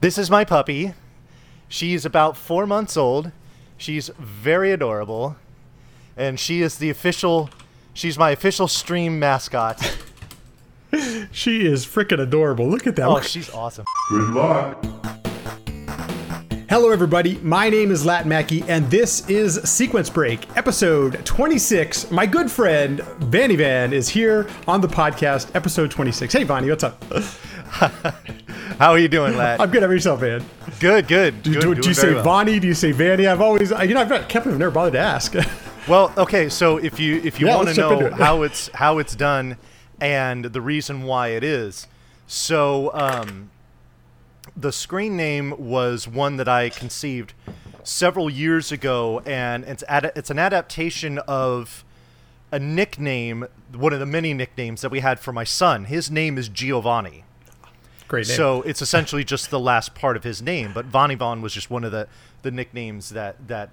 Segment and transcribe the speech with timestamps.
[0.00, 0.94] This is my puppy.
[1.68, 3.32] She's about four months old.
[3.76, 5.36] She's very adorable.
[6.16, 7.50] And she is the official,
[7.94, 9.96] she's my official stream mascot.
[11.30, 12.66] She is freaking adorable.
[12.68, 13.06] Look at that.
[13.06, 13.84] Oh, Look- she's awesome.
[14.10, 14.84] Good luck.
[16.68, 17.38] Hello, everybody.
[17.44, 22.10] My name is Lat Mackey, and this is Sequence Break, episode 26.
[22.10, 26.32] My good friend Vanny Van is here on the podcast, episode 26.
[26.34, 27.00] Hey, Vanny, what's up?
[28.80, 29.60] How are you doing, lad?
[29.60, 29.82] I'm good.
[29.82, 30.42] How about yourself, man?
[30.80, 31.42] good, good.
[31.42, 32.24] Do, good do, do you say well.
[32.24, 32.58] Vanny?
[32.58, 33.26] Do you say Vanny?
[33.26, 35.34] I've always, you know, I've not, can't I've never bothered to ask.
[35.88, 38.12] Well, okay, so if you if you Yeah, want to know it.
[38.12, 39.56] how it's how it's done
[40.00, 41.88] and the reason why it is,
[42.26, 43.50] so um,
[44.54, 47.32] the screen name was one that I conceived
[47.82, 51.82] several years ago, and it's ad- it's an adaptation of
[52.52, 55.86] a nickname, one of the many nicknames that we had for my son.
[55.86, 57.24] His name is Giovanni.
[58.10, 58.36] Great name.
[58.36, 61.84] So it's essentially just the last part of his name, but Von was just one
[61.84, 62.08] of the,
[62.42, 63.70] the nicknames that, that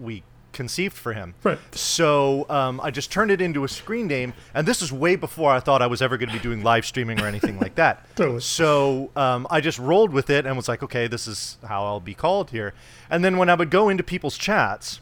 [0.00, 1.34] we conceived for him.
[1.42, 1.58] Right.
[1.74, 5.50] So um, I just turned it into a screen name, and this is way before
[5.50, 8.06] I thought I was ever going to be doing live streaming or anything like that.
[8.14, 8.40] Totally.
[8.42, 11.98] So um, I just rolled with it and was like, okay, this is how I'll
[11.98, 12.74] be called here.
[13.10, 15.00] And then when I would go into people's chats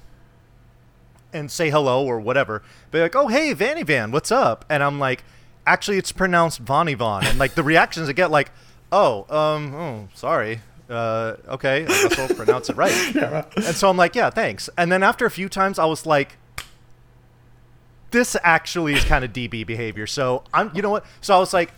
[1.31, 4.65] and say hello or whatever, be like, oh, hey, Vanny Van, what's up?
[4.71, 5.25] And I'm like,
[5.67, 7.27] actually, it's pronounced Vonnie Von.
[7.27, 8.51] And like the reactions I get, like,
[8.93, 10.61] oh, um, oh, sorry.
[10.89, 12.93] Uh, okay, I guess I'll pronounce it right.
[13.15, 13.45] yeah.
[13.57, 14.71] And so I'm like, yeah, thanks.
[14.79, 16.39] And then after a few times, I was like,
[18.11, 20.07] this actually is kind of DB behavior.
[20.07, 21.05] So I'm, you know what?
[21.21, 21.73] So I was like,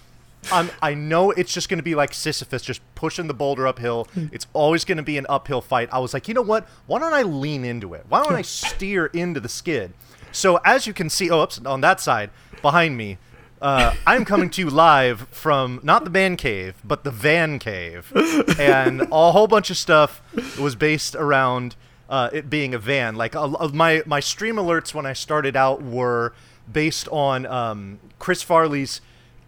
[0.53, 4.09] I'm, I know it's just going to be like Sisyphus, just pushing the boulder uphill.
[4.33, 5.89] It's always going to be an uphill fight.
[5.93, 6.67] I was like, you know what?
[6.87, 8.07] Why don't I lean into it?
[8.09, 9.93] Why don't I steer into the skid?
[10.33, 12.31] So as you can see, oh, oops, on that side
[12.63, 13.19] behind me,
[13.63, 18.13] uh, I'm coming to you live from not the man cave, but the van cave,
[18.59, 20.23] and a whole bunch of stuff
[20.59, 21.77] was based around
[22.09, 23.17] uh, it being a van.
[23.17, 26.33] Like uh, my my stream alerts when I started out were
[26.73, 29.01] based on um, Chris Farley's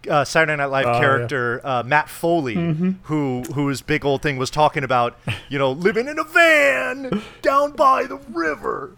[0.09, 0.99] uh, Saturday Night Live Oh, yeah.
[0.99, 2.55] character uh, Matt Foley,
[3.03, 5.17] who whose big old thing was talking about
[5.49, 8.91] you know living in a van down by the river,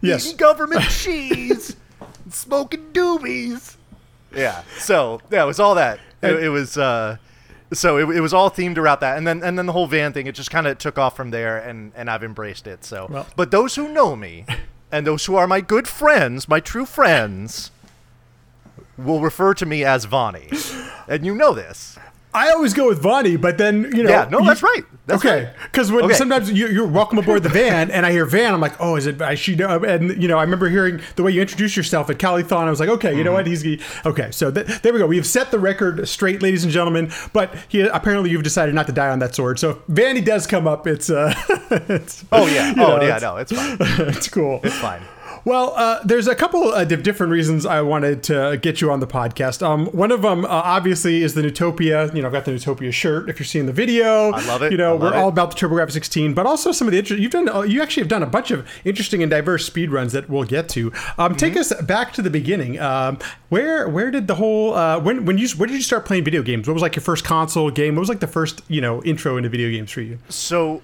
[0.00, 0.24] Yes.
[0.26, 1.76] eating government cheese,
[2.30, 3.76] smoking doobies.
[4.36, 4.62] Yeah.
[4.78, 5.98] So yeah, it was all that.
[6.22, 6.76] It, it was.
[6.78, 7.16] Uh,
[7.72, 10.12] so it, it was all themed around that, and then and then the whole van
[10.12, 10.26] thing.
[10.26, 12.84] It just kind of took off from there, and and I've embraced it.
[12.84, 14.44] So, Well- but those who know me,
[14.92, 17.70] and those who are my good friends, my true friends,
[18.96, 20.50] will refer to me as Vonnie,
[21.08, 21.98] and you know this.
[22.34, 24.10] I always go with Vonnie, but then, you know.
[24.10, 24.28] Yeah.
[24.30, 24.82] No, you- that's right.
[25.06, 25.54] That's okay, right.
[25.64, 26.14] because when Okay.
[26.14, 29.06] sometimes you, you're welcome aboard the van, and I hear van, I'm like, oh, is
[29.06, 29.20] it?
[29.20, 29.84] I should know.
[29.84, 32.64] And you know, I remember hearing the way you introduced yourself at Calithon.
[32.66, 33.46] I was like, okay, you know what?
[33.46, 34.02] He's Mm-hmm.
[34.02, 34.30] he- okay.
[34.30, 35.06] So th- there we go.
[35.06, 37.12] We've set the record straight, ladies and gentlemen.
[37.34, 39.58] But he, apparently, you've decided not to die on that sword.
[39.58, 41.34] So if Vanny does come up, it's uh,
[41.70, 42.72] it's Oh yeah.
[42.78, 43.18] Oh know, yeah.
[43.18, 43.76] No, it's fine.
[43.80, 44.60] it's cool.
[44.64, 45.02] It's fine.
[45.44, 49.06] Well, uh, there's a couple of different reasons I wanted to get you on the
[49.06, 49.62] podcast.
[49.62, 52.14] Um, one of them, uh, obviously, is the Neutopia.
[52.14, 53.28] You know, I've got the Neutopia shirt.
[53.28, 54.72] If you're seeing the video, I love it.
[54.72, 57.30] You know, we're all about the TurboGrafx 16, but also some of the inter- you've
[57.30, 57.48] done.
[57.50, 60.44] Uh, you actually have done a bunch of interesting and diverse speed runs that we'll
[60.44, 60.90] get to.
[61.18, 61.38] Um, Mm-hmm.
[61.38, 62.78] Take us back to the beginning.
[62.78, 63.18] Um,
[63.48, 66.42] where where did the whole uh, when when you where did you start playing video
[66.42, 66.68] games?
[66.68, 67.96] What was like your first console game?
[67.96, 70.18] What was like the first you know intro into video games for you?
[70.28, 70.80] So,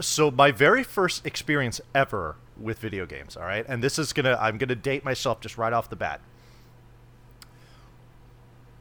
[0.00, 3.36] so my very first experience ever with video games.
[3.36, 6.20] All right, and this is gonna I'm gonna date myself just right off the bat.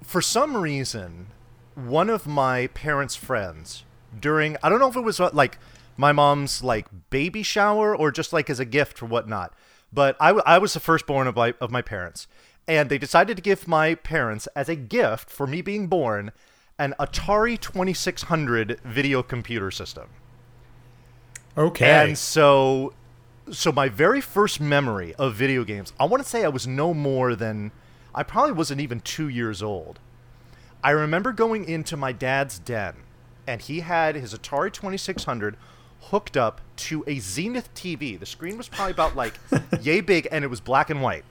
[0.04, 1.28] For some reason,
[1.76, 3.84] one of my parents' friends
[4.20, 5.58] during I don't know if it was uh, like
[5.98, 9.54] my mom's like baby shower or just like as a gift or whatnot,
[9.92, 12.28] but I, w- I was the firstborn of my of my parents,
[12.68, 16.32] and they decided to give my parents as a gift for me being born
[16.80, 20.10] an Atari 2600 video computer system.
[21.58, 22.94] Okay, And so
[23.52, 26.94] so my very first memory of video games, I want to say I was no
[26.94, 27.72] more than
[28.16, 30.00] I probably wasn't even 2 years old.
[30.84, 32.96] I remember going into my dad's den
[33.48, 35.56] and he had his Atari 2600
[36.12, 38.19] hooked up to a Zenith TV.
[38.19, 39.36] The screen was probably about like
[39.81, 41.24] yay big and it was black and white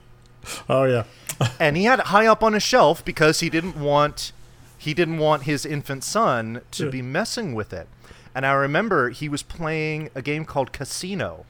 [0.68, 1.04] oh yeah,
[1.60, 4.32] and he had it high up on a shelf because he didn't want
[4.76, 6.90] he didn't want his infant son to Yeah.
[6.90, 7.86] be messing with it.
[8.34, 11.44] And I remember he was playing a game called Casino,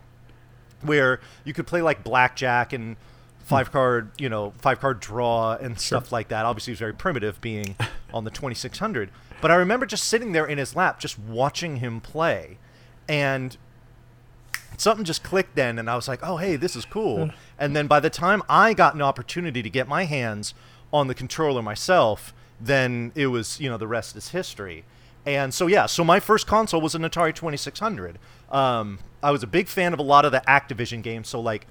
[0.82, 2.96] where you could play like blackjack and
[3.44, 6.44] five card, you know, five card draw and stuff like that.
[6.44, 7.76] Obviously, it was very primitive, being
[8.14, 9.10] on the 2600.
[9.40, 12.58] But I remember just sitting there in his lap, just watching him play,
[13.08, 13.56] and
[14.76, 17.86] something just clicked then and I was like, "Oh, hey, this is cool." and then
[17.86, 20.54] by the time I got an opportunity to get my hands
[20.92, 24.84] on the controller myself, then it was, you know, the rest is history.
[25.24, 28.18] And so yeah, so my first console was an Atari 2600.
[28.50, 31.66] Um, I was a big fan of a lot of the Activision games, so like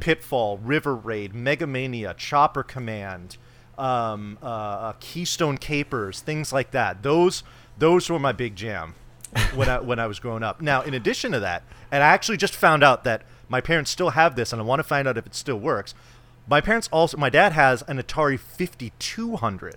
[0.00, 3.38] Pitfall, River Raid, Mega Mania, Chopper Command,
[3.78, 7.02] um, uh, uh, Keystone Capers, things like that.
[7.02, 7.42] Those
[7.78, 8.94] those were my big jam
[9.54, 10.60] when I when I was growing up.
[10.60, 14.10] Now, in addition to that, and I actually just found out that my parents still
[14.10, 15.94] have this, and I want to find out if it still works.
[16.46, 19.76] My parents also, my dad has an Atari 5200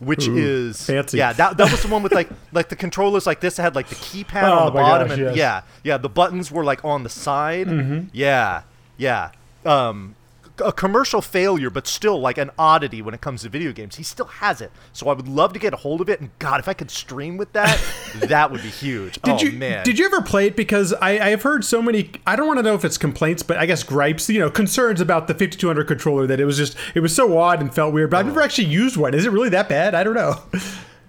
[0.00, 1.18] which Ooh, is fancy.
[1.18, 3.58] Yeah, that, that was the one with like like the controllers like this.
[3.58, 5.36] It had like the keypad Oh on the bottom, gosh, and yes.
[5.36, 7.66] yeah, yeah, the buttons were like on the side.
[7.66, 8.08] Mm-hmm.
[8.12, 8.62] Yeah,
[8.96, 9.30] yeah.
[9.64, 10.14] Um,
[10.64, 13.96] a commercial failure, but still like an oddity when it comes to video games.
[13.96, 16.20] He still has it, so I would love to get a hold of it.
[16.20, 17.80] And God, if I could stream with that,
[18.16, 19.20] that would be huge.
[19.22, 20.56] Did oh you man, did you ever play it?
[20.56, 22.10] Because I, I have heard so many.
[22.26, 24.28] I don't want to know if it's complaints, but I guess gripes.
[24.28, 27.60] You know, concerns about the 5200 controller that it was just it was so odd
[27.60, 28.10] and felt weird.
[28.10, 28.28] But I've Oh.
[28.28, 29.14] never actually used one.
[29.14, 29.94] Is it really that bad?
[29.94, 30.42] I don't know.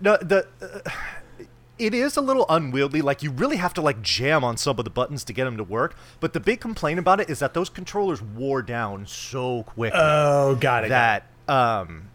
[0.02, 0.90] No, the uh,
[1.80, 3.02] it is a little unwieldy.
[3.02, 5.58] Like you really have to like jam on some of the buttons to get them
[5.58, 5.96] to work.
[6.20, 10.56] But the big complaint about it is that those controllers wore down so quickly Oh,
[10.56, 10.90] got it.
[10.90, 12.10] that um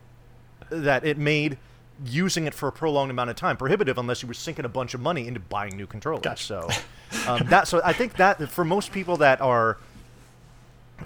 [0.70, 1.58] that it made
[2.04, 4.94] using it for a prolonged amount of time prohibitive unless you were sinking a bunch
[4.94, 6.22] of money into buying new controllers.
[6.22, 6.44] Gotcha.
[6.44, 6.68] So
[7.28, 9.78] um, that so I think that for most people that are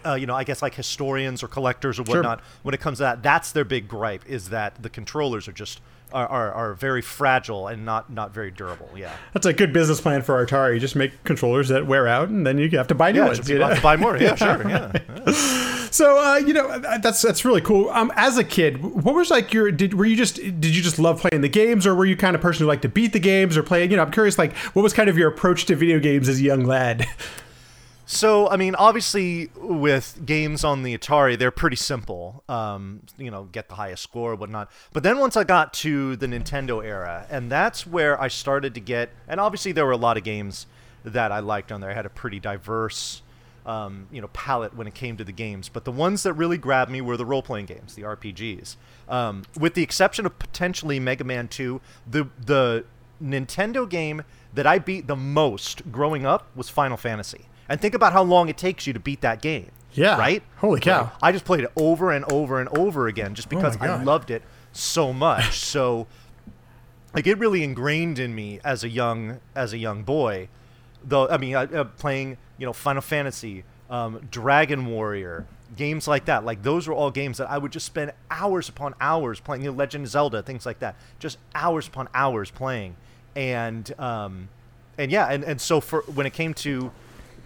[0.04, 2.16] uh, you know, I guess like historians or collectors or Sure.
[2.16, 5.52] whatnot, when it comes to that, that's their big gripe is that the controllers are
[5.52, 5.80] just
[6.12, 8.88] are, are, are very fragile and not not very durable.
[8.96, 9.12] Yeah.
[9.34, 10.80] That's a good business plan for Atari.
[10.80, 13.48] Just make controllers that wear out, and then you have to buy new Yeah, ones.
[13.48, 13.66] you know?
[13.68, 14.16] have to buy more.
[14.16, 14.68] Yeah, sure.
[14.68, 14.92] Yeah.
[15.90, 17.88] So uh, you know that's that's really cool.
[17.90, 20.98] Um, as a kid, what was like your did were you just did you just
[20.98, 23.18] love playing the games, or were you kind of person who liked to beat the
[23.20, 23.84] games or play?
[23.86, 24.38] You know, I'm curious.
[24.38, 27.06] Like, what was kind of your approach to video games as a young lad?
[28.10, 32.42] So, I mean, obviously, with games on the Atari, they're pretty simple.
[32.48, 34.70] Um, you know, get the highest score, whatnot.
[34.94, 38.80] But then once I got to the Nintendo era, and that's where I started to
[38.80, 40.66] get, and obviously there were a lot of games
[41.04, 41.90] that I liked on there.
[41.90, 43.20] I had a pretty diverse,
[43.66, 45.68] um, you know, palette when it came to the games.
[45.68, 48.76] But the ones that really grabbed me were the role-playing games, the RPGs.
[49.06, 51.78] Um, with the exception of potentially Mega Man 2,
[52.10, 52.86] the the
[53.22, 54.22] Nintendo game
[54.54, 57.47] that I beat the most growing up was Final Fantasy.
[57.68, 59.70] And think about how long it takes you to beat that game.
[59.92, 60.18] Yeah.
[60.18, 60.42] Right?
[60.56, 61.02] Holy cow.
[61.02, 64.02] Like, I just played it over and over and over again just because Oh I
[64.02, 64.42] loved it
[64.72, 65.58] so much.
[65.64, 66.06] so
[67.14, 70.48] like it really ingrained in me as a young as a young boy.
[71.04, 76.26] Though I mean, I, uh, playing you know Final Fantasy, um, Dragon Warrior, games like
[76.26, 76.44] that.
[76.44, 79.62] Like those were all games that I would just spend hours upon hours playing.
[79.64, 80.96] You know, Legend of Zelda, things like that.
[81.18, 82.96] Just hours upon hours playing,
[83.34, 84.48] and um,
[84.98, 86.92] and yeah, and, and so for when it came to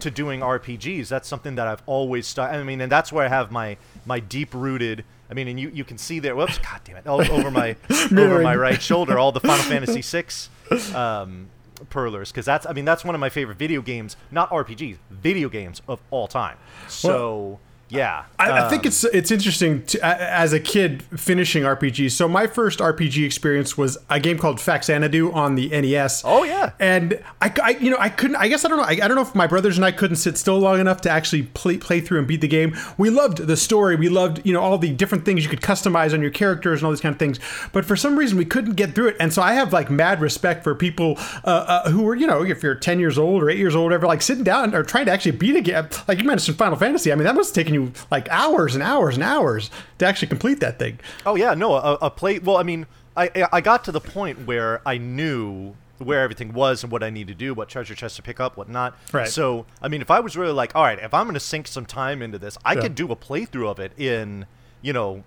[0.02, 2.50] to doing RPGs, that's something that I've always stuck.
[2.52, 5.04] I mean, and that's where I have my my deep rooted.
[5.30, 6.36] I mean, and you, you can see there.
[6.36, 7.04] Whoops, god damn it!
[7.06, 7.76] o- over my
[8.12, 11.48] over my right shoulder, all the Final Fantasy VI um,
[11.90, 15.48] perlers, because that's I mean that's one of my favorite video games, not RPGs, video
[15.48, 16.58] games of all time.
[16.88, 17.60] So
[17.92, 22.12] yeah, I, I think um, it's it's interesting to, as a kid finishing RPGs.
[22.12, 26.22] So my first RPG experience was a game called Faxanadu on the NES.
[26.24, 26.70] Oh, yeah.
[26.80, 28.36] and I, I you know I couldn't.
[28.36, 28.84] I guess I don't know.
[28.84, 31.10] I, I don't know if my brothers and I couldn't sit still long enough to
[31.10, 32.74] actually play play through and beat the game.
[32.96, 33.96] We loved the story.
[33.96, 36.86] We loved you know all the different things you could customize on your characters and
[36.86, 37.40] all these kind of things.
[37.72, 39.16] But for some reason we couldn't get through it.
[39.20, 42.42] And so I have like mad respect for people uh, uh, who were you know
[42.42, 45.04] if you're 10 years old or 8 years old, whatever, like sitting down or trying
[45.06, 45.88] to actually beat a game.
[46.08, 47.12] Like you mentioned Final Fantasy.
[47.12, 50.28] I mean that must have taken you like hours and hours and hours to actually
[50.28, 50.98] complete that thing.
[51.26, 52.38] Oh yeah, no, a, a play.
[52.38, 52.86] Well, I mean,
[53.16, 57.10] I I got to the point where I knew where everything was and what I
[57.10, 58.96] need to do, what treasure chest to pick up, what not.
[59.12, 59.28] Right.
[59.28, 61.68] So, I mean, if I was really like, all right, if I'm going to sink
[61.68, 62.80] some time into this, I Yeah.
[62.82, 64.46] could do a playthrough of it in,
[64.80, 65.22] you know,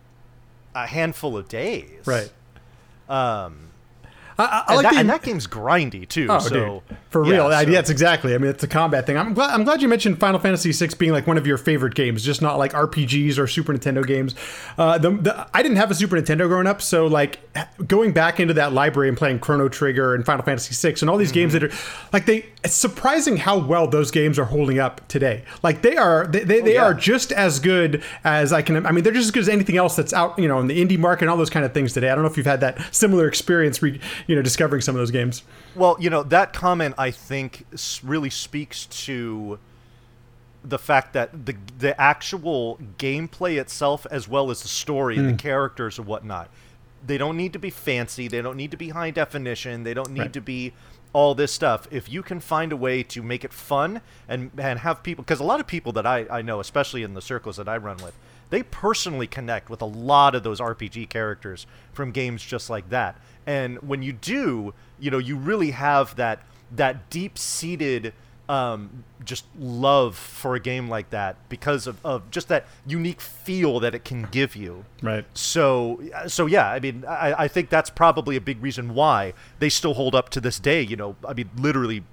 [0.74, 2.06] a handful of days.
[2.06, 2.30] Right.
[3.08, 3.70] Um,
[4.38, 6.28] I, I, like that, the, and that game's grindy too.
[6.30, 6.98] Oh, so dude.
[7.10, 7.46] For yeah, real.
[7.48, 8.36] I- so- That's exactly.
[8.36, 9.18] I mean, it's a combat thing.
[9.18, 11.96] I'm glad, I'm glad you mentioned Final Fantasy VI being like one of your favorite
[11.96, 14.36] games, just not like RPGs or Super Nintendo games.
[14.78, 17.40] Uh, the, the, I didn't have a Super Nintendo growing up, so like
[17.88, 21.18] going back into that library and playing Chrono Trigger and Final Fantasy VI and all
[21.18, 21.72] these games that are
[22.12, 22.46] like they.
[22.66, 25.44] It's surprising how well those games are holding up today.
[25.62, 26.84] Like they are, they, they, they oh, yeah.
[26.86, 28.86] are just as good as I can.
[28.88, 30.84] I mean, they're just as good as anything else that's out, you know, in the
[30.84, 32.10] indie market and all those kind of things today.
[32.10, 35.00] I don't know if you've had that similar experience, re, you know, discovering some of
[35.00, 35.44] those games.
[35.76, 37.66] Well, you know, that comment I think
[38.04, 39.60] really speaks to
[40.64, 45.32] the fact that the the actual gameplay itself, as well as the story and the
[45.32, 45.38] hmm.
[45.38, 46.50] characters and whatnot,
[47.06, 48.28] they don't need to be fancy.
[48.28, 49.84] They don't need to be high definition.
[49.84, 50.34] They don't need Right.
[50.34, 50.74] to be
[51.16, 51.88] all this stuff.
[51.92, 55.40] If you can find a way to make it fun and and have people, because
[55.40, 57.96] a lot of people that I I know, especially in the circles that I run
[58.04, 58.14] with,
[58.50, 63.16] they personally connect with a lot of those RPG characters from games just like that.
[63.48, 68.12] And when you do, you know, you really have that that deep-seated
[68.48, 73.80] um, just love for a game like that because of, of just that unique feel
[73.80, 74.86] that it can give you.
[75.02, 75.26] Right.
[75.34, 79.70] So, so yeah, I mean, I, I think that's probably a big reason why they
[79.70, 80.82] still hold up to this day.
[80.82, 82.04] You know, I mean, literally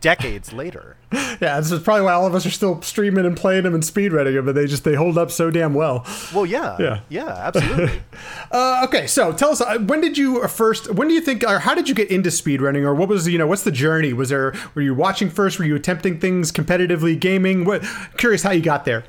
[0.00, 0.96] decades later.
[1.38, 3.82] Yeah, this is probably why all of us are still streaming and playing them and
[3.82, 6.06] speedrunning them, but they just they hold up so damn well.
[6.34, 7.00] Well, yeah, Yeah.
[7.10, 8.00] yeah, absolutely.
[8.50, 10.90] Uh, okay, so tell us uh, when did you first?
[10.94, 13.36] When do you think, or how did you get into speedrunning, or what was you
[13.36, 14.12] know what's the journey?
[14.14, 15.58] Was there were you watching first?
[15.58, 17.64] Were you attempting things competitively, gaming?
[17.66, 17.84] What?
[18.16, 19.04] Curious how you got there.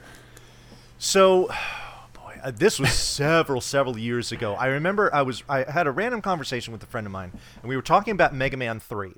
[0.97, 1.47] So,
[2.13, 4.55] boy, uh, this was several, several years ago.
[4.55, 7.69] I remember I was I had a random conversation with a friend of mine, and
[7.69, 9.13] we were talking about Mega Man Three,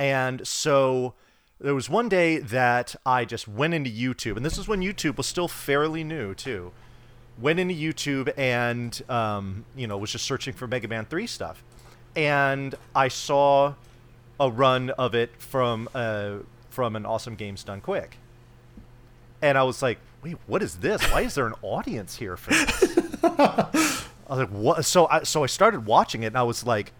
[0.00, 1.14] and so
[1.60, 5.16] there was one day that I just went into YouTube, and this is when YouTube
[5.18, 6.72] was still fairly new too.
[7.38, 11.62] Went into YouTube and um, you know was just searching for Mega Man Three stuff,
[12.16, 13.74] and I saw
[14.40, 16.38] a run of it from uh,
[16.70, 18.16] from an awesome games done quick
[19.42, 21.02] and I was like, "Wait, what is this?
[21.10, 23.68] Why is there an audience here for this?" I
[24.28, 26.92] was like, "What?" So I so I started watching it, and I was like,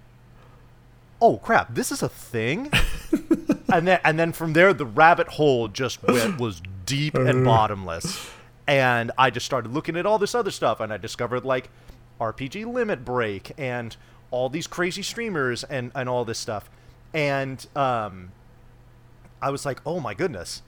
[1.21, 2.71] "Oh crap, this is a thing."
[3.73, 8.31] and then and then from there, the rabbit hole just went was deep and bottomless,
[8.67, 11.71] and I just started looking at all this other stuff, and I discovered like
[12.21, 13.97] RPG Limit Break and
[14.31, 16.71] all these crazy streamers and and all this stuff,
[17.13, 18.33] and um,
[19.41, 20.63] I was like, "Oh my goodness."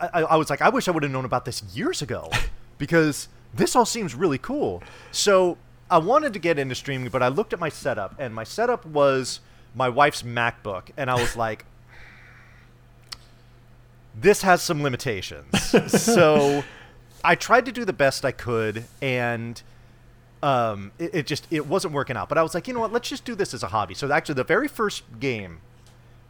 [0.00, 2.30] I, I was like, I wish I would have known about this years ago,
[2.78, 4.82] because this all seems really cool.
[5.12, 5.58] So
[5.90, 8.84] I wanted to get into streaming, but I looked at my setup, and my setup
[8.86, 9.40] was
[9.74, 11.64] my wife's MacBook, and I was like,
[14.14, 15.46] this has some limitations.
[15.88, 16.62] so
[17.24, 19.60] I tried to do the best I could, and
[20.42, 22.28] um, it, it just it wasn't working out.
[22.28, 22.92] But I was like, you know what?
[22.92, 23.94] Let's just do this as a hobby.
[23.94, 25.60] So actually, the very first game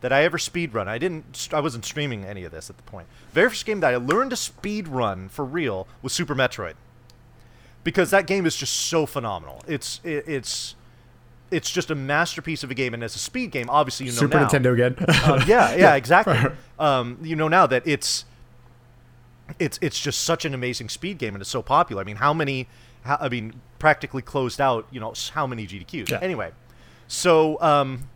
[0.04, 0.86] that I ever speed run.
[0.86, 1.48] I didn't.
[1.50, 3.06] I wasn't streaming any of this at the point.
[3.32, 6.74] Very first game that I learned to speed run for real was Super Metroid,
[7.84, 9.62] because that game is just so phenomenal.
[9.66, 10.74] It's it, it's
[11.54, 14.18] it's just a masterpiece of a game, and as a speed game, obviously you know
[14.18, 14.48] Super now.
[14.48, 14.96] Nintendo again.
[15.24, 16.36] Um, yeah, yeah, exactly.
[16.76, 18.24] Um, you know now that it's
[19.60, 22.02] it's it's just such an amazing speed game, and it's so popular.
[22.02, 22.66] I mean, how many?
[23.02, 24.88] How, I mean, practically closed out.
[24.90, 26.10] You know, how many GDQs?
[26.10, 26.18] Yeah.
[26.20, 26.50] Anyway,
[27.06, 28.08] so um,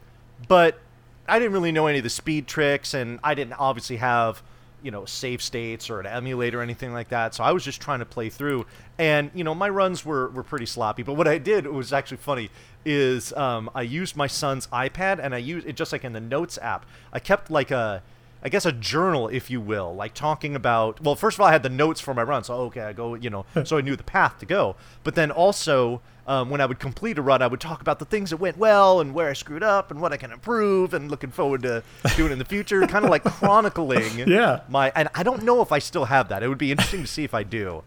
[0.48, 0.80] but
[1.28, 4.42] I didn't really know any of the speed tricks, and I didn't obviously have
[4.82, 7.34] you know save states or an emulator or anything like that.
[7.34, 8.66] So I was just trying to play through,
[8.98, 11.02] and you know my runs were were pretty sloppy.
[11.02, 12.50] But what I did was actually funny
[12.88, 16.20] is um, I used my son's iPad, and I used it just like in the
[16.20, 16.86] Notes app.
[17.12, 18.02] I kept like a
[18.42, 21.02] I guess a journal, if you will, like talking about.
[21.02, 23.14] Well, first of all, I had the notes for my run, so okay, I go,
[23.14, 24.76] you know, so I knew the path to go.
[25.02, 28.04] But then also, um, when I would complete a run, I would talk about the
[28.04, 31.10] things that went well and where I screwed up and what I can improve, and
[31.10, 31.82] looking forward to
[32.16, 34.18] doing in the future, kind of like chronicling.
[34.28, 34.60] Yeah.
[34.68, 36.42] My and I don't know if I still have that.
[36.42, 37.82] It would be interesting to see if I do,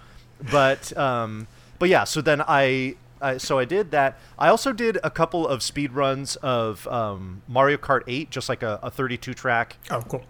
[0.52, 1.48] but um,
[1.80, 2.04] but yeah.
[2.04, 2.96] So then I.
[3.22, 4.18] I so I did that.
[4.40, 8.64] I also did a couple of speed runs of um, Mario Kart 8, just like
[8.64, 10.24] a, a 32 track oh, cool.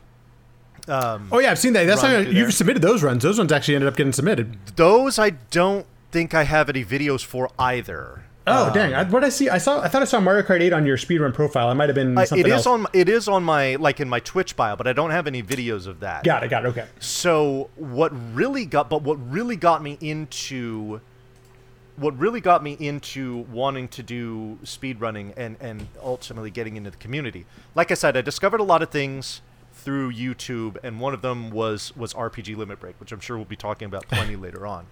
[0.88, 1.86] um, Oh yeah, I've seen that.
[1.86, 2.52] That's how you've there.
[2.52, 3.24] submitted those runs.
[3.24, 4.58] Those ones actually ended up getting submitted.
[4.76, 8.26] those I don't think I have any videos for either.
[8.48, 8.96] Oh dang!
[8.96, 9.82] I, what I see, I saw.
[9.82, 11.70] I thought I saw Mario Kart 8 on your speedrun profile.
[11.70, 12.62] It might have been Uh, something else.
[12.62, 15.28] is on it is on my like in my Twitch bio, but I don't have
[15.28, 16.24] any videos of that.
[16.24, 16.50] got it.
[16.50, 16.70] Got it.
[16.70, 16.88] Okay.
[17.00, 21.02] So what really got but what really got me into
[21.98, 26.98] what really got me into wanting to do speedrunning and and ultimately getting into the
[26.98, 27.46] community.
[27.76, 29.42] Like I said, I discovered a lot of things
[29.74, 33.46] through YouTube and one of them was was RPG Limit Break, which I'm sure we'll
[33.46, 34.88] be talking about plenty later on.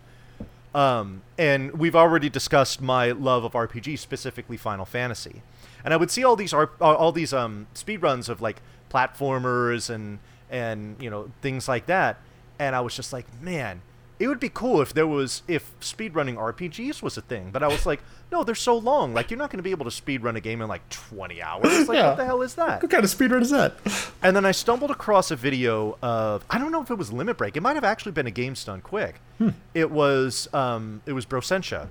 [0.74, 5.41] Um, and we've already discussed my love of RPG, specifically Final Fantasy.
[5.84, 10.20] And I would see all these all these um, speed runs of like platformers and
[10.50, 12.18] and you know things like that,
[12.60, 13.82] and I was just like, man,
[14.20, 17.52] it would be cool if there was if speedrunning RPGs was a thing.
[17.52, 19.14] But I was like, no, they're so long.
[19.14, 21.88] Like you're not going to be able to speedrun a game in like 20 hours.
[21.88, 22.10] Like Yeah.
[22.10, 22.82] what the hell is that?
[22.82, 23.76] What kind of speedrun is that?
[24.22, 27.38] And then I stumbled across a video of I don't know if it was Limit
[27.38, 27.56] Break.
[27.56, 29.22] It might have actually been a game Done Quick.
[29.38, 29.50] Hmm.
[29.74, 31.88] It was um, it was Brossentia,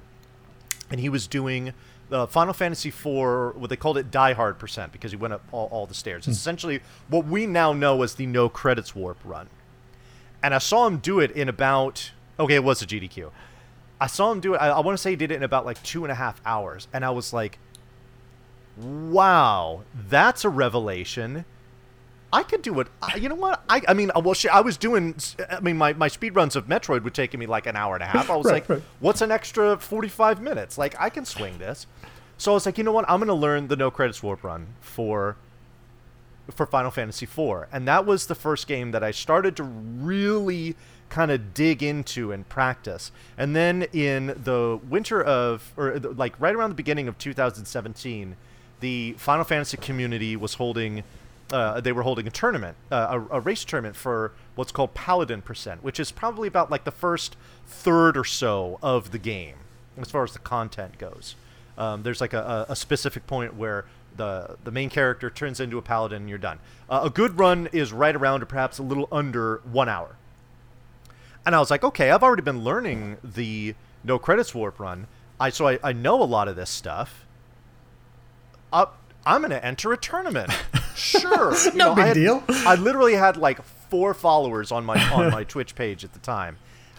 [0.91, 1.73] and he was doing
[2.11, 3.57] the Final Fantasy IV.
[3.57, 6.27] What they called it Die Hard percent because he went up all, all the stairs.
[6.27, 6.33] It's hmm.
[6.33, 9.49] essentially what we now know as the no credits warp run.
[10.43, 13.31] And I saw him do it in about okay, it was a GDQ.
[14.01, 14.59] I saw him do it.
[14.59, 16.41] I, I want to say he did it in about like two and a half
[16.47, 17.59] hours, and I was like,
[18.77, 21.45] "Wow, that's a revelation."
[22.31, 22.89] I could do it.
[23.01, 23.63] I- You know what?
[23.71, 25.15] I, I mean, uh, well, shit, I was doing.
[25.51, 28.03] I mean, my, my speed runs of Metroid would take me like an hour and
[28.03, 28.29] a half.
[28.31, 28.83] I was Right, like, right.
[29.01, 30.77] what's an extra 45 minutes?
[30.77, 31.87] Like, I can swing this.
[32.37, 33.07] So I was like, you know what?
[33.09, 35.37] I'm going to learn the no credits warp run for
[36.51, 40.77] for Final Fantasy IV, and that was the first game that I started to really
[41.09, 43.11] kind of dig into and practice.
[43.37, 48.37] And then in the winter of, or like right around the beginning of 2017,
[48.81, 51.05] the Final Fantasy community was holding.
[51.51, 55.41] Uh, they were holding a tournament, uh, a, a race tournament for what's called Paladin
[55.41, 57.37] Percent, which is probably about like the first
[57.67, 59.55] third or so of the game
[59.97, 61.37] as far as the content goes.
[61.79, 63.87] Um, there's like a, a, a specific point where
[64.17, 66.59] the the main character turns into a paladin and you're done.
[66.91, 70.17] Uh, a good run is right around or perhaps a little under one hour.
[71.49, 73.75] And I was like, okay, I've already been learning the
[74.05, 75.07] no credits warp run.
[75.41, 77.25] I so I, I know a lot of this stuff.
[78.71, 80.53] Up, I'm gonna enter a tournament.
[80.95, 82.43] Sure, You No I big had- deal.
[82.49, 86.59] I literally had like four followers on my on my Twitch page at the time,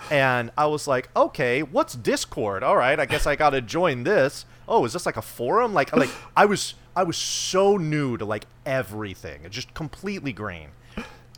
[0.09, 2.63] and I was like, okay, what's Discord?
[2.63, 4.45] All right, I guess I gotta join this.
[4.69, 5.73] Oh, is this like a forum?
[5.75, 10.69] Like like I was I was so new to like everything, just completely green,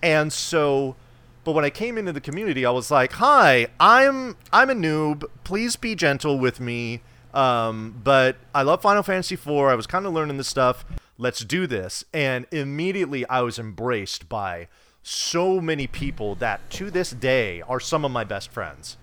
[0.02, 0.96] and so.
[1.44, 5.26] But when I came into the community, I was like, "Hi, I'm I'm a noob.
[5.44, 7.02] Please be gentle with me.
[7.34, 9.48] Um, but I love Final Fantasy IV.
[9.48, 10.86] I was kind of learning this stuff.
[11.18, 14.68] Let's do this." And immediately, I was embraced by
[15.04, 18.98] so many people that to this day are some of my best friends.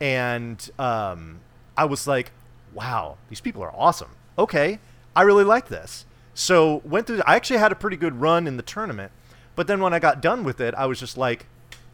[0.00, 1.40] And um,
[1.76, 2.32] I was like,
[2.74, 4.10] "Wow, these people are awesome.
[4.38, 4.78] Okay,
[5.16, 6.04] I really like this."
[6.34, 7.22] So went through.
[7.26, 9.10] I actually had a pretty good run in the tournament.
[9.56, 11.46] But then when I got done with it, I was just like,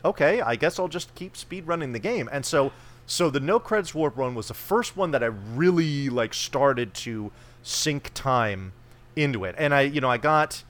[0.05, 2.29] okay, I guess I'll just keep speed running the game.
[2.33, 2.73] And so
[3.07, 6.95] so the no credits warp run was the first one that I really like started
[6.95, 7.31] to
[7.63, 8.73] sink time
[9.17, 9.55] into it.
[9.59, 10.63] And I you know, I got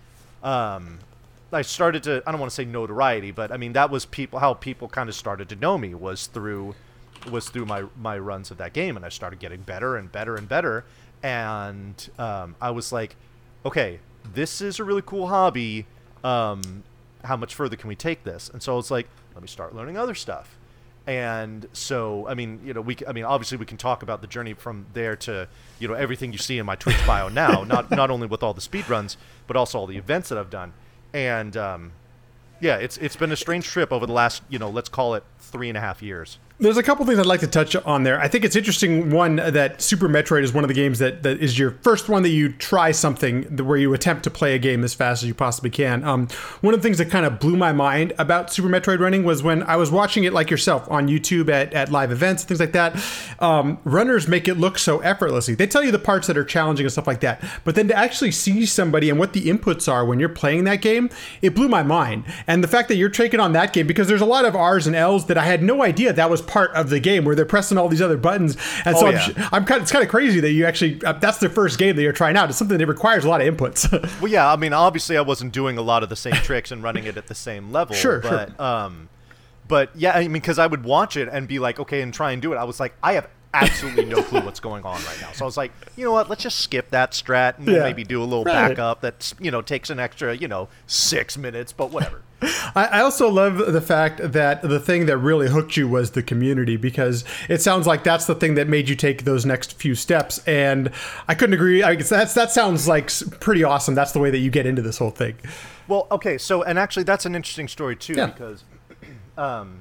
[0.43, 0.99] um
[1.53, 4.39] I started to I don't want to say notoriety, but I mean that was people
[4.39, 6.75] how people kind of started to know me was through
[7.31, 10.37] was through my my runs of that game and I started getting better and better
[10.37, 10.85] and better
[11.23, 13.17] and um, I was like
[13.65, 14.01] okay
[14.35, 15.87] this is a really cool hobby
[16.23, 16.83] um,
[17.25, 19.97] how much further can we take this and so it's like let me start learning
[19.97, 20.59] other stuff.
[21.07, 24.27] And so i mean you know we i mean obviously we can talk about the
[24.27, 25.47] journey from there to
[25.79, 28.55] you know everything you see in my twitch bio now not not only with all
[28.55, 30.73] the speed runs but also all the events that i've done.
[31.13, 31.93] And um,
[32.61, 35.25] yeah it's it's been a strange trip over the last you know let's call it
[35.39, 38.19] three and a half years There's a couple things I'd like to touch on there.
[38.19, 39.11] I think it's interesting.
[39.11, 42.23] One that Super Metroid is one of the games that, that is your first one
[42.23, 45.35] that you try something where you attempt to play a game as fast as you
[45.35, 46.03] possibly can.
[46.05, 46.27] Um,
[46.63, 49.43] one of the things that kind of blew my mind about Super Metroid running was
[49.43, 52.73] when I was watching it like yourself on YouTube at, at live events, things like
[52.73, 52.97] that.
[53.41, 55.55] Um, runners make it look so effortlessly.
[55.55, 57.95] They tell you the parts that are challenging and stuff like that, but then to
[57.95, 61.11] actually see somebody and what the inputs are when you're playing that game,
[61.43, 62.25] it blew my mind.
[62.47, 64.87] And the fact that you're taking on that game because there's a lot of R's
[64.87, 67.45] and L's that I had no idea that was part of the game where they're
[67.45, 68.57] pressing all these other buttons.
[68.85, 71.13] And so Oh, I'm, I'm kind of, it's kind of crazy that you actually, uh,
[71.15, 72.49] that's the first game that you're trying out.
[72.49, 73.91] It's something that requires a lot of inputs.
[74.21, 76.83] Well, yeah, I mean, obviously, I wasn't doing a lot of the same tricks and
[76.83, 77.95] running it at the same level.
[77.97, 78.63] Sure, but, sure.
[78.65, 79.09] um,
[79.69, 82.33] but yeah, I mean, because I would watch it and be like, okay, and try
[82.33, 82.57] and do it.
[82.57, 85.31] I was like, I have absolutely no clue what's going on right now.
[85.33, 86.29] So I was like, you know what?
[86.29, 87.85] Let's just skip that strat and Yeah.
[87.85, 88.69] maybe do a little Right.
[88.71, 92.23] backup that you know takes an extra, you know, six minutes, but whatever.
[92.75, 96.23] I, I also love the fact that the thing that really hooked you was the
[96.23, 99.95] community because it sounds like that's the thing that made you take those next few
[99.95, 100.39] steps.
[100.47, 100.91] And
[101.29, 101.83] I couldn't agree.
[101.83, 103.95] I guess that's that sounds like pretty awesome.
[103.95, 105.37] That's the way that you get into this whole thing.
[105.89, 108.27] Well, okay, so and actually that's an interesting story too Yeah.
[108.27, 108.65] because
[109.39, 109.81] um,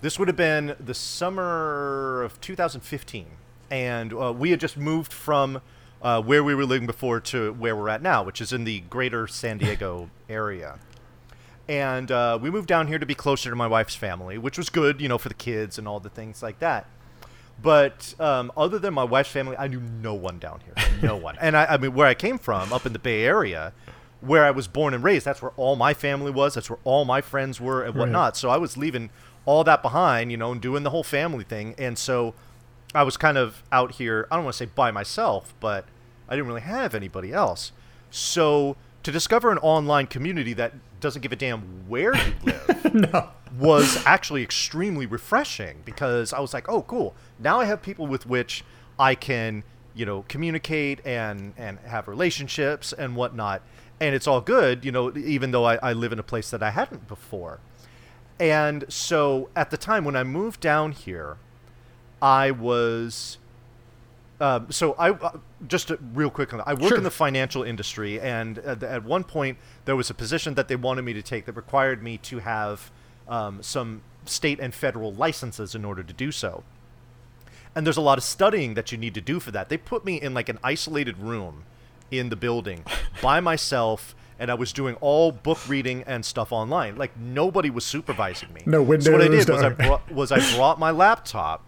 [0.00, 3.26] this would have been the summer of 2015,
[3.70, 5.60] and uh, we had just moved from
[6.02, 8.80] uh, where we were living before to where we're at now, which is in the
[8.80, 10.78] greater San Diego area.
[11.68, 14.68] And uh, we moved down here to be closer to my wife's family, which was
[14.68, 16.86] good, you know, for the kids and all the things like that.
[17.62, 20.74] But um, other than my wife's family, I knew no one down here.
[21.02, 21.36] No one.
[21.40, 23.72] And I, I mean, where I came from, up in the Bay Area,
[24.20, 26.54] where I was born and raised, that's where all my family was.
[26.54, 28.36] That's where all my friends were and whatnot.
[28.36, 29.10] So I was leaving
[29.46, 31.74] all that behind, you know, and doing the whole family thing.
[31.78, 32.34] And so
[32.94, 35.86] I was kind of out here, I don't want to say by myself, but
[36.28, 37.72] I didn't really have anybody else.
[38.10, 40.72] So to discover an online community that
[41.04, 43.28] doesn't give a damn where you live no.
[43.58, 47.14] was actually extremely refreshing because I was like, oh, cool.
[47.38, 48.64] Now I have people with which
[48.98, 49.64] I can,
[49.94, 53.60] you know, communicate and and have relationships and whatnot,
[54.00, 56.62] and it's all good, you know, even though I, I live in a place that
[56.62, 57.60] I hadn't before.
[58.40, 61.36] And so at the time when I moved down here,
[62.22, 63.36] I was
[64.44, 66.68] Um, so I uh, just uh, real quick on that.
[66.68, 66.98] I work Sure.
[66.98, 70.76] in the financial industry, and at, at one point there was a position that they
[70.76, 72.90] wanted me to take that required me to have
[73.26, 76.62] um, some state and federal licenses in order to do so.
[77.74, 79.70] And there's a lot of studying that you need to do for that.
[79.70, 81.64] They put me in like an isolated room
[82.10, 82.84] in the building
[83.22, 86.96] by myself, and I was doing all book reading and stuff online.
[86.96, 88.60] Like nobody was supervising me.
[88.66, 89.06] No windows.
[89.06, 91.62] So what I did was I brought, was I brought my laptop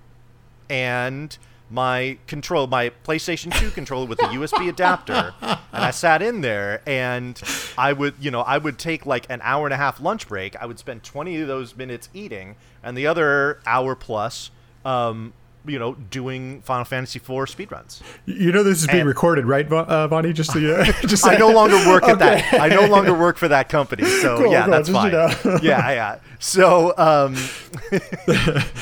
[0.69, 6.40] and my control, my PlayStation 2 controller with the USB adapter, and I sat in
[6.40, 7.40] there and
[7.76, 10.55] I would, you know, I would take like an hour and a half lunch break.
[10.57, 14.50] I would spend 20 of those minutes eating, and the other hour plus,
[14.85, 15.33] um,
[15.66, 18.00] you know, doing Final Fantasy IV speedruns.
[18.26, 20.33] You know this is being And- recorded, right, Von- uh, Bonnie?
[20.33, 20.76] Just so you,
[21.09, 22.44] just I no longer work at Okay.
[22.52, 22.61] that.
[22.61, 24.05] I no longer work for that company.
[24.22, 25.07] So Cool, yeah, cool, that's fine.
[25.11, 25.59] you know.
[25.62, 26.18] yeah, yeah.
[26.38, 27.35] So, um,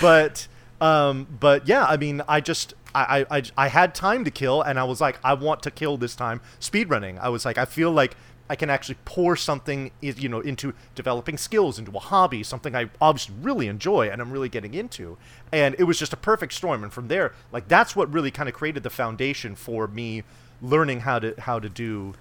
[0.02, 0.46] but,
[0.84, 4.78] um, but yeah, I mean, I just, I, I, I, had time to kill, and
[4.78, 6.42] I was like, I want to kill this time.
[6.60, 7.18] Speedrunning.
[7.18, 8.14] I was like, I feel like
[8.50, 12.90] I can actually pour something, you know, into developing skills, into a hobby, something I
[13.00, 15.16] obviously really enjoy and I'm really getting into.
[15.50, 16.82] And it was just a perfect storm.
[16.82, 20.24] And from there, like that's what really kind of created the foundation for me
[20.60, 22.12] learning how to how to do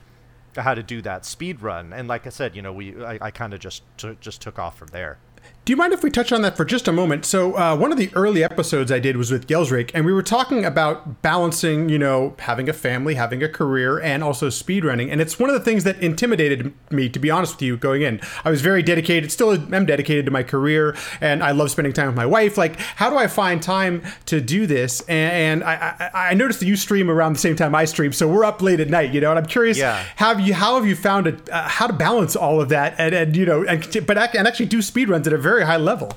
[0.55, 1.91] how to do that speed run.
[1.91, 4.57] And like I said, you know, we I, I kind of just t- just took
[4.57, 5.17] off from there.
[5.65, 7.23] Do you mind if we touch on that for just a moment?
[7.25, 10.21] So, uh, one of the early episodes I did was with Gelsrake, and we were
[10.21, 15.09] talking about balancing, you know, having a family, having a career, and also speedrunning.
[15.09, 18.01] And it's one of the things that intimidated me, to be honest with you, going
[18.01, 18.19] in.
[18.43, 22.07] I was very dedicated, still am dedicated to my career, and I love spending time
[22.07, 22.57] with my wife.
[22.57, 24.99] Like, how do I find time to do this?
[25.07, 28.27] And I, I, I noticed that you stream around the same time I stream, so
[28.27, 29.29] we're up late at night, you know.
[29.29, 30.03] And I'm curious, Yeah.
[30.17, 33.15] have you how have you found it uh, how to balance all of that and,
[33.15, 36.11] and you know and but and actually do speedruns at a very high level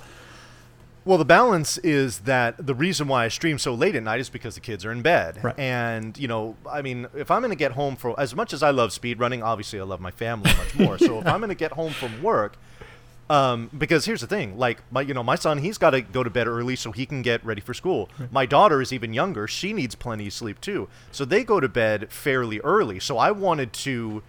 [1.05, 4.29] Well, the balance is that the reason why I stream so late at night is
[4.29, 5.39] because the kids are in bed.
[5.41, 5.57] Right.
[5.57, 8.61] And, you know, I mean, if I'm going to get home for as much as
[8.61, 10.99] I love speed running, obviously I love my family much more.
[10.99, 12.57] So if I'm going to get home from work,
[13.31, 16.25] um, because here's the thing, like my, you know, my son, he's got to go
[16.25, 18.09] to bed early so he can get ready for school.
[18.33, 20.89] My daughter is even younger; she needs plenty of sleep too.
[21.13, 22.99] So they go to bed fairly early.
[23.01, 24.23] So I wanted to,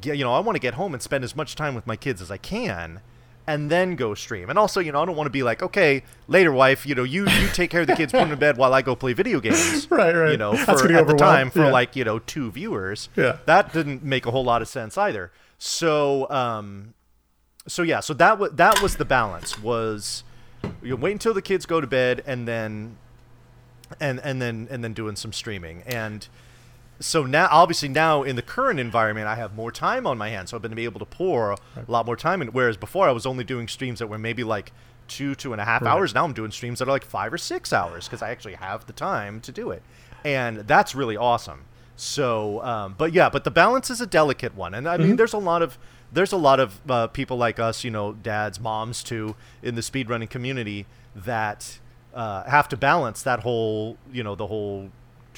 [0.00, 1.96] get, you know, I want to get home and spend as much time with my
[1.96, 3.00] kids as I can,
[3.46, 4.50] and then go stream.
[4.50, 7.02] And also, you know, I don't want to be like, okay, later, wife, you know,
[7.02, 9.12] you you take care of the kids, put them to bed while I go play
[9.12, 9.86] video games.
[9.94, 10.32] Right, right.
[10.32, 11.70] You know, for at the time for yeah.
[11.70, 13.08] like you know two viewers.
[13.16, 13.38] Yeah.
[13.44, 15.30] That didn't make a whole lot of sense either.
[15.58, 16.94] So, um,
[17.68, 20.24] so yeah, so that was that was the balance was
[20.82, 22.96] you wait until the kids go to bed and then
[24.00, 26.28] and and then and then doing some streaming and
[27.00, 30.50] so now obviously now in the current environment I have more time on my hands
[30.50, 33.26] so I've been able to pour a lot more time in whereas before I was
[33.26, 34.72] only doing streams that were maybe like
[35.08, 36.14] two two and a half hours.
[36.14, 38.86] Now I'm doing streams that are like five or six hours because I actually have
[38.86, 39.82] the time to do it.
[40.24, 41.64] And that's really awesome.
[41.96, 44.74] So um, but yeah but the balance is a delicate one.
[44.74, 45.78] And I mean there's a lot of
[46.12, 49.80] there's a lot of uh, people like us, you know, dads, moms too, in the
[49.80, 51.78] speedrunning community that
[52.14, 54.90] uh, have to balance that whole, you know, the whole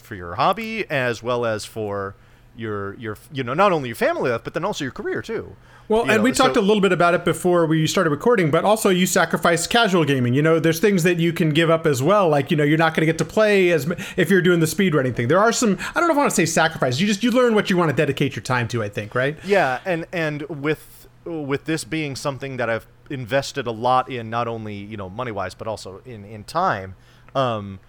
[0.06, 2.14] for your hobby as well as for
[2.56, 5.54] your your you know not only your family life but then also your career too.
[5.88, 8.08] well You and know, we talked so- a little bit about it before we started
[8.10, 11.68] recording but also you sacrifice casual gaming you know there's things that you can give
[11.68, 14.30] up as well like you know you're not going to get to play as if
[14.30, 16.30] you're doing the speed speedrunning thing there are some i don't know if i want
[16.30, 18.82] to say sacrifice you just you learn what you want to dedicate your time to
[18.82, 23.72] i think right Yeah, and and with with this being something that I've invested a
[23.72, 26.94] lot in, not only you know money wise, but also in in time.
[27.34, 27.80] Um,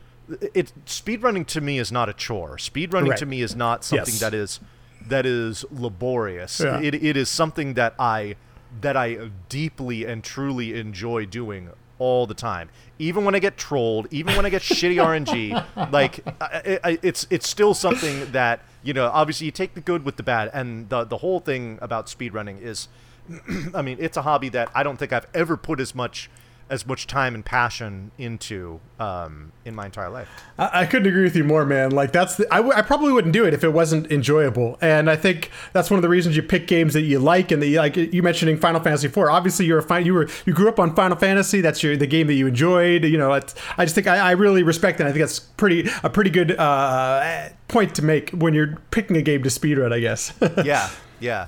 [0.53, 2.57] it speedrunning to me is not a chore.
[2.57, 3.17] Speedrunning Right.
[3.19, 4.19] to me is not something Yes.
[4.19, 4.59] that is
[5.07, 6.59] that is laborious.
[6.59, 6.79] Yeah.
[6.81, 8.35] It, it is something that I
[8.81, 12.69] that I deeply and truly enjoy doing all the time.
[12.99, 14.95] Even when I get trolled, even when I get shitty
[15.75, 19.09] RNG, like I, I, it's it's still something that you know.
[19.13, 22.61] Obviously, you take the good with the bad, and the the whole thing about speedrunning
[22.61, 22.87] is,
[23.73, 26.29] I mean, it's a hobby that I don't think I've ever put as much
[26.69, 30.27] as much time and passion into um, in my entire life.
[30.57, 31.91] I, I couldn't agree with you more, man.
[31.91, 34.77] Like that's the, I, w- I probably wouldn't do it if it wasn't enjoyable.
[34.81, 37.61] And I think that's one of the reasons you pick games that you like and
[37.61, 37.95] that you like.
[37.95, 39.17] You mentioning Final Fantasy IV.
[39.19, 41.61] Obviously, you're a fin- you were you grew up on Final Fantasy.
[41.61, 43.05] That's your the game that you enjoyed.
[43.05, 45.07] You know, it's, I just think I, I really respect that.
[45.07, 49.21] I think that's pretty a pretty good uh, point to make when you're picking a
[49.21, 49.93] game to speedrun.
[49.93, 50.33] I guess.
[50.65, 51.47] yeah, yeah.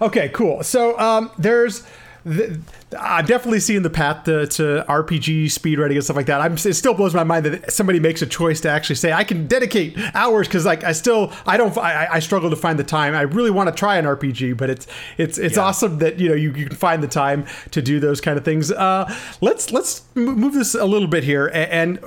[0.00, 0.62] Okay, cool.
[0.62, 1.86] So um, there's
[2.24, 2.52] th-
[2.98, 6.40] I'm definitely seeing the path to, to RPG speedrunning and stuff like that.
[6.40, 9.24] I'm it still blows my mind that somebody makes a choice to actually say I
[9.24, 12.84] can dedicate hours because like I still I don't I, I struggle to find the
[12.84, 13.14] time.
[13.14, 14.86] I really want to try an RPG, but it's
[15.18, 15.62] it's it's Yeah.
[15.64, 18.44] awesome that you know you, you can find the time to do those kind of
[18.44, 18.70] things.
[18.70, 21.46] Uh, let's let's move this a little bit here.
[21.48, 21.98] A- And,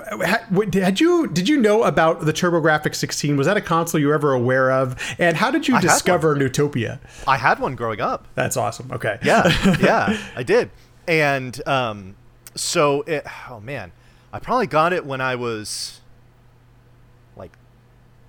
[0.74, 3.38] had you did you know about the TurboGrafx 16?
[3.38, 4.95] Was that a console you were ever aware of?
[5.19, 5.82] And how did you one.
[5.82, 7.00] discover Neutopia?
[7.28, 8.28] I had one growing up.
[8.36, 8.91] That's awesome.
[8.91, 9.17] Okay.
[9.24, 9.48] Yeah,
[9.80, 10.69] yeah, I did.
[11.08, 12.15] And um,
[12.56, 13.91] so, it, oh man,
[14.34, 16.02] I probably got it when I was
[17.36, 17.54] like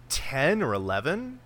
[0.08, 1.38] ten or eleven,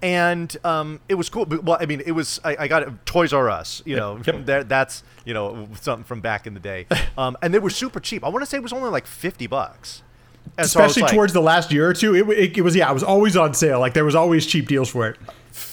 [0.00, 1.46] and um, it was cool.
[1.46, 3.82] But, well, I mean, it was I, I got it Toys R Us.
[3.84, 4.46] You know, yep.
[4.46, 6.86] there, that's you know something from back in the day.
[7.18, 8.24] Um, and they were super cheap.
[8.24, 10.02] I want to say it was only like fifty bucks.
[10.56, 12.90] And so especially like- towards the last year or two it, it, it was yeah
[12.90, 15.16] it was always on sale like there was always cheap deals for it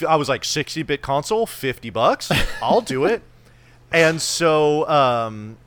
[0.08, 2.32] I was like 60 bit console, 50 bucks.
[2.62, 3.22] I'll do it.
[3.92, 5.58] And so, um,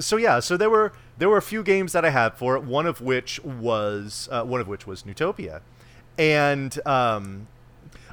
[0.00, 2.62] so yeah, so there were there were a few games that I had for it.
[2.62, 5.60] One of which was uh, one of which was Neutopia,
[6.16, 7.48] and um,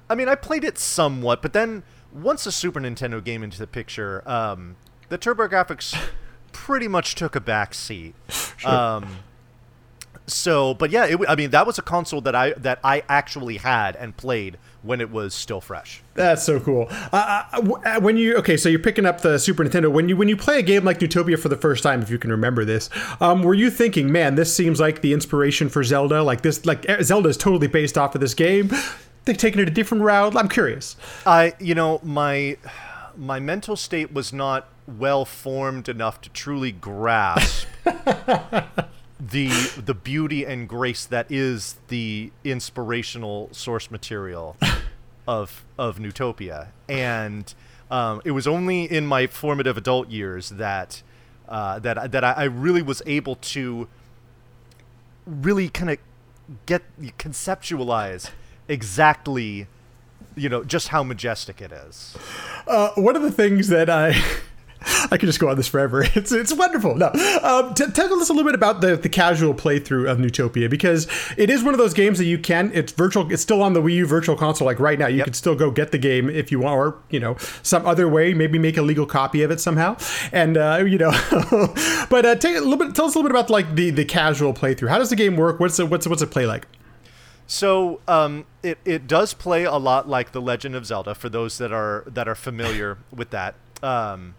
[0.10, 3.68] I mean I played it somewhat, but then once a Super Nintendo game into the
[3.68, 4.76] picture, um,
[5.10, 5.98] the TurboGrafx
[6.52, 8.16] pretty much took a back seat.
[8.64, 9.18] Um,
[10.28, 13.58] so, but yeah, it, I mean that was a console that I that I actually
[13.58, 16.02] had and played when it was still fresh.
[16.14, 16.88] that's so cool.
[16.90, 19.92] Uh, uh, uh, when you okay so you're picking up the super nintendo.
[19.92, 22.18] When you when you play a game like Neutopia for the first time if you
[22.18, 22.90] can remember this
[23.22, 26.88] um, were you thinking man this seems like the inspiration for zelda like this like
[26.90, 28.72] eh, zelda is totally based off of this game?
[29.26, 30.36] They've taken it a different route?
[30.38, 30.96] I'm curious.
[31.26, 32.58] I, you know, my
[33.18, 37.68] my mental state was not well formed enough to truly grasp
[39.20, 39.48] the
[39.78, 44.58] the beauty and grace that is the inspirational source material
[45.28, 47.54] of of Neutopia, and
[47.90, 51.02] um, it was only in my formative adult years that
[51.48, 53.88] uh, that that I, really was able to
[55.26, 55.98] really kind of
[56.66, 56.84] get
[57.18, 58.32] conceptualize
[58.68, 59.68] exactly
[60.36, 62.18] you know just how majestic it is.
[62.68, 64.22] Uh, one of the things that I
[65.12, 66.04] I could just go on this forever.
[66.16, 66.96] It's it's wonderful.
[66.96, 67.08] No,
[67.44, 71.08] um, t- tell us a little bit about the, the casual playthrough of Neutopia because
[71.38, 72.72] it is one of those games that you can.
[72.74, 73.32] It's virtual.
[73.32, 74.66] It's still on the Wii U Virtual Console.
[74.66, 75.26] Like right now, you Yep.
[75.26, 78.34] can still go get the game if you want, or you know some other way.
[78.34, 79.98] Maybe make a legal copy of it somehow.
[80.32, 81.12] And uh, you know,
[82.10, 82.96] but uh, take a little bit.
[82.96, 84.90] Tell us a little bit about like the the casual playthrough.
[84.90, 85.60] How does the game work?
[85.60, 86.68] What's it, what's what's it play like?
[87.48, 91.60] so um, it, it does play a lot like the legend of zelda for those
[91.60, 94.34] that are that are familiar with that um,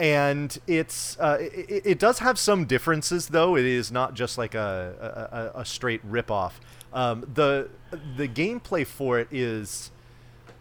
[0.00, 3.56] and it's uh, it, it does have some differences though.
[3.56, 6.60] It is not just like a, a, a- straight rip-off.
[6.92, 7.68] Um, the
[8.16, 9.90] the gameplay for it is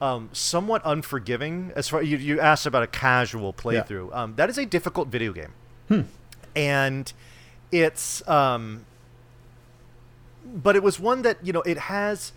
[0.02, 4.14] um, somewhat unforgiving as far you, you asked about a casual playthrough.
[4.16, 5.54] Um, that is a difficult video game.
[6.56, 7.12] And
[7.72, 8.86] it's um,
[10.46, 12.32] but it was one that you know it has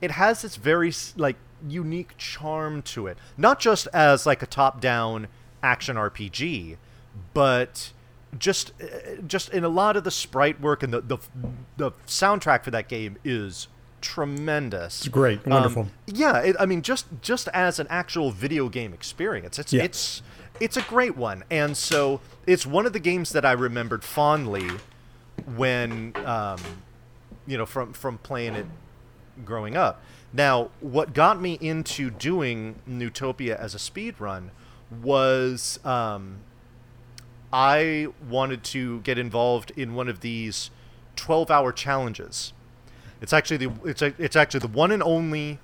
[0.00, 1.36] it has this very like
[1.68, 3.18] unique charm to it.
[3.36, 5.28] Not just as like a top down
[5.62, 6.76] action rpg
[7.34, 7.92] but
[8.38, 8.86] just uh,
[9.26, 11.18] just in a lot of the sprite work and the the,
[11.76, 13.68] the soundtrack for that game is
[14.02, 15.88] tremendous It's great, Um, wonderful.
[16.06, 19.84] yeah it, i mean just just as an actual video game experience it's Yeah.
[19.84, 20.22] it's
[20.60, 24.68] it's a great one and so it's one of the games that i remembered fondly
[25.56, 26.58] when um,
[27.46, 28.66] you know from from playing it
[29.44, 30.00] growing up.
[30.32, 34.50] Now, what got me into doing Neutopia as a speed run
[35.02, 36.38] was um,
[37.52, 40.70] I wanted to get involved in one of these
[41.16, 42.52] 12-hour challenges.
[43.20, 45.58] It's actually the it's a, it's actually the one and only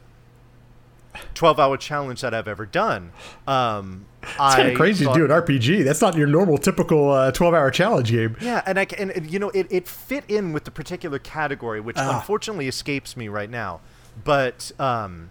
[1.35, 3.12] 12-hour challenge that I've ever done.
[3.46, 5.85] Um, It's kind of crazy to do an RPG.
[5.85, 8.37] That's not your normal typical uh, 12 hour challenge game.
[8.40, 11.96] Yeah, and I and, you know it, it fit in with the particular category, which
[11.98, 12.16] Ah.
[12.20, 13.80] unfortunately escapes me right now.
[14.24, 15.28] But um,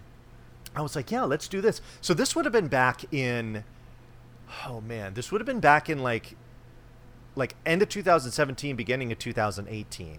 [0.76, 1.80] I was like, yeah, let's do this.
[2.00, 3.64] So this would have been back in,
[4.66, 6.36] oh man, this would have been back in like,
[7.34, 10.18] like end of 2017, beginning of 2018,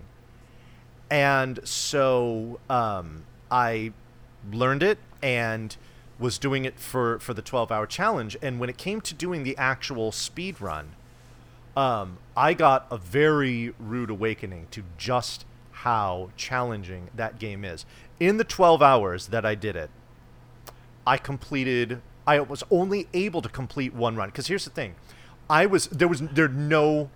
[1.10, 3.94] and so um, I
[4.52, 5.76] learned it and
[6.20, 8.38] was doing it for for the 12 hour challenge.
[8.42, 10.96] And when it came to doing the actual speed run
[11.76, 17.86] um, I got a very rude awakening to just how challenging that game is.
[18.20, 19.90] In the 12 hours that I did it,
[21.06, 22.02] I completed.
[22.26, 24.96] I was only able to complete one run because here's the thing,
[25.50, 27.10] I was there was there no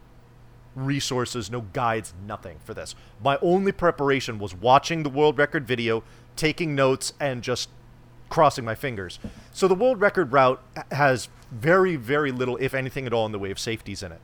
[0.75, 2.95] resources, no guides, nothing for this.
[3.23, 6.03] My only preparation was watching the world record video,
[6.35, 7.69] taking notes, and just
[8.29, 9.19] crossing my fingers.
[9.51, 13.39] So the world record route has very, very little, if anything at all, in the
[13.39, 14.21] way of safeties in it.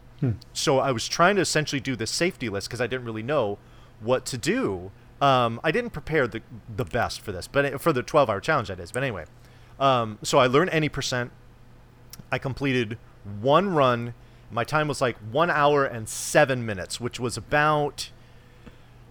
[0.53, 3.57] So I was trying to essentially do this safety list because I didn't really know
[3.99, 4.91] what to do.
[5.21, 6.41] Um, I didn't prepare the
[6.73, 8.91] the best for this, but for the 12 hour challenge that is.
[8.91, 9.25] But anyway,
[9.79, 11.31] um, so I learned any percent.
[12.31, 12.97] I completed
[13.41, 14.13] one run.
[14.51, 18.09] My time was like one hour and seven minutes, which was about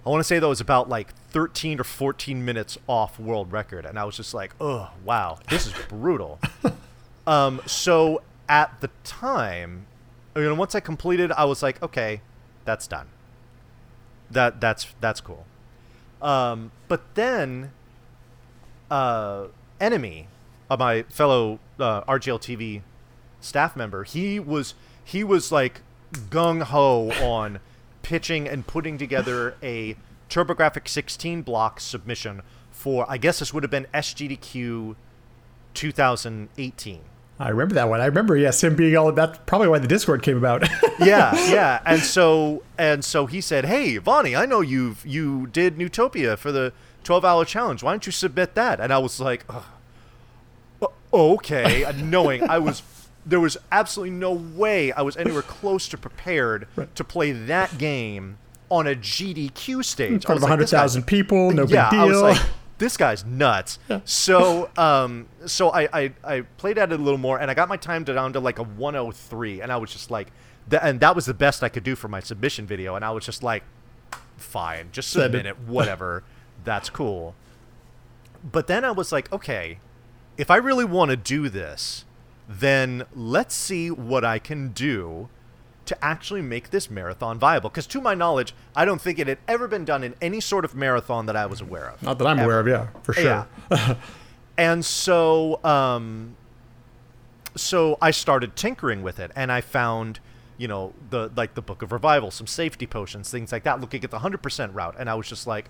[0.05, 3.87] I want to say that was about like 13 or 14 minutes off world record,
[3.87, 6.40] and I was just like, oh wow, this is brutal.
[7.27, 9.87] um, so at the time,
[10.35, 12.20] you know, once I completed, I was like, okay,
[12.64, 13.07] that's done.
[14.31, 15.46] That that's that's cool.
[16.20, 17.72] Um, but then,
[18.90, 19.46] uh,
[19.81, 20.27] enemy,
[20.72, 22.82] uh, my fellow uh, RGL TV
[23.40, 25.82] staff member, he was he was like
[26.12, 27.61] gung ho on
[28.02, 29.96] pitching and putting together a
[30.28, 34.96] TurboGrafx 16 block submission for I guess this would have been SGDQ
[35.74, 37.00] 2018.
[37.38, 38.00] I remember that one.
[38.00, 39.11] I remember, yes, him being all.
[39.11, 40.62] That's probably why the Discord came about.
[41.00, 41.80] yeah, yeah.
[41.85, 46.52] And so and so he said, "Hey, Vonnie, I know you've you did Neutopia for
[46.52, 46.72] the
[47.04, 47.82] 12-hour challenge.
[47.82, 49.64] Why don't you submit that?" And I was like, Ugh.
[51.12, 52.83] "Okay," knowing I was
[53.25, 56.92] there was absolutely no way I was anywhere close to prepared right.
[56.96, 60.11] to play that game on a GDQ stage.
[60.11, 62.01] In front of 100,000 like, people, no yeah, big deal.
[62.01, 62.40] I was like,
[62.79, 63.79] this guy's nuts.
[63.88, 64.01] Yeah.
[64.05, 67.68] So, um, so I, I, I played at it a little more, and I got
[67.68, 70.29] my time down to like a 103, and I was just like,
[70.70, 73.11] th- and that was the best I could do for my submission video, and I
[73.11, 73.62] was just like,
[74.37, 76.25] fine, just submit it, whatever,
[76.64, 77.35] that's cool.
[78.42, 79.79] But then I was like, okay,
[80.36, 82.04] if I really want to do this,
[82.48, 85.28] then let's see what I can do
[85.86, 87.68] to actually make this marathon viable.
[87.70, 90.64] Because to my knowledge, I don't think it had ever been done in any sort
[90.64, 92.02] of marathon that I was aware of.
[92.02, 92.44] Not that I'm ever.
[92.44, 93.46] aware of, yeah, for sure.
[93.70, 93.94] Yeah.
[94.56, 96.36] and so, um,
[97.56, 100.20] so I started tinkering with it, and I found,
[100.56, 104.04] you know, the like the Book of Revival, some safety potions, things like that, looking
[104.04, 105.68] at the hundred percent route, and I was just like,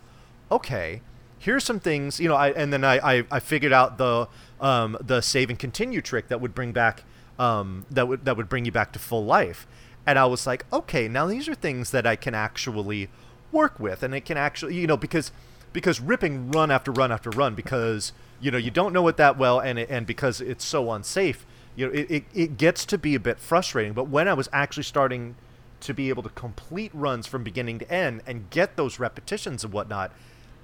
[0.50, 1.00] okay,
[1.42, 4.28] here's some things, you know, I and then I I, I figured out the
[4.60, 7.04] um, the save and continue trick that would bring back
[7.38, 9.66] um, that would that would bring you back to full life.
[10.06, 13.08] And I was like, okay, now these are things that I can actually
[13.50, 15.32] work with, and it can actually, you know, because
[15.72, 19.36] because ripping run after run after run because you know you don't know it that
[19.36, 22.98] well, and it, and because it's so unsafe, you know, it, it, it gets to
[22.98, 23.92] be a bit frustrating.
[23.92, 25.34] But when I was actually starting
[25.80, 29.72] to be able to complete runs from beginning to end and get those repetitions and
[29.72, 30.12] whatnot,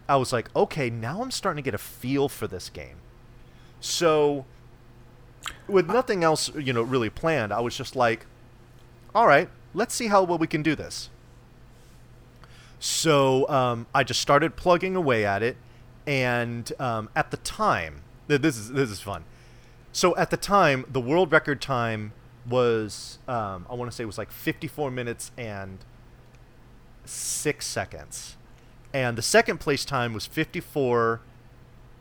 [0.09, 2.97] I was like, okay, now I'm starting to get a feel for this game.
[3.81, 4.47] So,
[5.66, 8.27] with nothing else, you know, really planned, I was just like,
[9.14, 11.11] all right, let's see how well we can do this.
[12.81, 15.57] So um, I just started plugging away at it,
[16.07, 19.25] and um, at the time, this is this is fun.
[19.92, 22.12] So at the time, the world record time
[22.49, 25.79] was um, I want to say it was like 54 minutes and
[27.05, 28.37] six seconds,
[28.92, 31.20] and the second place time was 54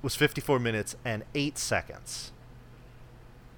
[0.01, 2.31] was 54 minutes and 8 seconds.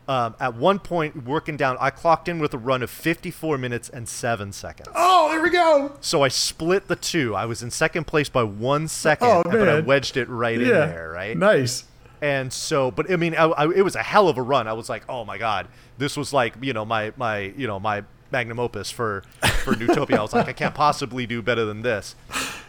[0.07, 3.89] Um, at one point, working down, I clocked in with a run of 54 minutes
[3.89, 4.89] and 7 seconds.
[4.95, 5.95] Oh, there we go.
[6.01, 7.35] So I split the two.
[7.35, 10.65] I was in second place by one second, oh, but I wedged it right yeah.
[10.65, 11.37] in there, right?
[11.37, 11.83] Nice.
[12.21, 14.67] And so, but I mean, I, I, it was a hell of a run.
[14.67, 15.67] I was like, oh my God,
[15.99, 19.23] this was like, you know, my, my, you know, my magnum opus for,
[19.63, 20.17] for Neutopia.
[20.17, 22.15] I was like, I can't possibly do better than this.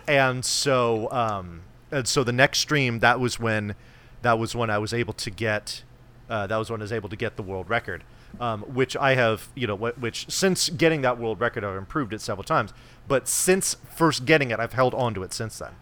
[0.06, 3.74] And so, um, and so the next stream that was when
[4.22, 5.82] that was when I was able to get
[6.30, 8.04] uh, that was when I was able to get the world record,
[8.40, 12.14] um, which I have you know wh- which since getting that world record I've improved
[12.14, 12.72] it several times,
[13.08, 15.72] but since first getting it I've held on to it since then.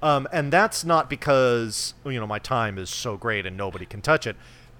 [0.00, 4.00] Um, and that's not because you know my time is so great and nobody can
[4.00, 4.36] touch it.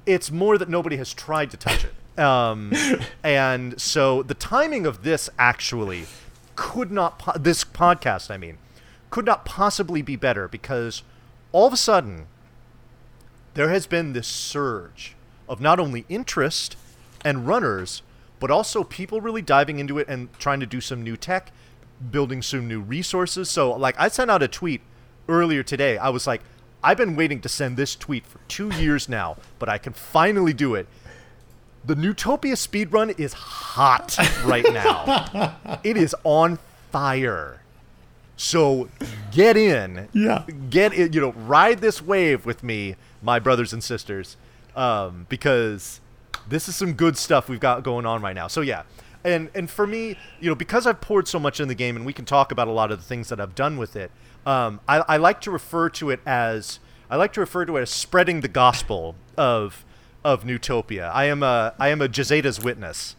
[0.07, 2.19] It's more that nobody has tried to touch it.
[2.19, 2.73] Um,
[3.25, 6.07] and so the timing of this actually
[6.63, 8.59] could not po- this podcast I mean
[9.11, 11.03] could not possibly be better because
[11.51, 12.27] all of a sudden
[13.55, 15.17] there has been this surge
[15.49, 16.77] of not only interest
[17.25, 18.03] and runners,
[18.41, 21.53] but also people really diving into it and trying to do some new tech,
[22.11, 23.51] building some new resources.
[23.51, 24.81] So, like, I sent out a tweet
[25.29, 25.99] earlier today.
[25.99, 26.43] I was like,
[26.83, 30.53] I've been waiting to send this tweet for two years now, but I can finally
[30.53, 30.89] do it.
[31.85, 35.57] The Neutopia speedrun is hot right now.
[35.85, 36.59] it is on
[36.91, 37.61] fire.
[38.37, 38.89] So
[39.33, 40.09] get in.
[40.13, 40.45] Yeah.
[40.71, 44.37] Get in, you know, ride this wave with me, my brothers and sisters,
[44.77, 46.01] um, because
[46.49, 48.47] this is some good stuff we've got going on right now.
[48.47, 48.83] So yeah.
[49.25, 52.05] And and for me, you know, because I've poured so much in the game and
[52.05, 54.11] we can talk about a lot of the things that I've done with it,
[54.45, 57.83] um, I, I like to refer to it as I like to refer to it
[57.83, 59.85] as spreading the gospel of
[60.25, 61.11] of Neutopia.
[61.13, 63.17] I am a I am a Jazeta's witness.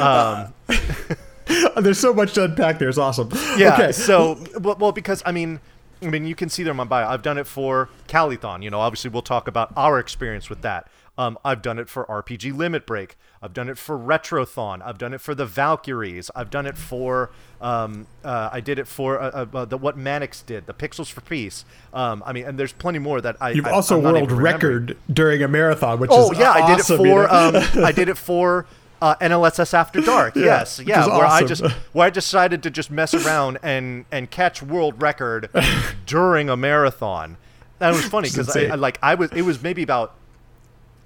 [0.00, 0.52] Um,
[1.76, 2.88] There's so much to unpack there.
[2.88, 3.30] It's awesome.
[3.56, 3.74] yeah.
[3.74, 3.92] Okay.
[3.92, 5.60] So well, well, because I mean,
[6.02, 7.08] I mean, you can see there in my bio.
[7.08, 8.62] I've done it for Calithon.
[8.62, 10.88] You know, obviously we'll talk about our experience with that.
[11.16, 13.16] Um, I've done it for RPG Limit Break.
[13.44, 14.80] I've done it for Retrothon.
[14.82, 16.30] I've done it for the Valkyries.
[16.34, 17.30] I've done it for.
[17.60, 21.20] Um, uh, I did it for uh, uh, the what Manix did, the Pixels for
[21.20, 21.66] Peace.
[21.92, 23.50] Um, I mean, and there's plenty more that I.
[23.50, 26.80] You've I, also I'm world record during a marathon, which Oh is yeah, I did
[26.80, 26.96] it for.
[26.96, 27.70] you know?
[27.74, 28.66] um, I did it for.
[29.02, 33.12] Uh, NLSS After Dark, yes, yeah, where I just where I decided to just mess
[33.12, 35.50] around and and catch world record
[36.06, 37.36] during a marathon.
[37.80, 38.68] That was funny because I.
[38.68, 40.14] I like I was it was maybe about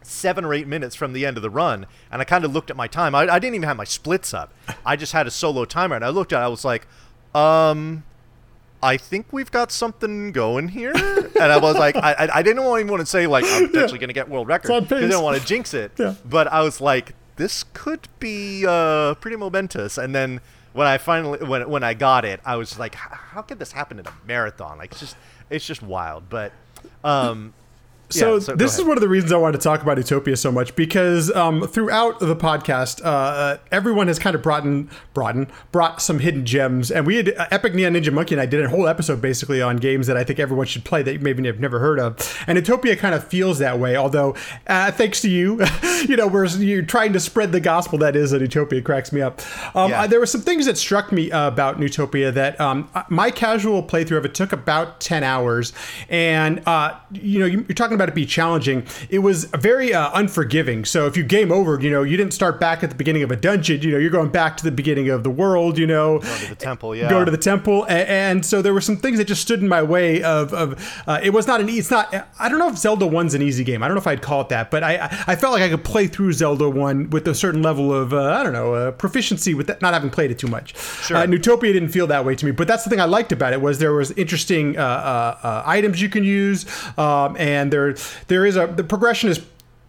[0.08, 2.70] seven or eight minutes from the end of the run, and I kind of looked
[2.70, 3.14] at my time.
[3.14, 4.52] I, I didn't even have my splits up.
[4.84, 6.40] I just had a solo timer, and I looked at.
[6.40, 6.86] it, I was like,
[7.34, 8.04] um.
[8.80, 12.86] I think we've got something going here, and I was like, I, I, didn't even
[12.86, 15.36] want to say like I'm potentially going to get world record because I didn't want
[15.36, 15.90] to jinx it.
[15.98, 16.14] Yeah.
[16.24, 19.98] But I was like, this could be uh, pretty momentous.
[19.98, 20.40] And then
[20.74, 23.98] when I finally when when I got it, I was like, how could this happen
[23.98, 24.78] in a marathon?
[24.78, 25.16] Like it's just
[25.48, 26.28] it's just wild.
[26.28, 26.52] But
[27.02, 27.54] um,
[28.10, 30.38] So, yeah, so this is one of the reasons I wanted to talk about Neutopia
[30.38, 34.88] so much because um, throughout the podcast, uh, uh, everyone has kind of brought in,
[35.12, 38.40] brought in, brought some hidden gems, and we had uh, Epic Neon Ninja Monkey and
[38.40, 41.12] I did a whole episode basically on games that I think everyone should play that
[41.12, 43.94] you maybe have never heard of, and Neutopia kind of feels that way.
[43.96, 44.34] Although,
[44.66, 45.60] uh, thanks to you,
[46.08, 49.20] you know, we're you're trying to spread the gospel that is that Neutopia cracks me
[49.20, 49.40] up.
[49.76, 50.02] Um, Yeah.
[50.02, 53.82] uh, there were some things that struck me uh, about Neutopia that um, my casual
[53.82, 55.72] playthrough of it took about 10 hours.
[56.08, 58.86] And, uh, you know, you- you're talking about it be challenging.
[59.10, 60.84] It was very uh, unforgiving.
[60.84, 63.30] So if you game over, you know, you didn't start back at the beginning of
[63.30, 66.18] a dungeon, you know, you're going back to the beginning of the world, you know.
[66.18, 67.10] go to the temple, yeah.
[67.10, 69.68] Go to the temple, a- and, so there were some things that just stood in
[69.68, 72.78] my way of, of uh, it was not an, it's not, I don't know if
[72.78, 73.82] Zelda 1's an easy game.
[73.82, 74.96] I don't know if I'd call it that, but I,
[75.26, 78.22] I- felt like I could play through Zelda 1 with a certain level of, uh,
[78.32, 80.76] I don't know, uh, proficiency with that, not having played it too much.
[80.78, 81.16] Sure.
[81.16, 83.52] Uh, Neutopia didn't feel that way to me, but that's the thing I liked about
[83.52, 86.66] it was there was interesting uh, uh, uh, items you can use,
[86.98, 87.87] um, and there
[88.28, 89.40] there is a the progression is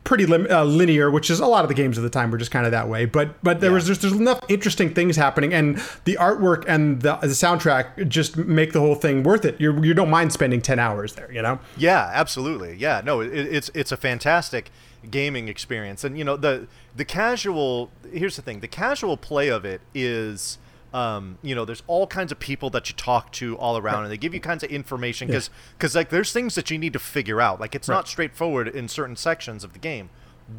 [0.05, 2.37] pretty lim- uh, linear, which is a lot of the games of the time were
[2.37, 3.05] just kind of that way.
[3.05, 3.75] But but there Yeah.
[3.75, 8.35] was just there's enough interesting things happening, and the artwork and the, the soundtrack just
[8.37, 9.59] make the whole thing worth it.
[9.61, 11.59] You you don't mind spending ten hours there, you know.
[11.77, 12.75] Yeah, absolutely.
[12.77, 14.71] Yeah, no, it, it's it's a fantastic
[15.11, 17.91] gaming experience, and you know the the casual.
[18.11, 20.57] Here's the thing: the casual play of it is.
[20.93, 24.11] Um, you know, there's all kinds of people that you talk to all around, and
[24.11, 26.99] they give you kinds of information because, because like, there's things that you need to
[26.99, 27.59] figure out.
[27.59, 30.09] Like, it's not straightforward in certain sections of the game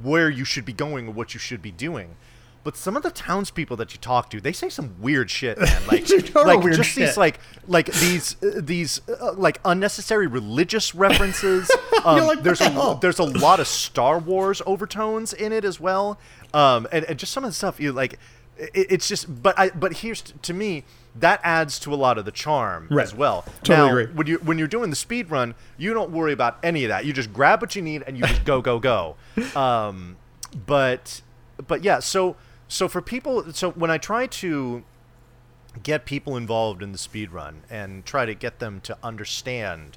[0.03, 2.17] where you should be going or what you should be doing.
[2.63, 5.83] But some of the townspeople that you talk to, they say some weird shit, man.
[5.87, 7.07] Like, like just shit.
[7.07, 11.71] these like like these uh, these uh, like unnecessary religious references.
[12.03, 16.19] Um, like, there's a there's a lot of Star Wars overtones in it as well,
[16.55, 18.19] um, and, and just some of the stuff you like.
[18.75, 20.85] It, it's just, but I but here's to me
[21.17, 23.03] that adds to a lot of the charm Right.
[23.03, 23.45] as well.
[23.65, 24.07] Totally now, agree.
[24.15, 27.05] when you when you're doing the speed run, you don't worry about any of that.
[27.05, 29.17] You just grab what you need and you just go go go.
[29.57, 30.17] Um,
[30.67, 31.23] but
[31.67, 32.37] but yeah, so
[32.69, 34.85] so for people, so when I try to
[35.83, 39.97] get people involved in the speed run and try to get them to understand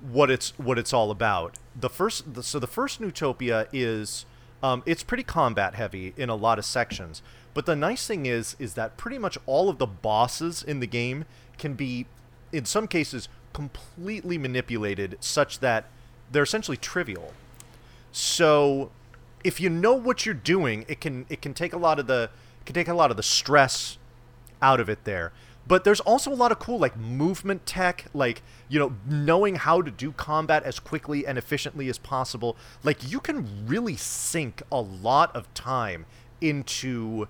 [0.00, 1.56] what it's what it's all about.
[1.78, 4.24] The first, the, so the first Neutopia is,
[4.62, 7.20] um, it's pretty combat heavy in a lot of sections.
[7.52, 10.86] But the nice thing is, is that pretty much all of the bosses in the
[10.86, 11.24] game
[11.58, 12.06] can be,
[12.52, 15.86] in some cases, completely manipulated such that
[16.30, 17.32] they're essentially trivial.
[18.12, 18.90] So,
[19.42, 22.30] if you know what you're doing, it can it can take a lot of the
[22.64, 23.98] can take a lot of the stress
[24.62, 25.32] out of it there.
[25.66, 29.82] But there's also a lot of cool like movement tech, like you know, knowing how
[29.82, 32.56] to do combat as quickly and efficiently as possible.
[32.82, 36.06] Like you can really sink a lot of time
[36.40, 37.28] into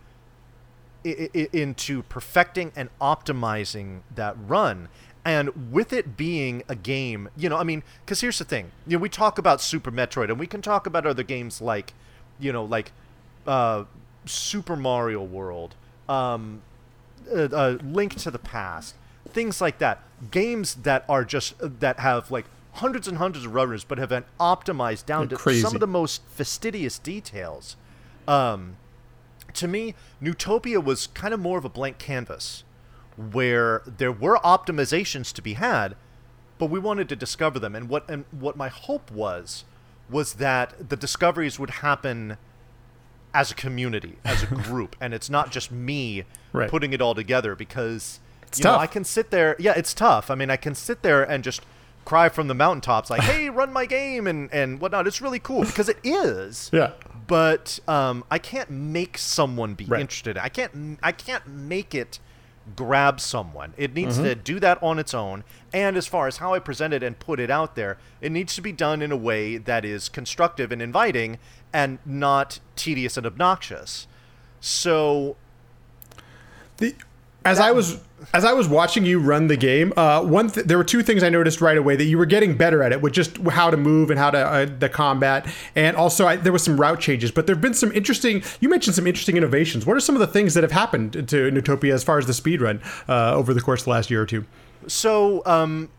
[1.04, 4.88] i- i- into perfecting and optimizing that run.
[5.24, 8.96] And with it being a game, you know, I mean, because here's the thing, you
[8.96, 11.92] know, we talk about Super Metroid, and we can talk about other games like,
[12.38, 12.92] you know, like
[13.46, 13.84] uh,
[14.24, 15.74] Super Mario World,
[16.08, 16.62] um,
[17.30, 18.94] uh, uh, Link to the Past,
[19.28, 20.02] things like that.
[20.30, 24.24] Games that are just that have like hundreds and hundreds of runners, but have been
[24.38, 25.60] optimized down They're to crazy.
[25.62, 27.76] some of the most fastidious details.
[28.28, 28.76] Um,
[29.54, 32.64] to me, Neutopia was kind of more of a blank canvas,
[33.16, 35.96] where there were optimizations to be had,
[36.58, 37.74] but we wanted to discover them.
[37.74, 39.64] And what and what my hope was
[40.08, 42.36] was that the discoveries would happen
[43.32, 46.68] as a community, as a group, and it's not just me Right.
[46.68, 48.18] putting it all together because
[48.56, 48.74] you tough.
[48.74, 49.54] know I can sit there.
[49.60, 50.28] Yeah, it's tough.
[50.30, 51.62] I mean, I can sit there and just
[52.04, 55.06] cry from the mountaintops like, "Hey, run my game" and and whatnot.
[55.06, 56.70] It's really cool because it is.
[56.72, 56.92] Yeah.
[57.26, 60.00] But um, I can't make someone be Right.
[60.00, 60.36] interested.
[60.36, 60.98] I can't.
[61.02, 62.18] I can't make it
[62.76, 63.72] grab someone.
[63.76, 64.24] It needs Mm-hmm.
[64.24, 65.44] to do that on its own.
[65.72, 68.54] And as far as how I present it and put it out there, it needs
[68.56, 71.38] to be done in a way that is constructive and inviting
[71.72, 74.06] and not tedious and obnoxious.
[74.60, 75.36] So
[76.76, 76.94] The,
[77.44, 78.00] as I was
[78.34, 81.22] as I was watching you run the game, uh, one th- there were two things
[81.22, 83.76] I noticed right away that you were getting better at it with just how to
[83.76, 87.30] move and how to uh, the combat, and also I, there was some route changes.
[87.30, 88.42] But there have been some interesting.
[88.60, 89.86] You mentioned some interesting innovations.
[89.86, 92.34] What are some of the things that have happened to Neutopia as far as the
[92.34, 94.44] speed run uh, over the course of the last year or two?
[94.86, 95.90] So, um,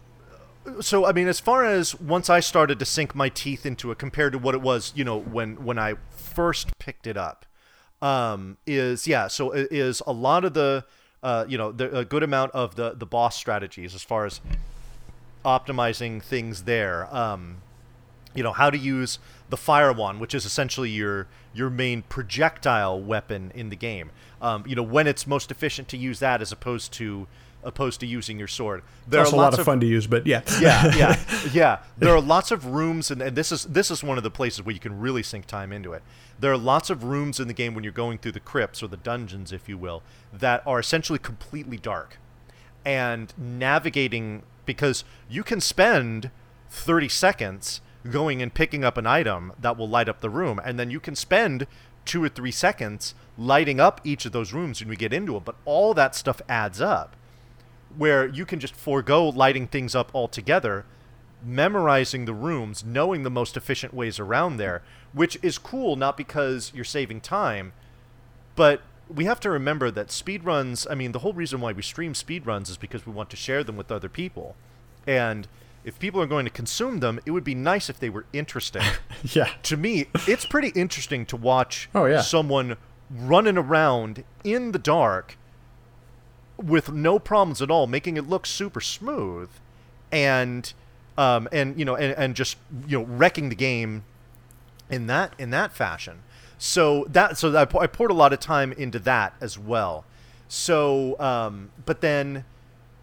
[0.79, 3.97] so I mean, as far as once I started to sink my teeth into it
[3.97, 7.45] compared to what it was, you know, when when I first picked it up,
[8.01, 9.27] um, is yeah.
[9.27, 10.85] So is a lot of the,
[11.24, 14.41] uh, you know, the, a good amount of the the boss strategies as far as
[15.45, 17.13] optimizing things there.
[17.15, 17.57] Um,
[18.34, 19.19] you know how to use
[19.49, 24.11] the fire wand, which is essentially your your main projectile weapon in the game.
[24.41, 27.28] Um, you know when it's most efficient to use that as opposed to
[27.64, 28.84] opposed to using your sword.
[29.07, 31.20] There Also, a lot lots of fun to use, but yeah, yeah, yeah,
[31.53, 31.80] yeah.
[31.97, 34.64] There are lots of rooms, and, and this is this is one of the places
[34.66, 36.03] where you can really sink time into it.
[36.39, 38.88] There are lots of rooms in the game when you're going through the crypts or
[38.88, 40.03] the dungeons, if you will,
[40.34, 42.18] that are essentially completely dark,
[42.84, 46.32] and navigating because you can spend
[46.70, 50.80] 30 seconds going and picking up an item that will light up the room, and
[50.80, 51.68] then you can spend
[52.05, 55.45] two or three seconds lighting up each of those rooms when we get into it.
[55.45, 57.16] But all that stuff adds up
[57.97, 60.85] where you can just forego lighting things up altogether,
[61.43, 64.81] memorizing the rooms, knowing the most efficient ways around there,
[65.13, 67.73] which is cool not because you're saving time,
[68.55, 68.81] but
[69.13, 72.69] we have to remember that speedruns, I mean, the whole reason why we stream speedruns
[72.69, 74.55] is because we want to share them with other people.
[75.05, 75.47] And
[75.83, 78.83] if people are going to consume them, it would be nice if they were interesting.
[79.23, 79.49] yeah.
[79.63, 82.21] to me, it's pretty interesting to watch Oh, yeah.
[82.21, 82.77] someone
[83.09, 85.37] running around in the dark
[86.64, 89.49] with no problems at all, making it look super smooth,
[90.12, 90.74] and
[91.18, 92.57] um, and you know, and, and just
[92.88, 94.03] you know, wrecking the game
[94.89, 96.24] in that in that fashion.
[96.57, 100.05] So that so I, I poured a lot of time into that as well.
[100.47, 102.43] So, um, but then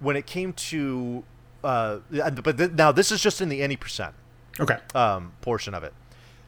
[0.01, 1.25] when it came to,
[1.65, 1.99] uh,
[2.45, 4.15] but th- now this is just in the any percent
[4.61, 4.77] Okay.
[4.95, 5.95] um, portion of it.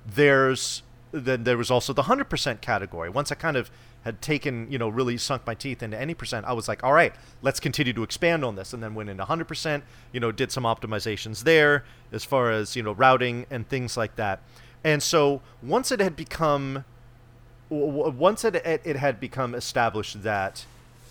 [0.07, 0.83] There's
[1.13, 3.11] then there was also the hundred percent category.
[3.11, 3.71] Once I kind of
[4.05, 6.93] had taken, you know, really sunk my teeth into any percent, I was like, all
[6.93, 9.85] right, let's continue to expand on this, and then went into hundred percent.
[10.13, 14.17] You know, did some optimizations there as far as you know routing and things like
[14.17, 14.41] that.
[14.83, 16.85] And so once it had become,
[17.69, 20.67] once it it, it had become established that.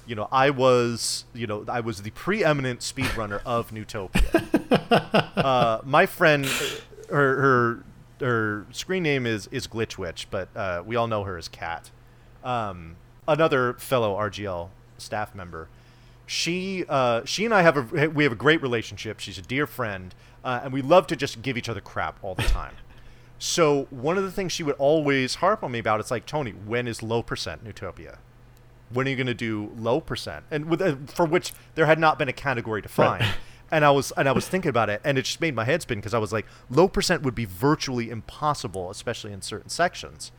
[0.08, 4.50] You know, I was, you know, I was the preeminent speedrunner of Neutopia
[5.36, 6.46] uh, my friend,
[7.10, 7.84] her her
[8.20, 11.92] her screen name is is Glitchwitch, but uh, we all know her as Cat.
[12.44, 12.96] Um,
[13.28, 15.68] another fellow RGL staff member.
[16.26, 19.20] She uh, she and I have a we have a great relationship.
[19.20, 20.14] She's a dear friend,
[20.44, 22.76] uh, and we love to just give each other crap all the time.
[23.42, 26.52] So one of the things she would always harp on me about it's like Tony,
[26.52, 28.18] when is low percent Neutopia?
[28.92, 30.44] When are you going to do low percent?
[30.52, 33.24] And with uh, for which there had not been a category defined.
[33.72, 35.82] And I was and I was thinking about it, and it just made my head
[35.84, 40.32] spin because I was like, low percent would be virtually impossible, especially in certain sections.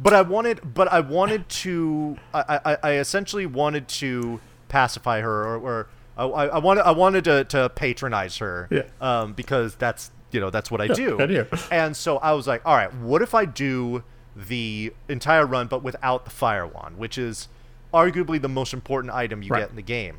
[0.00, 5.44] But I wanted, but I wanted to, I, I, I essentially wanted to pacify her,
[5.44, 8.82] or, or I, I wanted, I wanted to, to patronize her, Yeah.
[9.00, 11.20] um, because that's, you know, that's what I do.
[11.20, 11.46] I do.
[11.72, 14.04] And so I was like, all right, what if I do
[14.36, 17.48] the entire run, but without the fire wand, which is
[17.92, 19.60] arguably the most important item you Right.
[19.60, 20.18] get in the game.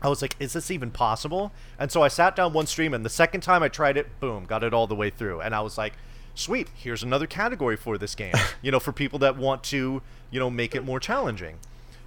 [0.00, 1.52] I was like, is this even possible?
[1.78, 4.44] And so I sat down one stream, and the second time I tried it, boom,
[4.44, 5.40] got it all the way through.
[5.40, 5.92] And I was like,
[6.34, 10.40] sweet, here's another category for this game, you know, for people that want to, you
[10.40, 11.58] know, make it more challenging.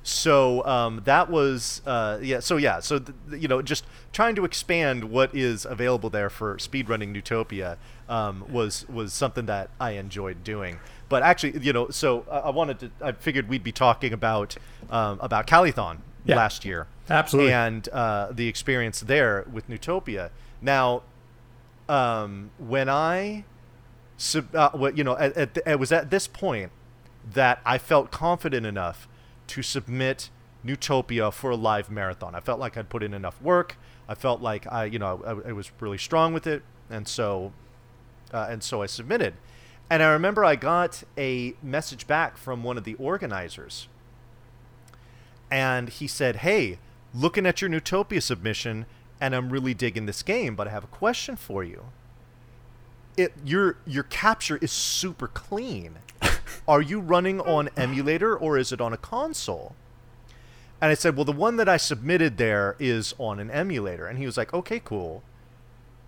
[0.03, 4.45] So um, that was, uh, yeah, so yeah, so, th- you know, just trying to
[4.45, 10.43] expand what is available there for speedrunning Neutopia um, was, was something that I enjoyed
[10.43, 10.78] doing.
[11.09, 14.55] But actually, you know, so I I wanted to, I figured we'd be talking about,
[14.91, 16.36] um, about Calithon Yeah.
[16.36, 17.51] last year Absolutely.
[17.53, 20.30] and uh, the experience there with Neutopia.
[20.61, 21.01] Now,
[21.89, 23.43] um, when I,
[24.18, 26.72] sub, uh, you know, at, at the, it was at this point
[27.34, 29.07] that I felt confident enough
[29.47, 30.30] to submit
[30.66, 32.36] Neutopia for a live marathon.
[32.36, 33.78] I felt like I'd put in enough work.
[34.07, 37.53] I felt like I, you know, I, I was really strong with it, and so,
[38.34, 39.36] uh, and so I submitted.
[39.89, 43.88] And I remember I got a message back from one of the organizers
[45.51, 46.80] and he said, "Hey,
[47.13, 48.86] looking at your Neutopia submission,
[49.22, 51.86] and I'm really digging this game, but I have a question for you.
[53.18, 55.95] It your your capture is super clean.
[56.68, 59.76] Are you running on emulator or is it on a console?
[60.82, 64.07] And I said, well, the one that I submitted there is on an emulator.
[64.07, 65.24] And he was like, okay, cool.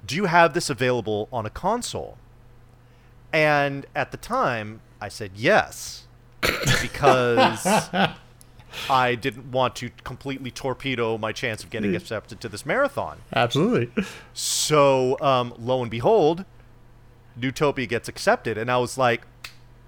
[0.05, 2.17] Do you have this available on a console?
[3.31, 6.05] And at the time, I said yes,
[6.81, 7.65] because
[8.89, 13.19] I didn't want to completely torpedo my chance of getting accepted to this marathon.
[13.33, 13.91] Absolutely.
[14.33, 16.45] So, um, lo and behold,
[17.39, 19.21] Neutopia gets accepted, and I was like,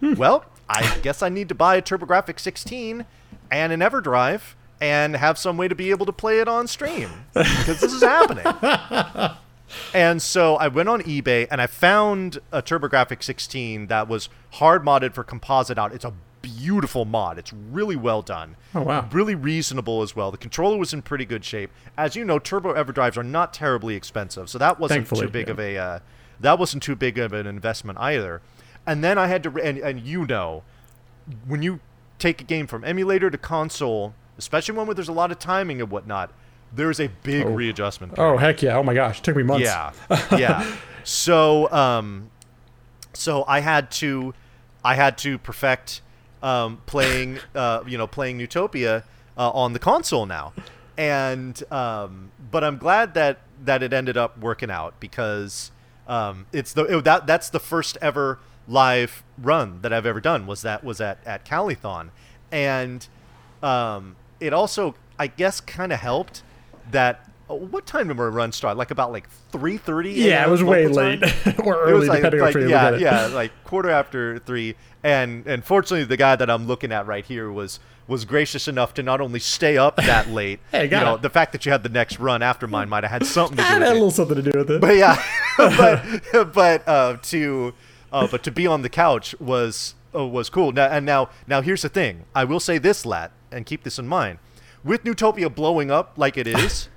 [0.01, 3.05] well, I guess I need to buy a TurboGrafx 16
[3.51, 7.09] and an EverDrive and have some way to be able to play it on stream
[7.33, 8.45] because this is happening.
[9.93, 14.83] And so I went on eBay and I found a TurboGrafx 16 that was hard
[14.83, 15.93] modded for composite out.
[15.93, 17.37] It's a beautiful mod.
[17.37, 18.55] It's really well done.
[18.73, 19.07] Oh, wow.
[19.11, 20.31] Really reasonable as well.
[20.31, 21.71] The controller was in pretty good shape.
[21.97, 25.47] As you know, Turbo EverDrives are not terribly expensive, so that wasn't Thankfully, too big
[25.47, 25.53] yeah.
[25.53, 25.99] of a uh,
[26.39, 28.41] that wasn't too big of an investment either.
[28.85, 30.63] And then I had to, and, and you know,
[31.47, 31.79] when you
[32.17, 35.81] take a game from emulator to console, especially one where there's a lot of timing
[35.81, 36.31] and whatnot,
[36.73, 38.15] there's a big readjustment.
[38.15, 38.33] period.
[38.33, 38.77] Oh heck yeah!
[38.77, 39.65] Oh my gosh, it took me months.
[39.65, 39.91] Yeah,
[40.31, 40.75] yeah.
[41.05, 42.29] So, um,
[43.13, 44.35] so I had to,
[44.83, 46.01] I had to perfect
[46.43, 49.03] um, playing, uh, you know, playing Neutopia
[49.35, 50.53] uh, on the console now,
[50.97, 55.71] and um, but I'm glad that that it ended up working out because
[56.09, 60.45] um, it's the it, that that's the first ever live run that I've ever done
[60.45, 62.09] was that was at at Calithon,
[62.51, 63.07] and
[63.63, 66.43] um, it also I guess kind of helped
[66.91, 67.29] that.
[67.49, 68.77] uh, What time did our run start?
[68.77, 70.11] Like about like three thirty.
[70.11, 71.21] Yeah, it was way late
[71.63, 73.01] or It was early, like, depending like on yeah, look at it.
[73.01, 74.75] yeah, like quarter after three.
[75.03, 77.79] And and fortunately, the guy that I'm looking at right here was
[78.09, 80.59] was gracious enough to not only stay up that late.
[80.71, 81.21] Hey, you know, it.
[81.21, 83.63] the fact that you had the next run after mine might have had something to
[83.63, 83.93] do with had a it.
[83.93, 84.81] little something to do with it.
[84.81, 85.23] But yeah,
[85.57, 87.73] but but uh, to
[88.11, 90.71] uh, but to be on the couch was uh, was cool.
[90.71, 92.25] Now and now now here's the thing.
[92.35, 94.39] I will say this, Lat, and keep this in mind.
[94.83, 96.87] With Neutopia blowing up like it is,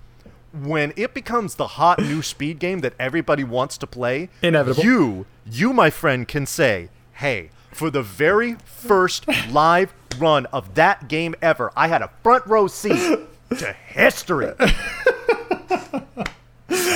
[0.53, 4.83] when it becomes the hot new speed game that everybody wants to play, Inevitable.
[4.85, 7.51] You you my friend can say, hey.
[7.73, 12.67] For the very first live run of that game ever, I had a front row
[12.67, 13.19] seat
[13.59, 14.53] to history.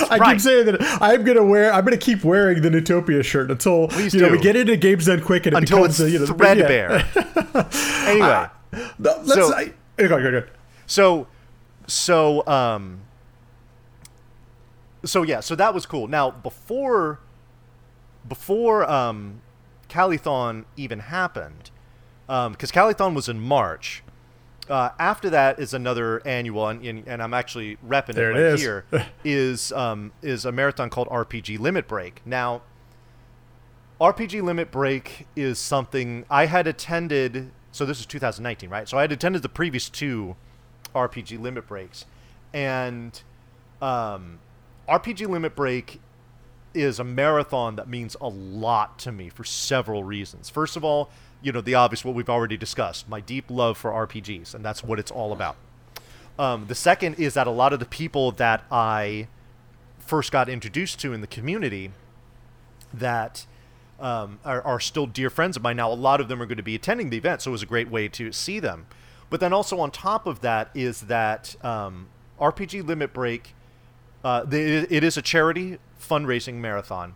[0.09, 0.33] I right.
[0.33, 1.73] keep saying that I'm gonna wear.
[1.73, 4.37] I'm gonna keep wearing the Neutopia shirt until Please you know do.
[4.37, 6.91] we get into Games Done Quick and it until becomes it's a, you know, threadbare.
[8.07, 8.49] anyway, Yeah.
[8.99, 9.35] No, let's.
[9.35, 10.43] So- I, go, go, go.
[10.87, 11.27] so
[11.87, 13.01] so um
[15.05, 16.07] so yeah, so that was cool.
[16.09, 17.21] Now before
[18.29, 19.41] before um
[19.89, 21.71] Calithon even happened,
[22.27, 24.03] because Calithon was in March.
[24.69, 28.43] Uh, after that is another annual, and, and, and I'm actually repping There it it
[28.43, 28.61] right is.
[28.61, 28.85] here.
[29.25, 32.21] Is um, is a marathon called RPG Limit Break.
[32.27, 32.63] Now,
[34.01, 37.53] RPG Limit Break is something I had attended.
[37.71, 38.89] So this is 2019, right?
[38.89, 40.35] So I had attended the previous two
[40.95, 42.05] RPG Limit Breaks,
[42.53, 43.23] and
[43.81, 44.41] um,
[44.89, 46.01] RPG Limit Break
[46.75, 50.51] is a marathon that means a lot to me for several reasons.
[50.51, 51.11] First of all,
[51.43, 54.83] you know the obvious, what we've already discussed, my deep love for RPGs, and that's
[54.83, 55.57] what it's all about.
[56.39, 59.29] Um, the second is that a lot of the people that I
[59.99, 61.91] first got introduced to in the community
[62.93, 63.47] that
[63.99, 65.91] um, are, are still dear friends of mine now.
[65.91, 67.67] A lot of them are going to be attending the event, so it was a
[67.67, 68.87] great way to see them.
[69.31, 72.09] But then also on top of that is that um,
[72.41, 73.55] RPG Limit Break.
[74.23, 77.15] Uh, the, it is a charity fundraising marathon,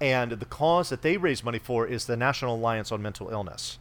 [0.00, 3.78] and the cause that they raise money for is the National Alliance on Mental Illness,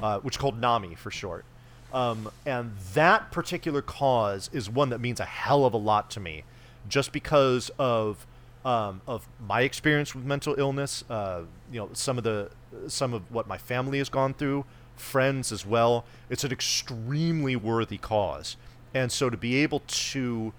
[0.00, 1.44] uh, which is called NAMI for short.
[1.92, 6.20] Um, and that particular cause is one that means a hell of a lot to
[6.20, 6.44] me,
[6.88, 8.26] just because of
[8.64, 11.04] um, of my experience with mental illness.
[11.08, 12.50] Uh, you know, some of the
[12.88, 14.64] some of what my family has gone through,
[14.96, 16.04] friends as well.
[16.28, 18.56] It's an extremely worthy cause,
[18.92, 20.52] and so to be able to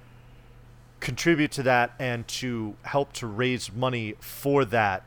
[0.99, 5.03] contribute to that and to help to raise money for that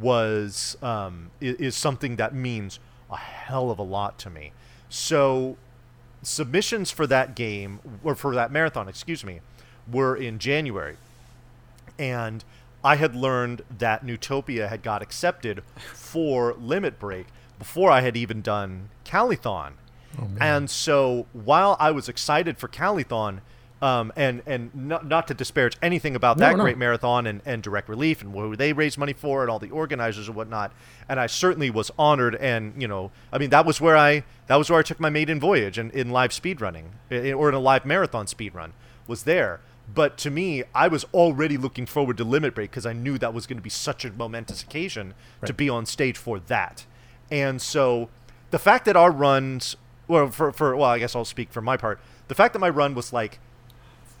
[0.00, 2.78] was um, is something that means
[3.10, 4.52] a hell of a lot to me.
[4.88, 5.56] So
[6.22, 9.40] submissions for that game or for that marathon, excuse me,
[9.90, 10.96] were in January,
[11.98, 12.44] and
[12.84, 15.62] I had learned that Neutopia had got accepted
[15.92, 17.26] for Limit Break
[17.58, 19.72] before I had even done Calithon.
[20.40, 23.40] and so while I was excited for Calithon,
[23.82, 26.64] um, and and not, not to disparage anything about No, that no.
[26.64, 29.70] great marathon and, and Direct Relief and who they raised money for and all the
[29.70, 30.72] organizers and whatnot,
[31.08, 32.34] and I certainly was honored.
[32.36, 35.10] And you know, I mean, that was where I that was where I took my
[35.10, 38.72] maiden voyage in, in live speedrunning, i- or in a live marathon speedrun
[39.06, 39.60] was there.
[39.92, 43.34] But to me, I was already looking forward to Limit Break because I knew that
[43.34, 45.14] was going to be such a momentous occasion
[45.44, 46.86] to be on stage for that.
[47.28, 48.08] And so
[48.52, 49.74] the fact that our runs,
[50.06, 51.98] well, for, for well, I guess I'll speak for my part.
[52.28, 53.40] The fact that my run was like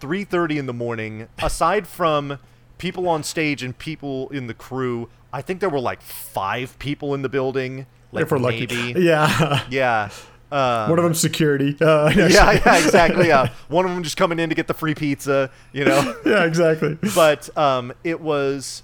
[0.00, 2.38] 3:30 in the morning, aside from
[2.78, 7.14] people on stage and people in the crew, I think there were like five people
[7.14, 7.86] in the building.
[8.12, 8.66] Like if we're lucky.
[8.96, 9.64] Yeah.
[9.70, 10.10] Yeah.
[10.50, 11.76] Uh, One of them security.
[11.80, 13.28] Uh, yeah, yeah, exactly.
[13.28, 16.16] Yeah, one of them just coming in to get the free pizza, you know.
[16.26, 16.98] yeah, exactly.
[17.14, 18.82] but um, it was,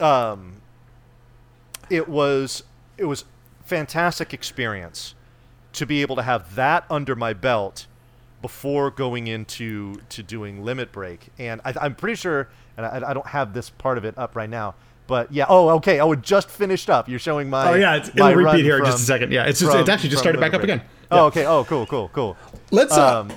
[0.00, 0.54] um,
[1.88, 2.64] it was
[2.98, 3.24] it was
[3.64, 5.14] fantastic experience
[5.74, 7.86] to be able to have that under my belt
[8.42, 13.14] before going into to doing limit break and I, i'm pretty sure and I, I
[13.14, 14.74] don't have this part of it up right now
[15.06, 18.08] but yeah oh okay oh it just finished up you're showing my Oh yeah, it's,
[18.08, 19.32] it'll repeat here in just a second.
[19.32, 20.82] Yeah, it's just from- it's actually just from started back up again.
[21.10, 22.36] oh okay oh cool cool cool
[22.70, 23.32] Let's uh, um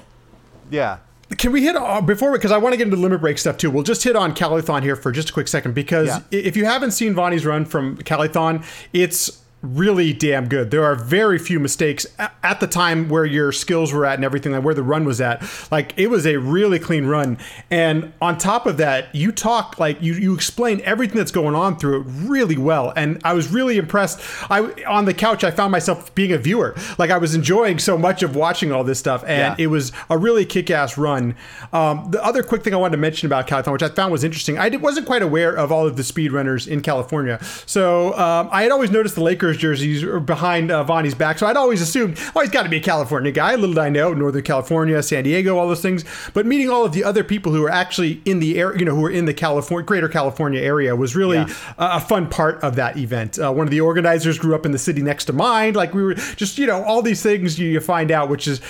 [0.72, 0.98] yeah
[1.38, 3.70] Can we hit uh, before because I want to get into limit break stuff too.
[3.72, 6.20] We'll just hit on Calithon here for just a quick second because Yeah.
[6.32, 10.70] if you haven't seen Vonnie's run from Calithon, it's really damn good.
[10.70, 14.52] There are very few mistakes at the time where your skills were at and everything,
[14.52, 15.44] like where the run was at.
[15.72, 17.40] Like it was a really clean run,
[17.72, 21.78] and on top of that, you talk like you you explain everything that's going on
[21.80, 24.20] through it really well, and I was really impressed.
[24.52, 27.98] I on the couch, I found myself being a viewer, like I was enjoying so
[27.98, 29.64] much of watching all this stuff, and Yeah.
[29.64, 31.36] it was a really kick-ass run.
[31.74, 34.24] Um, the other quick thing I wanted to mention about California, which I found was
[34.24, 37.40] interesting, I wasn't quite aware of all of the speed runners in California.
[37.66, 41.58] So um, I had always noticed the Lakers jerseys behind uh, Vonnie's back, so I'd
[41.58, 43.56] always assumed, oh, he's got to be a California guy.
[43.56, 46.04] Little did I know, Northern California, San Diego, all those things.
[46.34, 48.96] But meeting all of the other people who are actually in the area, you know,
[48.96, 51.48] who are in the California, Greater California area, was really Yeah.
[51.78, 53.38] a, a fun part of that event.
[53.40, 55.74] Uh, one of the organizers grew up in the city next to mine.
[55.74, 58.62] Like we were just, you know, all these things you, you find out, which is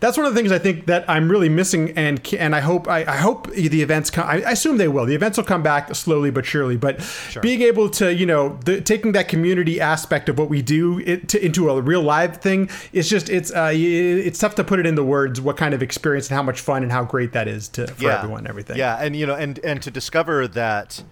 [0.00, 2.88] that's one of the things I think that I'm really missing, and and I hope
[2.88, 4.26] I, I hope the events come.
[4.26, 5.06] I, I assume they will.
[5.06, 6.76] The events will come back slowly but surely.
[6.76, 7.00] But
[7.42, 11.28] being able to, you know, the, taking that community aspect of what we do it,
[11.30, 14.86] to, into a real live thing, it's just it's uh, it's tough to put it
[14.86, 17.68] into words what kind of experience and how much fun and how great that is
[17.68, 18.76] to for everyone and everything.
[18.76, 21.02] Yeah, and you know, and and to discover that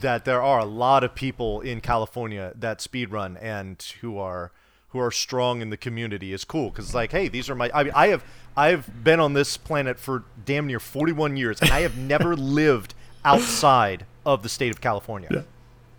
[0.00, 4.52] that there are a lot of people in California that speedrun and who are
[4.88, 7.70] who are strong in the community is cool because like, hey, these are my.
[7.74, 8.24] I mean, I have
[8.56, 12.94] I've been on this planet for damn near 41 years, and I have never lived
[13.24, 15.28] outside of the state of California.
[15.30, 15.42] Yeah.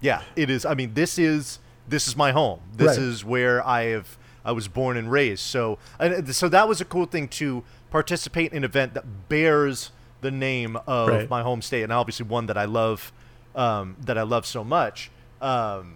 [0.02, 0.66] Yeah, it is.
[0.66, 2.60] I mean, this is this is my home.
[2.76, 3.06] This Right.
[3.08, 5.42] is where I have I was born and raised.
[5.42, 9.92] So and so that was a cool thing to participate in an event that bears
[10.22, 11.30] the name of Right.
[11.30, 13.12] my home state, and obviously one that I love
[13.56, 15.12] um, that I love so much.
[15.42, 15.96] Um,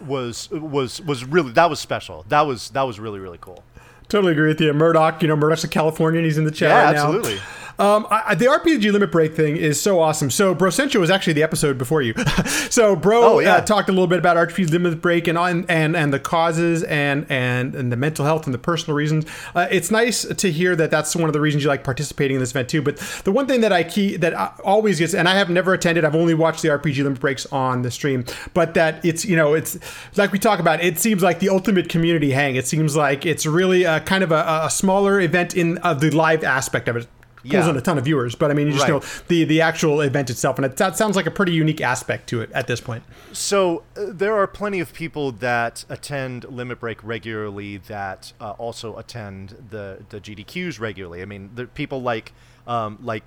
[0.00, 2.24] was was was really that was special.
[2.28, 3.64] That was that was really really cool.
[4.08, 4.72] Totally agree with you.
[4.72, 6.24] Murdoch, you know, Murdoch's a Californian.
[6.24, 6.94] He's in the chat Yeah, right
[7.34, 7.38] now.
[7.78, 10.30] Um, I, the RPG limit break thing is so awesome.
[10.30, 12.14] So Brossentia was actually the episode before you.
[12.70, 13.54] so Bro Oh, yeah.
[13.56, 16.82] uh, talked a little bit about RPG limit break and on and and the causes
[16.84, 19.26] and and and the mental health and the personal reasons.
[19.54, 22.40] Uh, it's nice to hear that that's one of the reasons you like participating in
[22.40, 22.82] this event too.
[22.82, 25.72] But the one thing that I key that I always gets, and I have never
[25.72, 26.04] attended.
[26.04, 28.24] I've only watched the RPG limit breaks on the stream.
[28.54, 29.78] But that it's you know it's
[30.16, 30.82] like we talk about.
[30.82, 32.56] It seems like the ultimate community hang.
[32.56, 36.10] It seems like it's really a kind of a, a smaller event in of the
[36.10, 37.06] live aspect of it
[37.48, 37.70] pulls Yeah.
[37.70, 39.02] in a ton of viewers, but I mean, you just Right.
[39.02, 42.28] know the the actual event itself, and it, that sounds like a pretty unique aspect
[42.30, 43.02] to it at this point.
[43.32, 48.96] So uh, there are plenty of people that attend Limit Break regularly that uh, also
[48.96, 51.22] attend the the GDQs regularly.
[51.22, 52.32] I mean, there people like
[52.66, 53.24] um, like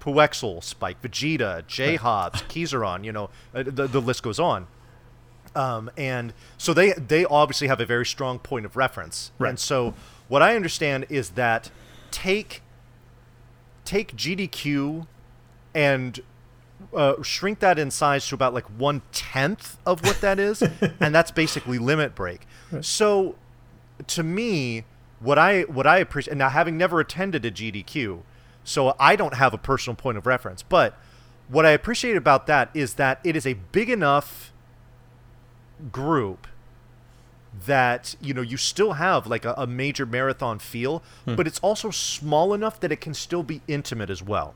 [0.00, 3.04] Puwexil, Spike, Vegeta, J Hobbs, Kizaron.
[3.04, 4.66] You know, uh, the the list goes on.
[5.54, 9.32] Um, and so they they obviously have a very strong point of reference.
[9.38, 9.50] Right.
[9.50, 9.94] And so
[10.28, 11.70] what I understand is that
[12.10, 12.62] take
[13.84, 15.06] take GDQ
[15.74, 16.20] and
[16.94, 20.62] uh, shrink that in size to about like one tenth of what that is,
[21.00, 22.46] and that's basically limit break.
[22.80, 23.36] So,
[24.06, 24.84] to me,
[25.20, 28.22] what I what I appreciate now, having never attended a GDQ,
[28.64, 30.62] so I don't have a personal point of reference.
[30.62, 30.98] But
[31.48, 34.52] what I appreciate about that is that it is a big enough
[35.90, 36.46] group
[37.66, 41.90] that you know you still have like a, a major marathon feel, but it's also
[41.90, 44.54] small enough that it can still be intimate as well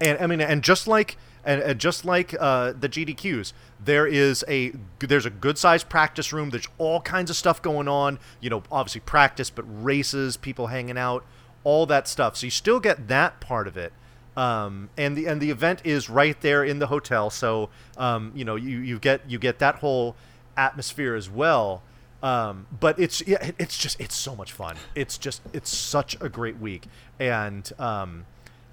[0.00, 3.52] and I mean, and just like and, and just like uh, the GDQs,
[3.82, 6.50] there is a there's a good sized practice room.
[6.50, 8.18] There's all kinds of stuff going on.
[8.40, 11.24] You know, obviously practice, but races, people hanging out,
[11.64, 12.36] all that stuff.
[12.36, 13.92] So you still get that part of it.
[14.36, 17.30] Um, and the and the event is right there in the hotel.
[17.30, 20.14] So um, you know, you, you get you get that whole
[20.56, 21.82] atmosphere as well.
[22.26, 24.76] Um, but it's yeah, it- it's just it's so much fun.
[24.94, 26.86] It's just it's such a great week,
[27.20, 28.26] and um,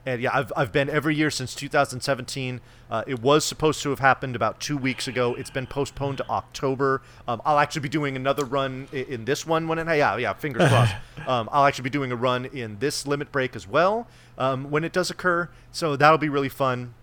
[0.06, 2.62] and yeah, I've, I've been every year since 2017.
[2.90, 5.34] Uh, it was supposed to have happened about two weeks ago.
[5.36, 7.02] It's been postponed to October.
[7.28, 10.34] Um, I'll actually be doing another run in, in this one when it, yeah, yeah,
[10.34, 10.96] fingers crossed.
[11.28, 14.84] Um, I'll actually be doing a run in this limit break as well um, when
[14.84, 15.50] it does occur.
[15.72, 16.96] So that'll be really fun.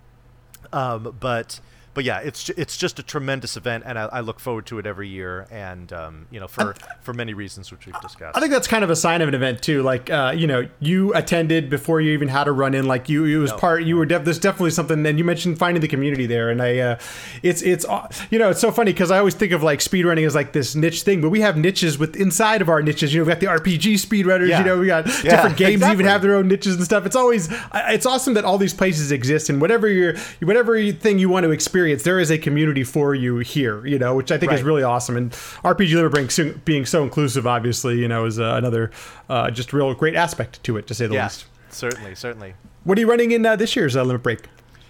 [0.73, 1.59] Um, but
[1.95, 4.87] but yeah, it's it's just a tremendous event, and I, I look forward to it
[4.87, 8.37] every year, and um, you know for for many reasons which we've discussed.
[8.37, 9.83] I think that's kind of a sign of an event too.
[9.83, 12.87] Like, uh, you know, you attended before you even had a run in.
[12.87, 13.57] Like, you, it was No.
[13.59, 13.83] part.
[13.83, 15.05] You were def- there's definitely something.
[15.05, 16.99] And you mentioned finding the community there, and I, uh,
[17.43, 20.27] it's it's uh, you know, it's so funny because I always think of like speedrunning
[20.27, 23.13] as like this niche thing, but we have niches with inside of our niches.
[23.13, 24.49] You know, we got the RPG speedrunners.
[24.49, 24.61] Yeah.
[24.61, 25.95] You know, we got Yeah, different games exactly.
[25.95, 27.05] even have their own niches and stuff.
[27.07, 31.29] It's always it's awesome that all these places exist, and whatever your whatever thing you
[31.29, 33.85] want to experience, there is a community for you here.
[33.87, 35.17] You know, which I think is really awesome.
[35.17, 38.91] And RPG Liver being so, being so inclusive, obviously, you know, is uh, another
[39.29, 41.47] uh, just real great aspect to it, to say the yeah, least.
[41.71, 42.55] certainly, certainly.
[42.85, 44.41] What are you running in uh, this year's uh, Limit Break?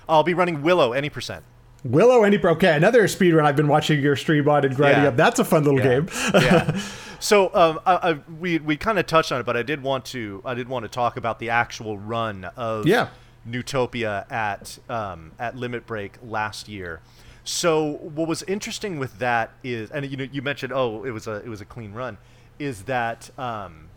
[0.08, 1.44] I'll be running Willow any percent.
[1.82, 5.08] Willow Any Okay, another speed run I've been watching your stream on and grinding Yeah.
[5.08, 5.16] up.
[5.16, 6.00] That's a fun little Yeah.
[6.00, 6.08] game.
[6.34, 6.80] yeah.
[7.22, 10.06] So um, I, I, we we kind of touched on it, but I did want
[10.06, 13.08] to I did want to talk about the actual run of Yeah.
[13.48, 17.00] Neutopia at um, at Limit Break last year.
[17.44, 21.26] So what was interesting with that is, and you know, you mentioned, oh, it was
[21.26, 22.18] a it was a clean run,
[22.58, 23.88] is that um,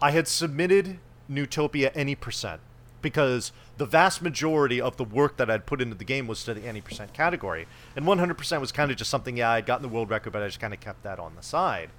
[0.00, 0.98] I had submitted
[1.30, 2.60] Neutopia any percent
[3.00, 6.54] because the vast majority of the work that I'd put into the game was to
[6.54, 7.66] the any percent category,
[7.96, 10.46] and 100% was kind of just something yeah I'd gotten the world record, but I
[10.46, 11.90] just kind of kept that on the side.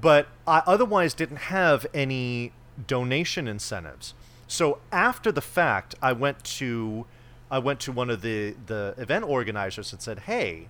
[0.00, 2.52] But I otherwise didn't have any
[2.86, 4.14] donation incentives.
[4.48, 7.06] So after the fact, I went to
[7.50, 10.68] I went to one of the the event organizers and said, "Hey,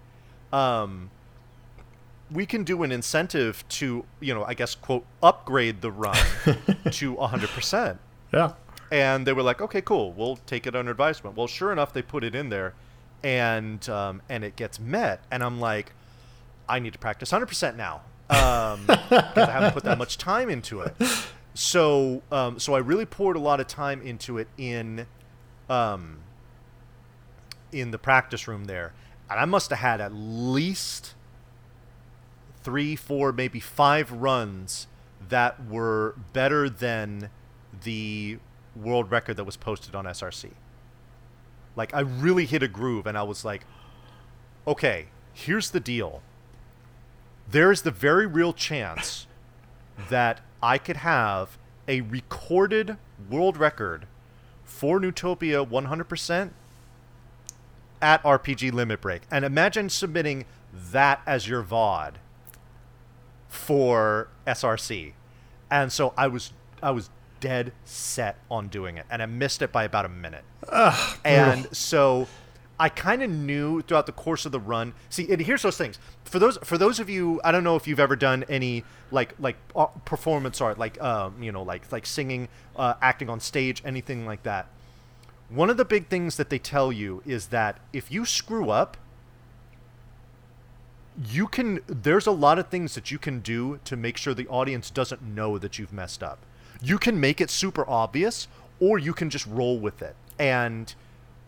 [0.52, 1.10] um,
[2.30, 7.14] we can do an incentive to you know I guess quote upgrade the run to
[7.14, 7.98] 100%."
[8.32, 8.52] yeah.
[8.90, 10.12] And they were like, "Okay, cool.
[10.12, 12.74] We'll take it under advisement." Well, sure enough, they put it in there,
[13.22, 15.22] and um, and it gets met.
[15.30, 15.92] And I'm like,
[16.68, 20.94] I need to practice 100% now because I haven't put that much time into it.
[21.58, 25.08] So um, so I really poured a lot of time into it in
[25.68, 26.18] um,
[27.72, 28.94] in the practice room there,
[29.28, 31.16] and I must have had at least
[32.62, 34.86] three, four, maybe five runs
[35.28, 37.28] that were better than
[37.82, 38.38] the
[38.76, 40.52] world record that was posted on SRC.
[41.74, 43.64] Like I really hit a groove and I was like,
[44.64, 46.22] okay, here's the deal.
[47.50, 49.26] There's the very real chance
[50.08, 52.96] that I could have a recorded
[53.30, 54.06] world record
[54.64, 56.50] for Neutopia 100%
[58.00, 59.22] at RPG Limit Break.
[59.30, 62.14] And imagine submitting that as your VOD
[63.48, 65.12] for SRC.
[65.70, 66.52] And so I was
[66.82, 70.44] I was dead set on doing it and I missed it by about a minute.
[71.24, 72.28] and so
[72.80, 74.94] I kind of knew throughout the course of the run.
[75.10, 75.98] See, and here's those things.
[76.24, 79.34] For those for those of you, I don't know if you've ever done any like
[79.40, 83.82] like uh, performance art, like um, you know, like like singing, uh, acting on stage,
[83.84, 84.66] anything like that.
[85.48, 88.96] One of the big things that they tell you is that if you screw up,
[91.26, 94.46] you can there's a lot of things that you can do to make sure the
[94.46, 96.38] audience doesn't know that you've messed up.
[96.80, 98.46] You can make it super obvious
[98.78, 100.14] or you can just roll with it.
[100.38, 100.94] And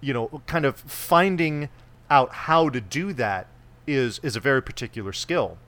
[0.01, 1.69] you know, kind of finding
[2.11, 3.47] out how to do that
[3.87, 5.59] is is a very particular skill.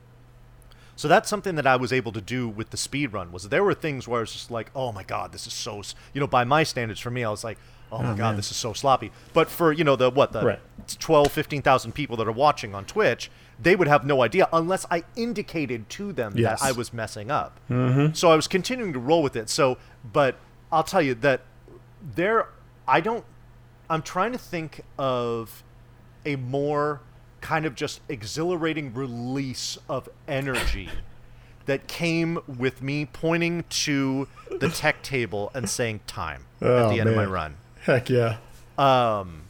[0.95, 3.33] So that's something that I was able to do with the speed run.
[3.33, 5.83] Was there were things where I was just like, "Oh my god, this is so,"
[6.13, 7.59] you know, by my standards for me, I was like,
[7.91, 8.37] "Oh, my god, man.
[8.37, 10.61] this is so sloppy." But for, you know, the what, the Right.
[10.99, 15.05] 12, 15,000 people that are watching on Twitch, they would have no idea unless I
[15.17, 16.61] indicated to them Yes.
[16.61, 17.59] that I was messing up.
[17.71, 18.13] Mm-hmm.
[18.15, 19.49] So I was continuing to roll with it.
[19.49, 19.79] So,
[20.13, 20.37] but
[20.71, 21.41] I'll tell you that
[22.15, 22.49] there,
[22.87, 23.25] I don't,
[23.93, 25.63] I'm trying to think of
[26.25, 27.01] a more
[27.43, 30.89] kind of just exhilarating release of energy
[31.67, 37.01] that came with me pointing to the tech table and saying time at Oh, the
[37.01, 38.39] end of my run Heck yeah.
[38.79, 39.43] um,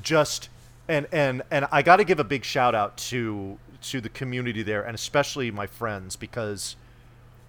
[0.00, 0.48] just
[0.88, 4.62] and and and I got to give a big shout out to to the community
[4.62, 6.76] there and especially my friends because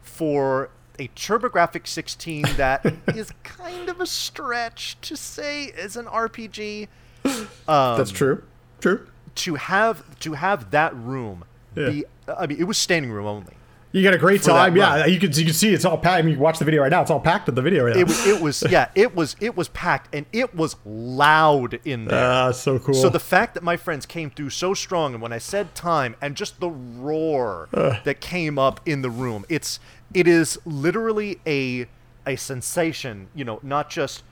[0.01, 0.69] for
[0.99, 2.85] a TurboGrafx 16 that
[3.15, 6.87] is kind of a stretch to say is an RPG.
[7.25, 8.43] Um, That's true.
[8.79, 9.07] True.
[9.35, 11.89] To have to have that room Yeah.
[11.89, 13.53] be I mean it was standing room only.
[13.93, 14.75] You got a great time.
[14.75, 16.17] Yeah, you can you can see it's all packed.
[16.17, 17.03] I mean, you watch the video right now.
[17.03, 18.01] It's all packed in the video right now.
[18.01, 22.05] It was it was yeah, it was it was packed and it was loud in
[22.05, 22.25] there.
[22.25, 22.95] Ah, so cool.
[22.95, 26.15] So the fact that my friends came through so strong, and when I said time,
[26.21, 29.79] and just the roar that came up in the room, it's
[30.14, 31.88] it is literally a
[32.26, 33.28] a sensation.
[33.36, 34.24] You know, not just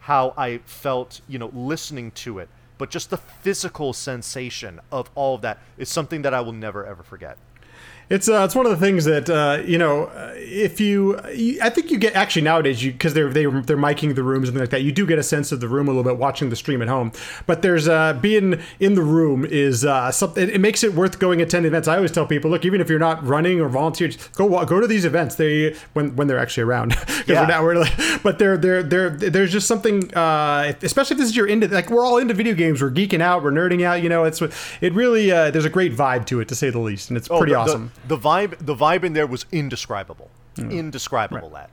[0.00, 2.48] how I felt, you know, listening to it.
[2.78, 6.86] But just the physical sensation of all of that is something that I will never
[6.86, 7.36] ever forget.
[8.10, 11.58] It's uh, it's one of the things that uh, you know uh, if you, you
[11.62, 14.56] I think you get actually nowadays you because they're they, they're miking the rooms and
[14.56, 16.48] things like that you do get a sense of the room a little bit watching
[16.48, 17.12] the stream at home.
[17.44, 21.42] But there's uh, being in the room is uh, something it makes it worth going
[21.42, 21.86] attend events.
[21.86, 24.86] I always tell people look even if you're not running or volunteer go go to
[24.86, 25.34] these events.
[25.34, 26.96] They when when they're actually around.
[27.28, 27.42] Yeah.
[27.42, 31.28] we're not, we're like, but they're they're they're there's just something uh, especially if this
[31.28, 32.80] is your into like we're all into video games.
[32.80, 33.42] We're geeking out.
[33.42, 34.02] We're nerding out.
[34.02, 34.40] You know it's
[34.80, 37.10] it really uh, there's a great vibe to it to say the least.
[37.10, 37.92] And it's pretty oh, the, awesome.
[37.94, 40.30] The, the vibe the vibe in there was indescribable.
[40.56, 40.72] Mm.
[40.72, 41.68] Indescribable right.
[41.68, 41.70] that.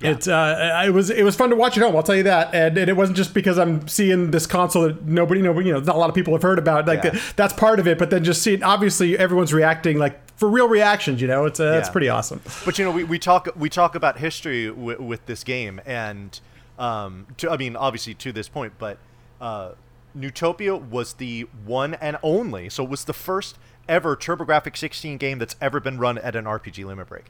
[0.00, 0.10] Yeah.
[0.10, 1.96] It's uh, it was it was fun to watch at home.
[1.96, 5.04] I'll tell you that, and, and, it wasn't just because I'm seeing this console that
[5.04, 6.86] nobody, nobody, you know, not a lot of people have heard about.
[6.86, 7.10] Like yeah.
[7.10, 10.68] the, that's part of it, but then just seeing obviously everyone's reacting like for real
[10.68, 11.20] reactions.
[11.20, 11.78] You know, it's uh, yeah.
[11.78, 12.40] it's pretty awesome.
[12.64, 16.38] But you know, we, we talk we talk about history w- with this game, and
[16.78, 18.98] um, to, I mean, obviously to this point, but
[19.40, 19.72] uh,
[20.16, 22.68] Neutopia was the one and only.
[22.68, 23.58] So it was the first
[23.88, 27.26] ever TurboGrafx 16 game that's ever been run at an RPG limit break.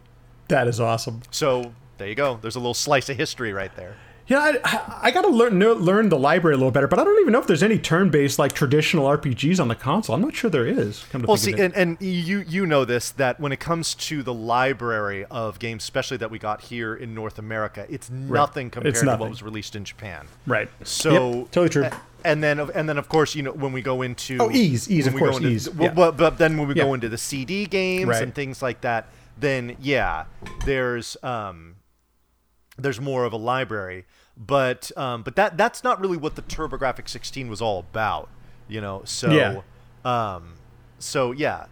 [0.48, 1.22] That is awesome.
[1.30, 2.38] So there you go.
[2.40, 3.96] There's a little slice of history right there.
[4.28, 7.18] Yeah, I, I got to learn learn the library a little better, but I don't
[7.20, 10.14] even know if there's any turn-based like traditional RPGs on the console.
[10.14, 11.02] I'm not sure there is.
[11.14, 15.24] well, see, and, and you you know this that when it comes to the library
[15.30, 18.72] of games, especially that we got here in North America, it's nothing right.
[18.72, 19.18] compared it's nothing.
[19.18, 20.28] to what was released in Japan.
[20.46, 20.68] Right.
[20.84, 21.84] So yep, totally true.
[21.84, 21.90] Eh,
[22.24, 25.06] and then and then of course you know when we go into oh Ys Ys
[25.06, 25.92] of course into, Ys yeah.
[25.92, 26.84] but, but then when we yeah.
[26.84, 28.22] go into the CD games right.
[28.22, 29.08] and things like that
[29.38, 30.24] then yeah
[30.64, 31.76] there's um
[32.76, 34.04] there's more of a library
[34.38, 38.28] but um, but that that's not really what the TurboGrafx 16 was all about,
[38.68, 39.02] you know.
[39.04, 39.62] So yeah.
[40.04, 40.54] Um,
[41.00, 41.66] so yeah,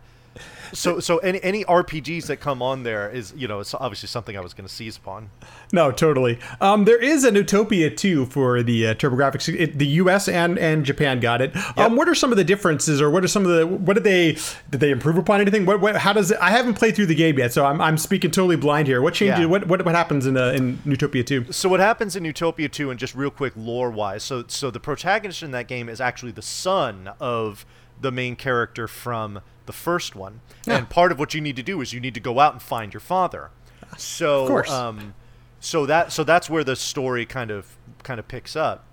[0.73, 4.37] so so any any RPGs that come on there is you know it's obviously something
[4.37, 5.31] I was going to seize upon.
[5.73, 6.39] No, totally.
[6.61, 9.59] Um, there is a Neutopia too for the uh, TurboGrafx.
[9.59, 10.29] It, the U.S.
[10.29, 11.55] and and Japan got it.
[11.55, 11.79] Yep.
[11.79, 14.05] Um, what are some of the differences, or what are some of the what did
[14.05, 14.33] they
[14.71, 15.67] did they improve upon anything?
[15.67, 17.99] What, what how does it, I haven't played through the game yet, so I'm, I'm
[17.99, 19.01] speaking totally blind here.
[19.03, 19.41] What changes?
[19.41, 19.47] Yeah.
[19.47, 21.53] What, what what happens in uh, in Neutopia 2?
[21.53, 24.81] So what happens in Neutopia 2, and just real quick lore wise, so so the
[24.81, 27.65] protagonist in that game is actually the son of
[28.01, 30.41] the main character from the first one.
[30.67, 30.79] Yeah.
[30.79, 32.63] And part of what you need to do is you need to go out and
[32.63, 33.51] find your father.
[33.99, 35.15] So, um,
[35.61, 38.85] so that so that's where the story kind of kind of picks up,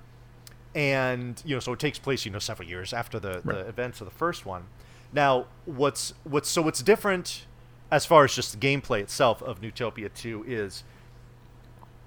[0.76, 3.58] and you know, so it takes place you know several years after the, right.
[3.58, 4.66] the events of the first one.
[5.12, 7.46] Now, what's what's so what's different
[7.92, 10.84] as far as just the gameplay itself of Neutopia Two is.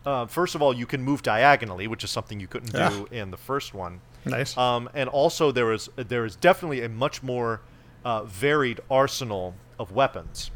[0.04, 2.90] Uh, first of all, you can move diagonally, which is something you couldn't yeah.
[2.90, 4.00] do in the first one.
[4.24, 4.56] Nice.
[4.56, 7.60] Um, and also, there is there is definitely a much more
[8.06, 10.52] uh, varied arsenal of weapons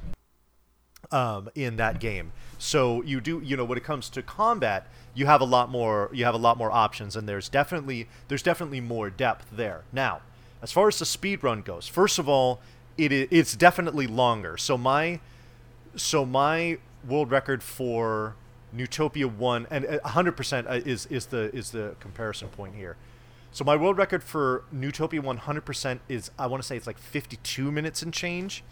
[1.11, 2.31] um, in that game.
[2.59, 6.11] So you do, you know, when it comes to combat, you have a lot more,
[6.13, 9.83] you have a lot more options, and there's definitely there's definitely more depth there.
[9.93, 10.21] Now,
[10.63, 12.61] as far as the speed run goes, first of all,
[12.97, 14.57] it it's definitely longer.
[14.57, 15.19] So my
[15.97, 16.79] so my
[17.09, 18.37] world record for
[18.73, 22.97] Neutopia one and 100% uh, is is the is the comparison point here.
[23.53, 27.73] So my world record for Neutopia 100% is I want to say it's like 52
[27.73, 28.63] minutes and change,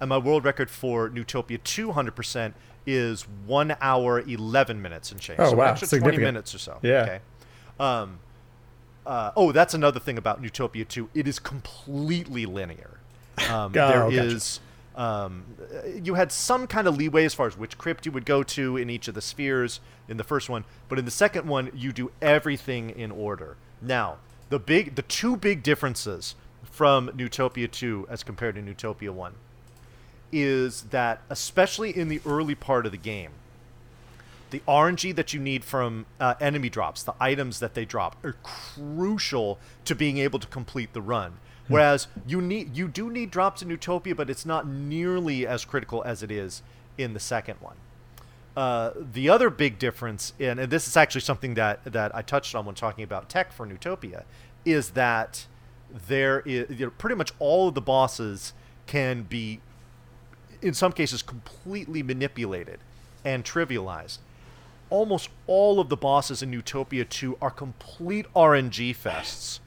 [0.00, 2.54] and my world record for Neutopia 200%
[2.86, 5.40] is one hour 11 minutes and change.
[5.40, 6.78] Oh so wow, extra 20 minutes or so.
[6.82, 7.02] Yeah.
[7.02, 7.20] Okay.
[7.78, 8.18] Um,
[9.06, 11.10] uh, oh, that's another thing about Neutopia 2.
[11.14, 12.90] It is completely linear.
[13.50, 14.22] Um, oh, there gotcha.
[14.26, 14.60] is.
[14.94, 15.44] Um,
[16.00, 18.76] you had some kind of leeway as far as which crypt you would go to
[18.76, 21.92] in each of the spheres in the first one, but in the second one, you
[21.92, 23.56] do everything in order.
[23.84, 24.16] Now,
[24.48, 29.34] the big, the two big differences from Neutopia 2 as compared to Neutopia 1
[30.32, 33.30] is that, especially in the early part of the game,
[34.50, 38.36] the RNG that you need from uh, enemy drops, the items that they drop, are
[38.42, 41.34] crucial to being able to complete the run.
[41.66, 41.72] Hmm.
[41.74, 46.02] Whereas you need you do need drops in Neutopia, but it's not nearly as critical
[46.04, 46.62] as it is
[46.96, 47.76] in the second one.
[48.56, 52.54] Uh, the other big difference, in, and this is actually something that, that I touched
[52.54, 54.24] on when talking about tech for Neutopia,
[54.64, 55.46] is that
[56.08, 58.52] there is you know, pretty much all of the bosses
[58.86, 59.60] can be,
[60.62, 62.78] in some cases, completely manipulated
[63.24, 64.18] and trivialized.
[64.90, 69.58] Almost all of the bosses in Neutopia 2 are complete RNG fests.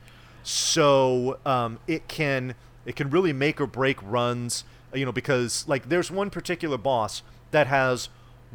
[0.44, 4.64] So um, it can it can really make or break runs,
[4.94, 7.22] you know, because like there's one particular boss
[7.52, 8.08] that has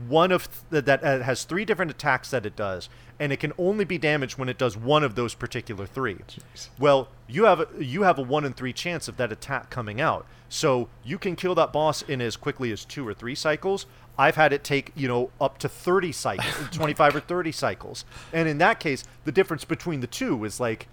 [0.09, 2.89] one of th- that uh, has three different attacks that it does,
[3.19, 6.17] and it can only be damaged when it does one of those particular three.
[6.29, 6.69] Jeez.
[6.79, 10.01] Well, you have a, you have a one in three chance of that attack coming
[10.01, 13.87] out, so you can kill that boss in as quickly as two or three cycles.
[14.19, 18.05] I've had it take, you know, up to 30 cycles, 25 or 30 cycles.
[18.33, 20.89] And in that case, the difference between the two is like,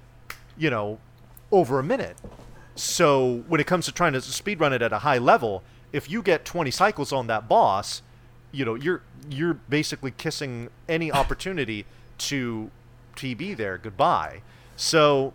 [0.57, 0.99] you know,
[1.51, 2.17] over a minute.
[2.75, 6.21] So when it comes to trying to speedrun it at a high level, if you
[6.21, 8.01] get 20 cycles on that boss,
[8.51, 11.85] you know, you're you're basically kissing any opportunity
[12.17, 12.71] to
[13.15, 14.41] TB there goodbye.
[14.75, 15.33] So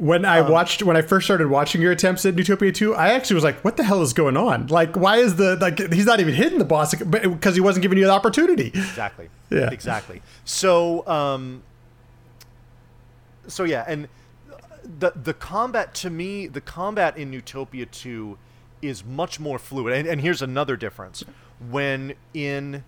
[0.00, 3.08] when I um, watched when I first started watching your attempts at Neutopia 2, I
[3.10, 4.68] actually was like, "What the hell is going on?
[4.68, 7.98] Like, why is the like he's not even hitting the boss because he wasn't giving
[7.98, 9.28] you the opportunity?" Exactly.
[9.50, 9.68] Yeah.
[9.72, 10.22] Exactly.
[10.44, 11.64] So, um,
[13.48, 14.06] so yeah, and
[14.84, 18.38] the the combat to me, the combat in Neutopia 2
[18.80, 19.92] is much more fluid.
[19.92, 21.24] And, and here's another difference:
[21.68, 22.84] when in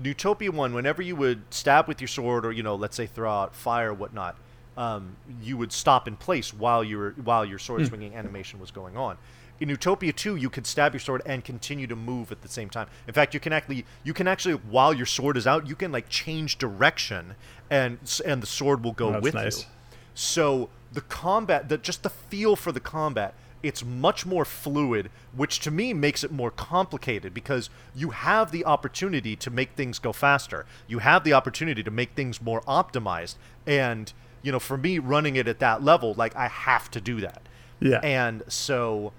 [0.00, 3.30] Neutopia 1, whenever you would stab with your sword, or you know, let's say throw
[3.30, 4.36] out fire or whatnot
[4.76, 7.88] um, you would stop in place while your while your sword mm.
[7.88, 9.16] swinging animation was going on.
[9.60, 12.68] In Neutopia 2, you could stab your sword and continue to move at the same
[12.68, 12.88] time.
[13.06, 15.92] In fact, you can actually you can actually while your sword is out, you can
[15.92, 17.34] like change direction
[17.70, 19.60] and and the sword will go oh, with nice.
[19.60, 19.66] you.
[20.14, 23.34] So the combat, the just the feel for the combat,
[23.64, 28.64] it's much more fluid, which to me makes it more complicated because you have the
[28.64, 30.66] opportunity to make things go faster.
[30.86, 33.36] You have the opportunity to make things more optimized
[33.66, 34.12] and
[34.44, 37.42] you know, for me running it at that level, like I have to do that.
[37.80, 37.98] Yeah.
[38.02, 39.12] And so,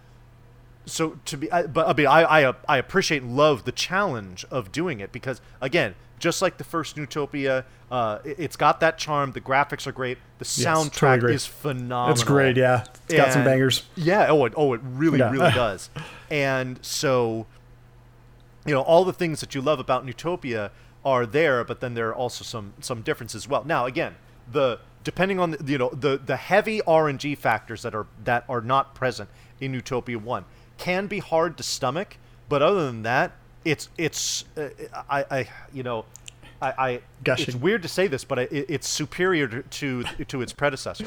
[0.85, 4.45] so to be, I, but I mean, I, I, I appreciate and love the challenge
[4.51, 8.97] of doing it because again, just like the first Neutopia, uh, it, has got that
[8.97, 9.31] charm.
[9.31, 10.17] The graphics are great.
[10.39, 12.13] The soundtrack totally is phenomenal.
[12.13, 12.57] It's great.
[12.57, 12.83] Yeah.
[13.03, 13.83] It's got some bangers.
[13.95, 14.25] Yeah.
[14.29, 15.29] Oh, it, oh, it really, yeah.
[15.29, 15.91] really does.
[16.31, 17.45] And so,
[18.65, 20.71] you know, all the things that you love about Neutopia
[21.05, 23.63] are there, but then there are also some some differences as well.
[23.63, 24.15] Now, again,
[24.51, 28.61] the depending on the, you know the the heavy RNG factors that are that are
[28.61, 29.29] not present
[29.61, 30.45] in Neutopia One
[30.79, 32.17] can be hard to stomach.
[32.49, 33.33] But other than that,
[33.65, 34.69] it's it's uh,
[35.09, 36.05] I I you know
[36.61, 41.05] I, I it's weird to say this, but it, it's superior to, to, its predecessor.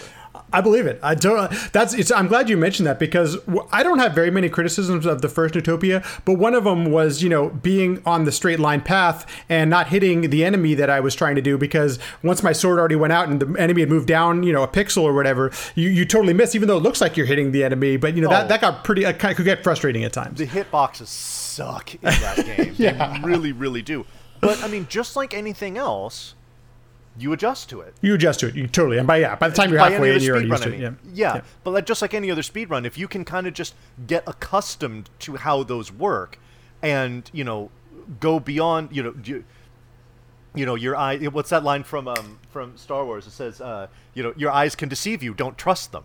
[0.53, 0.99] I believe it.
[1.03, 1.51] I don't.
[1.73, 1.95] That's.
[1.95, 2.11] It's.
[2.11, 3.39] I'm glad you mentioned that because
[3.71, 7.23] I don't have very many criticisms of the first Neutopia, but one of them was
[7.23, 11.01] you know being on the straight line path and not hitting the enemy that I
[11.01, 13.89] was trying to do because once my sword already went out and the enemy had
[13.89, 16.83] moved down you know a pixel or whatever, you, you totally miss even though it
[16.83, 18.31] looks like you're hitting the enemy, but you know oh.
[18.31, 20.39] that that got pretty uh, could get frustrating at times.
[20.39, 21.07] The hitboxes
[21.59, 22.75] suck in that game.
[22.79, 23.19] yeah.
[23.19, 24.07] They really really do.
[24.41, 26.35] But I mean, just like anything else,
[27.19, 27.95] you adjust to it.
[28.01, 28.55] You adjust to it.
[28.55, 28.99] You totally.
[28.99, 30.81] And by yeah, by the time you're by halfway in, you're already used to it.
[30.81, 30.91] Yeah.
[31.13, 31.35] yeah.
[31.37, 31.41] yeah.
[31.65, 33.75] But like, just like any other speed run, if you can kind of just
[34.07, 36.39] get accustomed to how those work,
[36.83, 37.71] and you know,
[38.21, 39.45] go beyond, you know, you,
[40.55, 41.17] you know, your eye.
[41.19, 43.27] What's that line from um from Star Wars?
[43.27, 45.35] It says, uh, you know, your eyes can deceive you.
[45.35, 46.05] Don't trust them.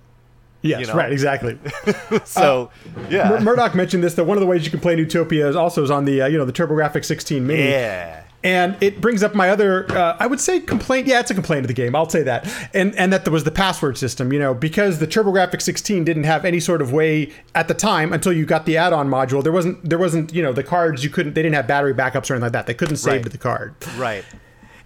[0.63, 0.93] Yes, you know?
[0.93, 1.59] right, exactly.
[2.23, 3.39] so, uh, yeah.
[3.39, 5.91] Murdoch mentioned this that one of the ways you can play Neutopia is also is
[5.91, 7.69] on the uh, you know the TurboGrafx 16 Mini.
[7.69, 8.23] Yeah.
[8.45, 11.07] And it brings up my other, uh, I would say complaint.
[11.07, 11.95] Yeah, it's a complaint of the game.
[11.95, 12.45] I'll say that.
[12.73, 14.33] And and that there was the password system.
[14.33, 18.11] You know, because the TurboGrafx 16 didn't have any sort of way at the time
[18.11, 19.43] until you got the add-on module.
[19.43, 22.29] There wasn't there wasn't you know the cards you couldn't they didn't have battery backups
[22.29, 22.67] or anything like that.
[22.67, 23.23] They couldn't save right.
[23.23, 23.75] to the card.
[23.97, 24.25] Right.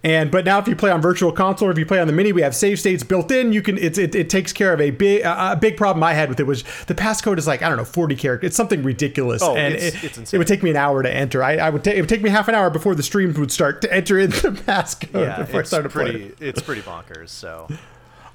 [0.04, 2.14] And but now if you play on Virtual Console or if you play on the
[2.14, 3.52] Mini, we have save states built in.
[3.52, 6.14] You can it, it, it takes care of a big uh, a big problem I
[6.14, 8.48] had with it was the passcode is like I don't know 40 characters.
[8.48, 11.14] It's something ridiculous, oh, and it's, it, it's it, would take me an hour to
[11.14, 11.44] enter.
[11.44, 13.52] I, I would ta- it would take me half an hour before the stream would
[13.52, 14.38] start to enter in the
[14.68, 16.34] passcode yeah, before I started pretty.
[16.40, 17.30] It's pretty bonkers.
[17.30, 17.68] So.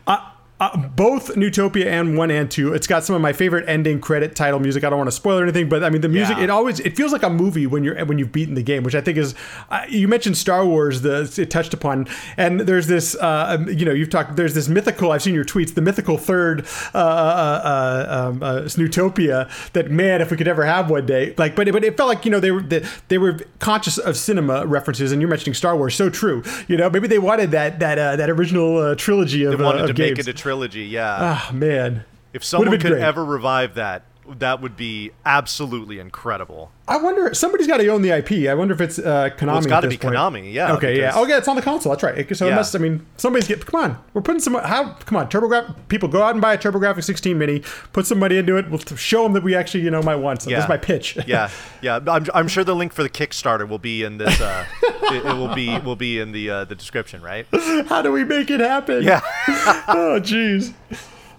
[0.06, 0.30] Uh,
[0.62, 2.72] uh, both Neutopia and one and two.
[2.72, 4.84] It's got some of my favorite ending credit title music.
[4.84, 6.36] I don't want to spoil anything, but I mean the music.
[6.36, 6.44] Yeah.
[6.44, 8.94] It always it feels like a movie when you're when you've beaten the game, which
[8.94, 9.34] I think is.
[9.70, 12.06] Uh, you mentioned Star Wars, the it touched upon,
[12.36, 13.16] and there's this.
[13.16, 14.36] Uh, um, you know, you've talked.
[14.36, 15.10] There's this mythical.
[15.10, 15.74] I've seen your tweets.
[15.74, 19.50] The mythical third uh, uh, um, Neutopia.
[19.72, 21.34] That man, if we could ever have one day.
[21.38, 24.16] Like, but but it felt like you know they were they, they were conscious of
[24.16, 25.96] cinema references, and you're mentioning Star Wars.
[25.96, 26.44] So true.
[26.68, 29.58] You know, maybe they wanted that that that original trilogy of.
[29.58, 30.18] They wanted to games.
[30.18, 30.51] make it a trilogy.
[30.86, 31.16] Yeah.
[31.18, 32.04] Ah, man.
[32.32, 33.02] If someone could great.
[33.02, 34.02] ever revive that,
[34.38, 36.70] that would be absolutely incredible.
[36.88, 37.32] I wonder.
[37.32, 38.48] Somebody's got to own the IP.
[38.48, 39.46] I wonder if it's uh, Konami.
[39.46, 40.14] Well, it's got to be point.
[40.14, 40.52] Konami.
[40.52, 40.74] Yeah.
[40.74, 40.98] Okay.
[40.98, 41.12] Yeah.
[41.14, 41.38] Oh, yeah.
[41.38, 41.90] It's on the console.
[41.90, 42.36] That's right.
[42.36, 42.52] So yeah.
[42.52, 42.74] it must.
[42.74, 43.64] I mean, somebody's get.
[43.64, 43.98] Come on.
[44.14, 44.54] We're putting some.
[44.54, 44.94] How?
[44.94, 45.28] Come on.
[45.28, 45.74] TurboGrafx.
[45.88, 47.60] People go out and buy a TurboGrafx 16 Mini.
[47.92, 48.68] Put some money into it.
[48.68, 50.42] We'll show them that we actually, you know, might want.
[50.42, 50.56] So yeah.
[50.56, 51.18] This is my pitch.
[51.26, 51.50] yeah.
[51.80, 52.00] Yeah.
[52.06, 54.40] I'm, I'm sure the link for the Kickstarter will be in this.
[54.40, 57.46] Uh, it, it, will be will be in the uh, the description, right?
[57.86, 59.02] How do we make it happen?
[59.02, 59.20] Yeah.
[59.88, 60.74] oh, jeez.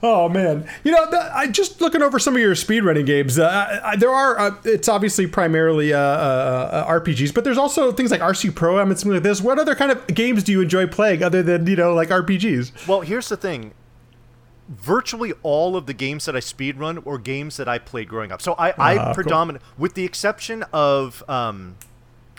[0.05, 3.39] Oh man, you know, the, I just looking over some of your speedrunning games.
[3.39, 7.93] Uh, I, there are, uh, it's obviously primarily uh, uh, uh RPGs, but there's also
[7.93, 9.39] things like RC Pro-Am and something like this.
[9.39, 12.85] What other kind of games do you enjoy playing other than you know like RPGs?
[12.85, 13.73] Well, here's the thing.
[14.67, 18.41] Virtually all of the games that I speedrun were games that I played growing up.
[18.41, 19.83] So I, I ah, predominant, cool.
[19.83, 21.77] with the exception of um,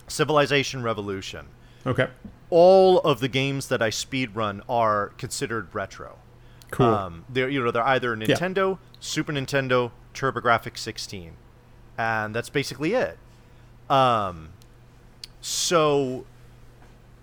[0.06, 1.46] Civilization Revolution.
[1.86, 2.08] Okay.
[2.50, 6.18] All of the games that I speedrun are considered retro.
[6.74, 6.86] Cool.
[6.86, 11.32] Um, they're you know they're either Nintendo, Super Nintendo, TurboGrafx 16,
[11.96, 13.16] and that's basically it.
[13.88, 14.48] Um,
[15.40, 16.26] so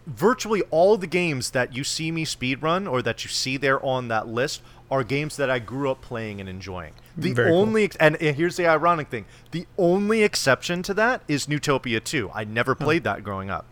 [0.07, 4.07] virtually all the games that you see me speedrun or that you see there on
[4.07, 6.94] that list are games that I grew up playing and enjoying.
[7.18, 11.48] The Very only ex- and, here's the ironic thing: the only exception to that is
[11.48, 12.32] Neutopia 2.
[12.34, 13.65] I never played that growing up.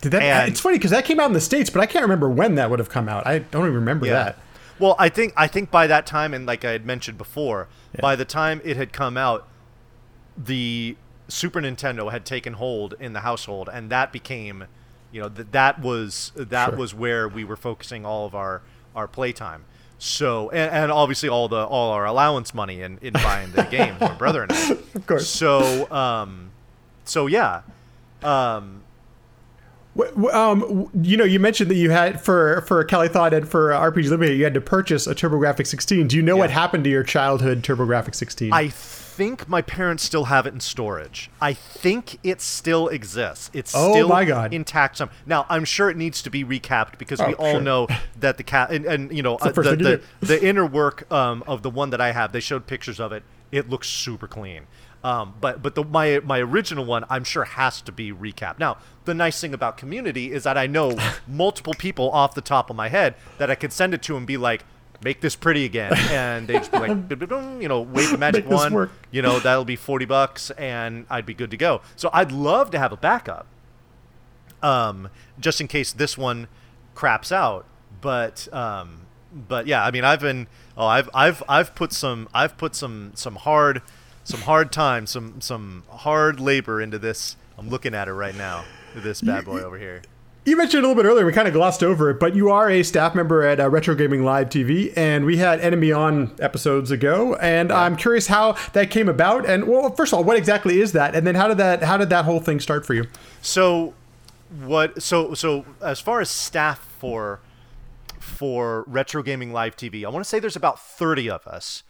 [0.00, 0.22] Did that?
[0.22, 2.56] and- it's funny because that came out in the states, but I can't remember when
[2.56, 3.24] that would have come out.
[3.24, 4.38] I don't even remember that.
[4.78, 7.68] Well, I think I think by that time, and like I had mentioned before,
[8.00, 9.46] by the time it had come out,
[10.36, 10.96] the
[11.28, 14.64] Super Nintendo had taken hold in the household, and that became,
[15.12, 16.78] you know, th- that was that Sure.
[16.78, 18.62] was where we were focusing all of our
[18.94, 19.64] our playtime.
[19.98, 23.98] So, and, and obviously all the all our allowance money in, in buying the games,
[24.00, 24.70] my brother and I.
[24.94, 25.26] Of course.
[25.28, 26.50] So, um,
[27.04, 27.62] so yeah,
[28.22, 28.82] um,
[30.32, 34.10] Um, you know, you mentioned that you had for for Kelly Thought and for RPG
[34.10, 36.08] Limited, you had to purchase a TurboGrafx 16.
[36.08, 38.52] Do you know what happened to your childhood TurboGrafx 16?
[38.52, 41.30] I think my parents still have it in storage.
[41.40, 43.48] I think it still exists.
[43.54, 44.52] It's Oh still my God.
[44.52, 44.98] intact.
[44.98, 47.60] Some now, I'm sure it needs to be recapped because we Oh, all sure.
[47.62, 47.88] know
[48.20, 49.76] that the cat and, and you know the uh, first the,
[50.20, 52.32] the, the inner work um, of the one that I have.
[52.32, 53.22] They showed pictures of it.
[53.52, 54.66] It looks super clean.
[55.06, 58.58] Um, but but the my my original one I'm sure has to be recapped.
[58.58, 62.70] Now the nice thing about Community is that I know multiple people off the top
[62.70, 64.64] of my head that I could send it to and be like,
[65.04, 66.90] make this pretty again, and they just be like,
[67.60, 68.90] you know, wave the magic wand, work.
[69.12, 71.82] you know, that'll be 40 bucks and I'd be good to go.
[71.94, 73.46] So I'd love to have a backup.
[74.60, 75.08] Um,
[75.38, 76.48] just in case this one
[76.96, 77.64] craps out,
[78.00, 79.02] but um,
[79.32, 83.12] but yeah, I mean, I've been oh, I've I've I've put some I've put some
[83.14, 83.82] some hard
[84.26, 87.36] some hard time, some some hard labor into this.
[87.56, 88.64] I'm looking at it right now.
[88.94, 90.02] This bad boy over here.
[90.44, 92.70] You mentioned a little bit earlier, we kind of glossed over it, but you are
[92.70, 96.92] a staff member at uh, Retro Gaming Live TV, and we had Enemy On episodes
[96.92, 99.44] ago, and I'm curious how that came about.
[99.44, 101.16] And well, first of all, what exactly is that?
[101.16, 103.06] And then how did that how did that whole thing start for you?
[103.42, 103.94] So,
[104.64, 105.02] what?
[105.02, 107.40] So, so as far as staff for
[108.18, 111.82] for Retro Gaming Live TV, I want to say there's about 30 of us,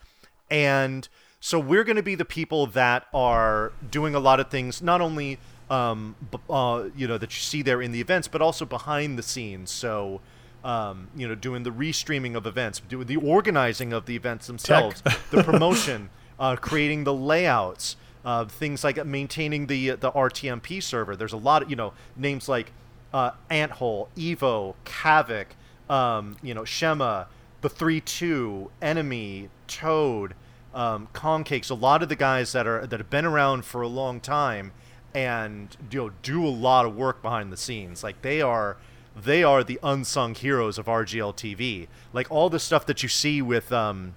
[0.50, 1.08] and
[1.40, 5.00] so we're going to be the people that are doing a lot of things, not
[5.00, 5.38] only
[5.70, 9.18] um, b- uh, you know that you see there in the events, but also behind
[9.18, 9.70] the scenes.
[9.70, 10.20] So.
[10.64, 15.00] Um, you know, doing the restreaming of events, doing the organizing of the events themselves,
[15.30, 16.10] the promotion,
[16.40, 17.94] uh, creating the layouts,
[18.24, 21.14] uh, things like maintaining the the RTMP server.
[21.14, 22.72] There's a lot of you know names like
[23.14, 25.46] uh, Anthole, Evo, Kavik,
[25.88, 27.26] um, you know Shema,
[27.60, 30.34] the three two, Enemy, Toad,
[30.76, 31.70] um, Concakes.
[31.70, 34.72] A lot of the guys that are that have been around for a long time
[35.14, 38.04] and you know do a lot of work behind the scenes.
[38.04, 38.76] Like they are
[39.16, 41.88] they are the unsung heroes of RGL TV.
[42.12, 44.14] Like all the stuff that you see with um,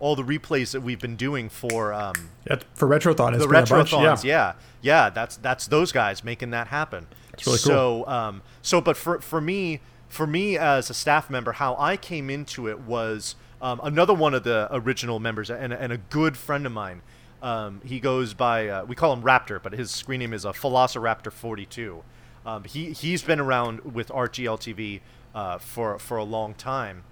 [0.00, 3.66] all the replays that we've been doing for um, Yeah, for Retrothon, the been a
[3.66, 4.24] bunch, retrothons.
[4.24, 4.24] yeah.
[4.24, 4.52] yeah.
[4.82, 7.06] yeah, That's that's those guys making that happen.
[7.30, 11.52] That's really so, um, so, but for for me, for me as a staff member,
[11.52, 15.90] how I came into it was um, another one of the original members and, and
[15.90, 17.00] a good friend of mine.
[17.42, 20.52] Um, he goes by uh, we call him Raptor, but his screen name is a
[20.52, 22.02] Velociraptor 42.
[22.44, 25.00] Um, he he's been around with RGL TV
[25.34, 27.04] uh, for for a long time,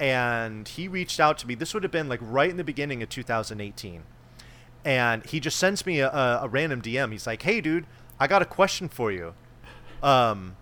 [0.00, 1.54] and he reached out to me.
[1.54, 4.02] This would have been like right in the beginning of 2018
[4.84, 7.12] and he just sends me a, a, a random DM.
[7.12, 7.86] He's like, "Hey, dude,
[8.18, 9.34] I got a question for you.
[10.02, 10.56] Um,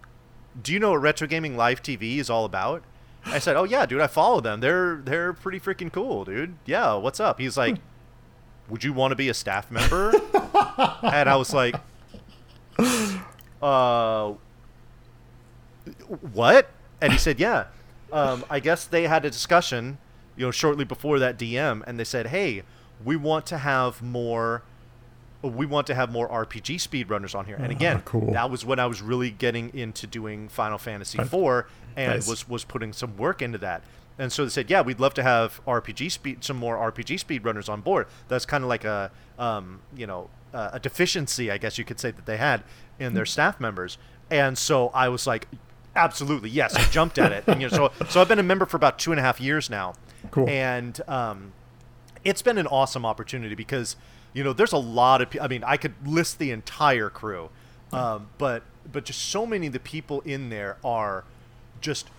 [0.60, 2.82] do you know what Retro Gaming Live TV is all about?"
[3.26, 4.60] I said, "Oh yeah, dude, I follow them.
[4.60, 6.54] They're they're pretty freaking cool, dude.
[6.64, 7.76] Yeah, what's up?" He's like,
[8.68, 11.74] "Would you want to be a staff member?" and I was like,
[13.62, 14.34] "Uh,
[16.32, 16.70] what?"
[17.00, 17.64] And he said, "Yeah.
[18.12, 19.98] Um, I guess they had a discussion,
[20.36, 22.62] you know, shortly before that DM, and they said, "Hey,
[23.04, 24.62] we want to have more."
[25.42, 28.32] We want to have more RPG speedrunners on here, and again, cool.
[28.32, 31.64] that was when I was really getting into doing Final Fantasy IV,
[31.96, 32.28] and Nice.
[32.28, 33.82] was was putting some work into that.
[34.18, 37.68] And so they said, yeah, we'd love to have RPG speed, some more RPG speedrunners
[37.68, 38.06] on board.
[38.28, 42.00] That's kind of like a, um, you know, uh, a deficiency, I guess you could
[42.00, 42.64] say that they had
[42.98, 43.98] in their staff members.
[44.30, 45.48] And so I was like,
[45.94, 47.44] absolutely, yes, I jumped at it.
[47.46, 49.38] And you know, so so I've been a member for about two and a half
[49.40, 49.94] years now.
[50.30, 50.48] Cool.
[50.48, 51.52] And um,
[52.24, 53.96] it's been an awesome opportunity because
[54.36, 57.48] you know there's a lot of pe- I mean I could list the entire crew,
[57.90, 61.24] um, but but just so many of the people in there are
[61.80, 62.10] just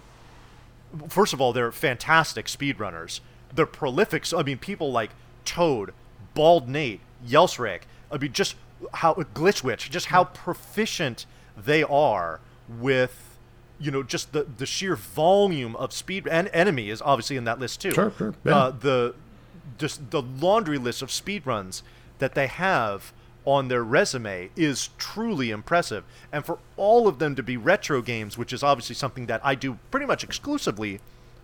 [1.07, 3.19] first of all they're fantastic speedrunners.
[3.53, 4.26] They're prolific.
[4.26, 5.11] So, I mean people like
[5.45, 5.94] Toad,
[6.34, 7.81] Bald Nate, Yelsrak.
[8.11, 8.56] I mean just
[8.95, 13.38] how Glitch Witch, just how proficient they are with
[13.80, 17.60] you know just the the sheer volume of speed and enemy is obviously in that
[17.60, 17.91] list too.
[17.91, 18.56] Sure, sure, yeah.
[18.56, 19.14] Uh, the
[19.77, 21.84] just the laundry list of speed runs
[22.19, 23.14] that they have
[23.45, 26.03] on their resume is truly impressive.
[26.34, 29.56] And for all of them to be retro games, which is obviously something that I
[29.56, 30.99] do pretty much exclusively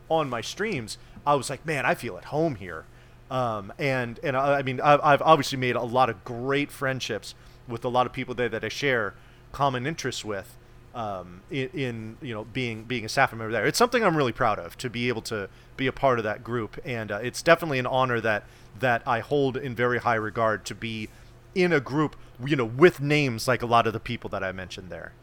[0.09, 2.83] on my streams, I was like, man, I feel at home here.
[3.31, 7.35] Um, and and I, I mean, I've, I've obviously made a lot of great friendships
[7.67, 9.13] with a lot of people there that I share
[9.53, 10.55] common interests with.
[10.95, 14.32] Um, in, in, you know being being a staff member there, it's something I'm really
[14.32, 17.41] proud of to be able to be a part of that group, and uh, it's
[17.41, 18.44] definitely an honor that
[18.80, 21.10] that I hold in very high regard to be
[21.56, 22.15] in a group,
[22.45, 25.14] you know, with names like a lot of the people that I mentioned there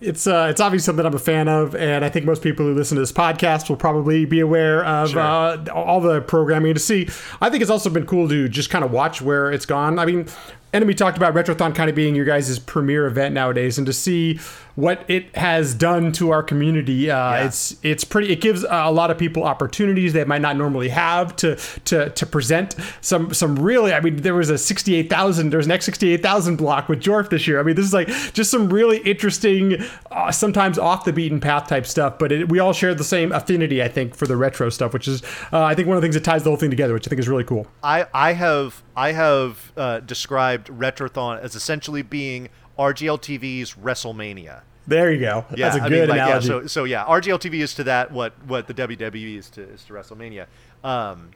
[0.00, 2.74] it's uh, it's obviously something I'm a fan of, and I think most people who
[2.74, 5.20] listen to this podcast will probably be aware of sure.
[5.20, 7.08] uh, all the programming to see.
[7.40, 9.98] I think it's also been cool to just kind of watch where it's gone.
[9.98, 10.26] I mean,
[10.72, 14.38] Enemy talked about Retrothon kind of being your guys' premier event nowadays, and to see
[14.74, 17.46] what it has done to our community, uh, yeah.
[17.46, 18.30] it's it's pretty.
[18.30, 21.56] It gives a lot of people opportunities they might not normally have to
[21.86, 23.94] to to present some some really.
[23.94, 25.50] I mean, there was a sixty eight thousand.
[25.50, 27.58] There's an X sixty eight thousand block with Jorf this year.
[27.58, 31.68] I mean, this is like just some really interesting, uh, sometimes off the beaten path
[31.68, 32.18] type stuff.
[32.18, 35.08] But it, we all share the same affinity, I think, for the retro stuff, which
[35.08, 35.22] is
[35.52, 37.10] uh, I think one of the things that ties the whole thing together, which I
[37.10, 37.66] think is really cool.
[37.82, 42.48] I I have I have uh, described Retrothon as essentially being
[42.78, 44.62] RGL TV's WrestleMania.
[44.86, 45.44] There you go.
[45.54, 46.48] Yeah, That's a I good mean, like, analogy.
[46.48, 49.62] Yeah, so, so yeah, RGL TV is to that what what the WWE is to
[49.62, 50.46] is to WrestleMania.
[50.84, 51.30] Um,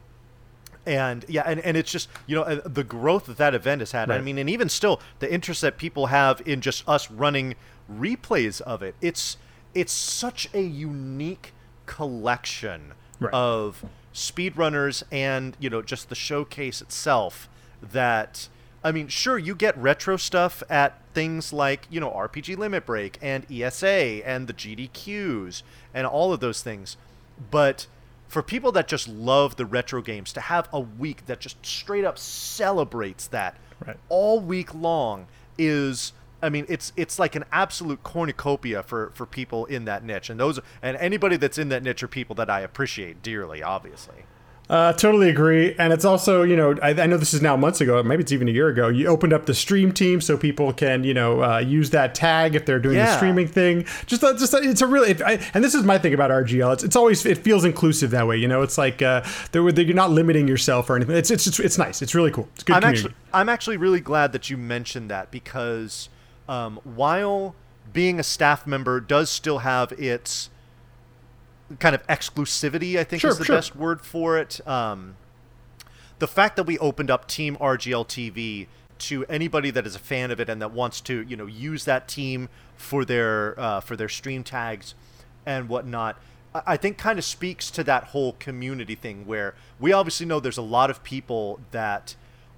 [0.87, 4.09] and yeah, and, and it's just you know the growth that that event has had.
[4.09, 4.19] Right.
[4.19, 7.57] I mean, and even still, the interest that people have in just us running
[7.93, 8.95] replays of it.
[9.01, 9.37] It's
[9.75, 11.53] it's such a unique
[11.87, 13.35] collection right.
[13.35, 13.85] of
[14.15, 17.49] speedrunners and you know just the showcase itself
[17.83, 18.49] that
[18.83, 23.19] I mean, sure, you get retro stuff at things like, you know, RPG Limit Break
[23.21, 25.63] and ESA and the GDQs
[25.93, 26.97] and all of those things.
[27.51, 27.87] But
[28.29, 32.05] for people that just love the retro games, to have a week that just straight
[32.05, 33.97] up celebrates that right.
[34.09, 35.27] all week long
[35.59, 36.13] is
[36.43, 40.41] I mean, it's it's like an absolute cornucopia for, for people in that niche, and
[40.41, 44.25] those and anybody that's in that niche are people that I appreciate dearly, obviously.
[44.71, 45.75] Uh, totally agree.
[45.81, 48.31] And it's also, you know, I, I, know this is now months ago, maybe it's
[48.31, 48.87] even a year ago.
[48.87, 52.55] You opened up the stream team so people can, you know, uh, use that tag
[52.55, 53.07] if they're doing yeah.
[53.07, 53.85] the streaming thing.
[54.07, 56.73] Just, uh, just it's a really, it, I, and this is my thing about RGL.
[56.75, 58.37] It's, it's always, it feels inclusive that way.
[58.37, 61.17] You know, it's like uh, they're, you're not limiting yourself or anything.
[61.17, 62.01] It's, it's, it's, it's nice.
[62.01, 62.49] It's really cool.
[62.55, 62.77] It's good.
[62.77, 63.09] I'm community.
[63.09, 66.09] actually, I'm actually really glad that you mentioned that because
[66.49, 67.57] um, while
[67.93, 70.49] being a staff member does still have its
[71.79, 73.57] kind of exclusivity, I think sure, is the sure.
[73.57, 74.67] best word for it.
[74.67, 75.17] Um,
[76.19, 78.67] the fact that we opened up Team RGL TV
[78.99, 81.85] to anybody that is a fan of it and that wants to, you know, use
[81.87, 84.95] that team for their uh, for their stream tags
[85.47, 86.17] and whatnot,
[86.55, 90.59] I think kind of speaks to that whole community thing where we obviously know there's
[90.59, 92.17] a lot of people that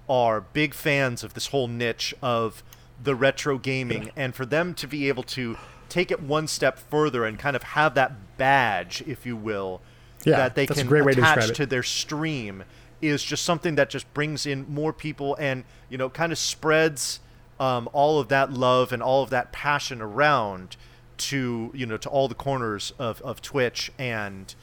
[0.09, 2.62] are big fans of this whole niche of
[3.02, 5.56] the retro gaming, and for them to be able to
[5.93, 9.82] take it one step further and kind of have that badge, if you will,
[10.24, 12.64] yeah, that they can attach to, to their stream
[13.02, 17.20] is just something that just brings in more people and you know kind of spreads
[17.60, 20.77] um, all of that love and all of that passion around
[21.19, 24.55] to you know to all the corners of, of Twitch and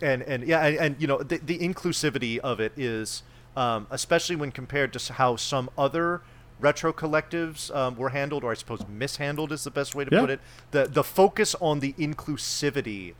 [0.00, 3.22] and and yeah and, and you know the, the inclusivity of it is
[3.56, 6.22] um, especially when compared to how some other
[6.60, 10.20] retro collectives um, were handled, or I suppose mishandled is the best way to yeah.
[10.20, 10.40] put it.
[10.70, 13.14] The the focus on the inclusivity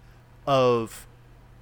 [0.46, 1.06] of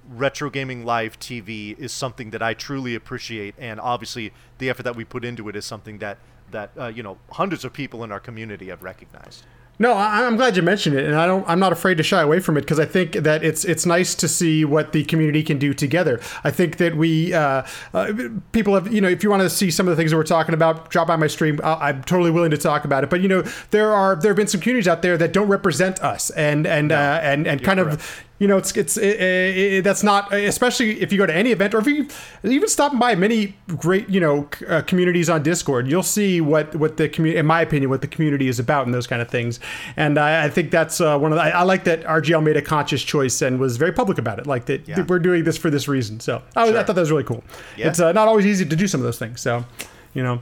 [0.09, 4.95] retro gaming live TV is something that I truly appreciate, and obviously the effort that
[4.95, 6.17] we put into it is something that
[6.51, 9.43] that uh, you know hundreds of people in our community have recognized.
[9.79, 11.47] No, I'm glad you mentioned it, and I don't.
[11.47, 14.15] I'm not afraid to shy away from it because I think that it's it's nice
[14.15, 16.19] to see what the community can do together.
[16.43, 17.63] I think that we uh,
[17.93, 18.13] uh,
[18.53, 20.23] people have you know if you want to see some of the things that we're
[20.23, 21.59] talking about, drop by my stream.
[21.63, 23.11] I'm totally willing to talk about it.
[23.11, 26.01] But you know there are there have been some communities out there that don't represent
[26.01, 28.01] us, and and uh, and and kind correct.
[28.01, 31.51] of you know, it's it's it, it, that's not especially if you go to any
[31.51, 32.07] event or if you
[32.43, 36.97] even stopping by many great you know uh, communities on Discord, you'll see what what
[36.97, 39.59] the community, in my opinion, what the community is about and those kind of things.
[39.95, 42.57] And I, I think that's uh, one of the, I, I, like that RGL made
[42.57, 45.03] a conscious choice and was very public about it, like that yeah.
[45.07, 46.19] we're doing this for this reason.
[46.19, 46.77] So I, sure.
[46.77, 47.43] I thought that was really cool.
[47.75, 47.87] Yeah.
[47.87, 49.41] It's uh, not always easy to do some of those things.
[49.41, 49.65] So
[50.13, 50.41] you know.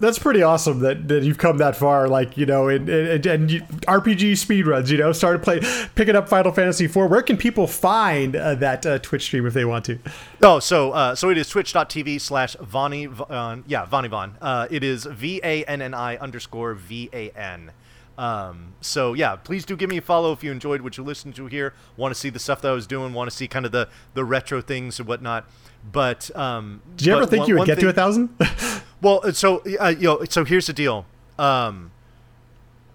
[0.00, 2.08] That's pretty awesome that, that you've come that far.
[2.08, 4.90] Like you know, and, and, and you, RPG speedruns.
[4.90, 5.62] You know, started playing,
[5.94, 6.96] picking up Final Fantasy IV.
[6.96, 9.98] Where can people find uh, that uh, Twitch stream if they want to?
[10.42, 13.08] Oh, so uh, so it is twitch.tv slash Vanni.
[13.08, 14.36] Uh, yeah, Vanni Van.
[14.40, 17.72] Uh, it is V A N N I underscore V A N.
[18.18, 21.36] Um, so yeah, please do give me a follow if you enjoyed what you listened
[21.36, 21.72] to here.
[21.96, 23.14] Want to see the stuff that I was doing.
[23.14, 25.48] Want to see kind of the the retro things and whatnot.
[25.90, 28.30] But um, did you ever think one, you would get thing, to a thousand?
[29.00, 31.06] well, uh, so uh, you know, so here's the deal.
[31.38, 31.92] Um,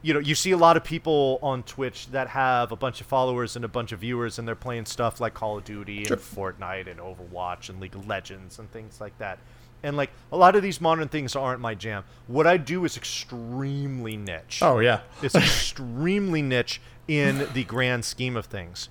[0.02, 3.08] you know, you see a lot of people on Twitch that have a bunch of
[3.08, 6.18] followers and a bunch of viewers, and they're playing stuff like Call of Duty sure.
[6.18, 9.40] and Fortnite and Overwatch and League of Legends and things like that.
[9.84, 12.06] And like a lot of these modern things aren't my jam.
[12.28, 14.60] What I do is extremely niche.
[14.62, 18.90] Oh yeah, it's extremely niche in the grand scheme of things.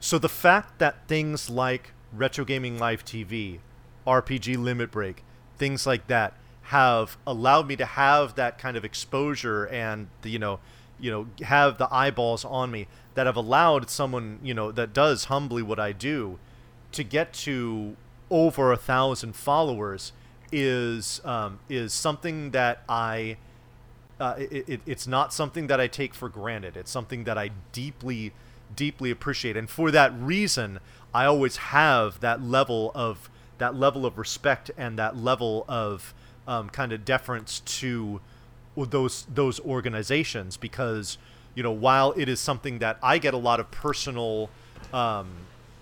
[0.00, 3.58] So the fact that things like Retro Gaming Live TV,
[4.06, 5.22] RPG Limit Break,
[5.58, 10.38] things like that have allowed me to have that kind of exposure and the, you
[10.38, 10.58] know,
[10.98, 15.24] you know, have the eyeballs on me that have allowed someone, you know, that does
[15.24, 16.38] humbly what I do
[16.92, 17.96] to get to
[18.30, 20.12] over a thousand followers
[20.52, 23.36] is um, is something that I
[24.18, 26.76] uh, it, it, it's not something that I take for granted.
[26.76, 28.32] It's something that I deeply
[28.74, 30.78] deeply appreciate, and for that reason,
[31.14, 36.14] I always have that level of that level of respect and that level of
[36.46, 38.20] um, kind of deference to
[38.76, 41.18] those those organizations because
[41.54, 44.50] you know while it is something that I get a lot of personal
[44.92, 45.28] um,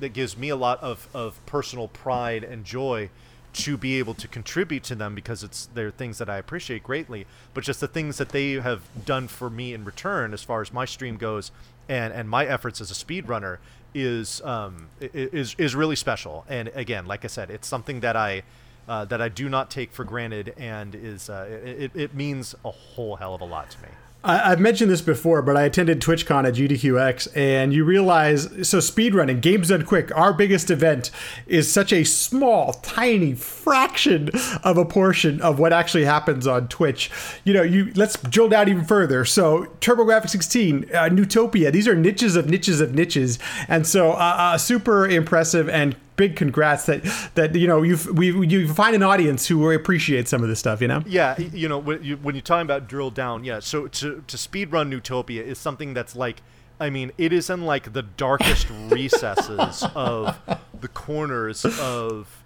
[0.00, 3.10] that gives me a lot of, of personal pride and joy
[3.54, 7.26] to be able to contribute to them because it's they're things that I appreciate greatly,
[7.54, 10.72] but just the things that they have done for me in return as far as
[10.72, 11.50] my stream goes
[11.88, 13.58] and and my efforts as a speedrunner
[13.94, 16.44] is um, is is really special.
[16.48, 18.42] And again, like I said, it's something that I
[18.88, 22.70] uh, that I do not take for granted, and is uh, it, it means a
[22.70, 23.88] whole hell of a lot to me.
[24.24, 28.78] I, have mentioned this before, but I attended TwitchCon at GDQX, and you realize so
[28.78, 31.12] speedrunning, games done quick, our biggest event
[31.46, 34.28] is such a small, tiny fraction
[34.64, 37.10] of a portion of what actually happens on Twitch.
[37.44, 39.24] You know, you let's drill down even further.
[39.24, 43.38] So, TurboGrafx 16, uh, Neutopia, these are niches of niches of niches,
[43.68, 47.02] and so uh, uh, super impressive and big congrats that
[47.34, 50.82] that you know you we you find an audience who appreciates some of this stuff.
[50.82, 51.02] You know.
[51.06, 53.60] Yeah, you know when, you, when you're talking about drill down, yeah.
[53.60, 56.42] So to to speed run Neutopia is something that's like.
[56.80, 60.38] I mean, it is in like the darkest recesses of
[60.80, 62.44] the corners of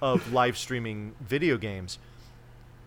[0.00, 1.98] of live streaming video games.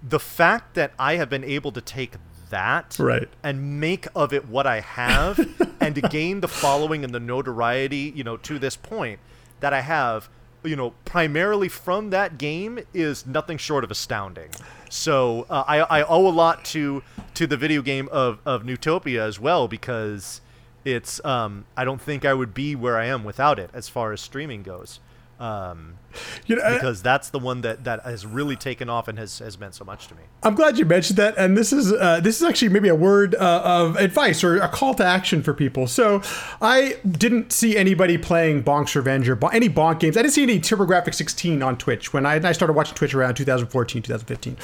[0.01, 2.13] The fact that I have been able to take
[2.49, 3.27] that right.
[3.43, 5.39] and make of it what I have
[5.79, 9.19] and to gain the following and the notoriety, you know, to this point
[9.59, 10.29] that I have,
[10.63, 14.49] you know, primarily from that game is nothing short of astounding.
[14.89, 17.03] So uh, I, I owe a lot to
[17.35, 20.41] to the video game of, of Neutopia as well because
[20.83, 24.11] it's um, I don't think I would be where I am without it as far
[24.13, 24.99] as streaming goes.
[25.39, 25.99] Um,
[26.45, 29.59] you know, because that's the one that, that has really taken off and has, has
[29.59, 30.21] meant so much to me.
[30.43, 33.35] I'm glad you mentioned that, and this is uh, this is actually maybe a word
[33.35, 35.87] uh, of advice or a call to action for people.
[35.87, 36.21] So,
[36.61, 40.15] I didn't see anybody playing Bonk's Revenge or bon- any Bonk games.
[40.15, 43.35] I didn't see any TurboGrafx 16 on Twitch when I, I started watching Twitch around
[43.35, 44.57] 2014, 2015,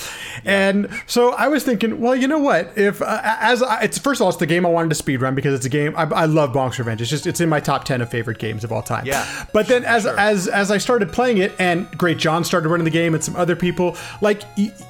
[0.43, 0.51] yeah.
[0.51, 2.77] and so I was thinking, well, you know what?
[2.77, 5.21] If uh, as I, it's first of all, it's the game I wanted to speed
[5.21, 7.01] run because it's a game I, I love Bonk's Revenge.
[7.01, 9.05] It's just it's in my top 10 of favorite games of all time.
[9.05, 10.17] Yeah, but then as sure.
[10.19, 13.35] as as I started playing it, and Great John started running the game, and some
[13.35, 14.43] other people, like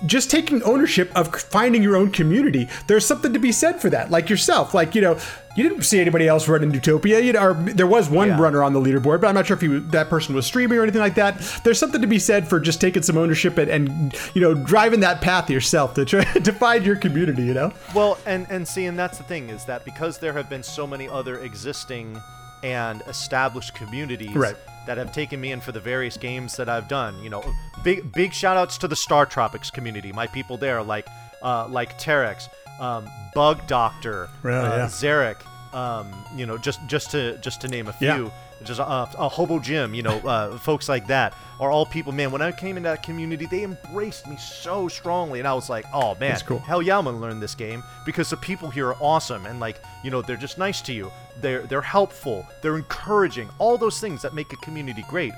[0.05, 2.69] just taking ownership of finding your own community.
[2.87, 4.11] There's something to be said for that.
[4.11, 5.19] Like yourself, like you know,
[5.55, 7.23] you didn't see anybody else running Neutopia.
[7.23, 8.39] You know, or there was one yeah.
[8.39, 10.83] runner on the leaderboard, but I'm not sure if he, that person was streaming or
[10.83, 11.39] anything like that.
[11.63, 15.01] There's something to be said for just taking some ownership and, and you know driving
[15.01, 17.43] that path yourself to try to find your community.
[17.43, 17.73] You know.
[17.93, 20.87] Well, and and see, and that's the thing is that because there have been so
[20.87, 22.21] many other existing
[22.63, 24.55] and established communities right.
[24.85, 27.21] That have taken me in for the various games that I've done.
[27.23, 27.43] You know,
[27.83, 31.07] big big shout outs to the Star Tropics community, my people there, like
[31.41, 32.49] uh, like Terex,
[32.79, 34.85] um, Bug Doctor, really, uh, yeah.
[34.85, 35.41] Zarek.
[35.73, 38.07] Um, you know, just just to just to name a few.
[38.07, 38.29] Yeah
[38.63, 42.11] just a, a hobo gym, you know, uh, folks like that are all people.
[42.11, 45.69] Man, when I came into that community, they embraced me so strongly, and I was
[45.69, 46.59] like, oh man, cool.
[46.59, 49.81] hell yeah, I'm gonna learn this game because the people here are awesome, and like,
[50.03, 51.11] you know, they're just nice to you.
[51.41, 52.47] They're they're helpful.
[52.61, 53.49] They're encouraging.
[53.59, 55.33] All those things that make a community great,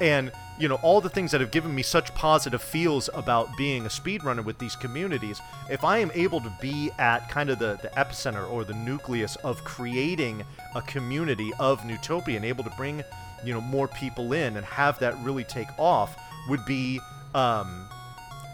[0.00, 3.86] and you know all the things that have given me such positive feels about being
[3.86, 5.40] a speedrunner with these communities
[5.70, 9.36] if i am able to be at kind of the, the epicenter or the nucleus
[9.36, 10.44] of creating
[10.74, 13.02] a community of Neutopia and able to bring
[13.44, 16.16] you know more people in and have that really take off
[16.48, 17.00] would be
[17.34, 17.88] um,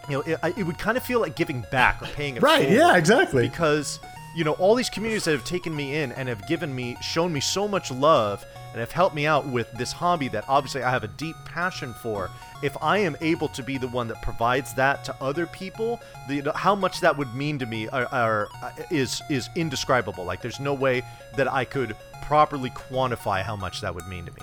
[0.08, 2.70] you know, it, it would kind of feel like giving back or paying it Right,
[2.70, 3.46] yeah, exactly.
[3.46, 4.00] Because
[4.34, 7.32] you know, all these communities that have taken me in and have given me, shown
[7.32, 10.90] me so much love, and have helped me out with this hobby that obviously I
[10.90, 12.30] have a deep passion for.
[12.62, 16.52] If I am able to be the one that provides that to other people, the,
[16.54, 20.24] how much that would mean to me are, are, uh, is is indescribable.
[20.24, 21.02] Like, there's no way
[21.36, 24.42] that I could properly quantify how much that would mean to me.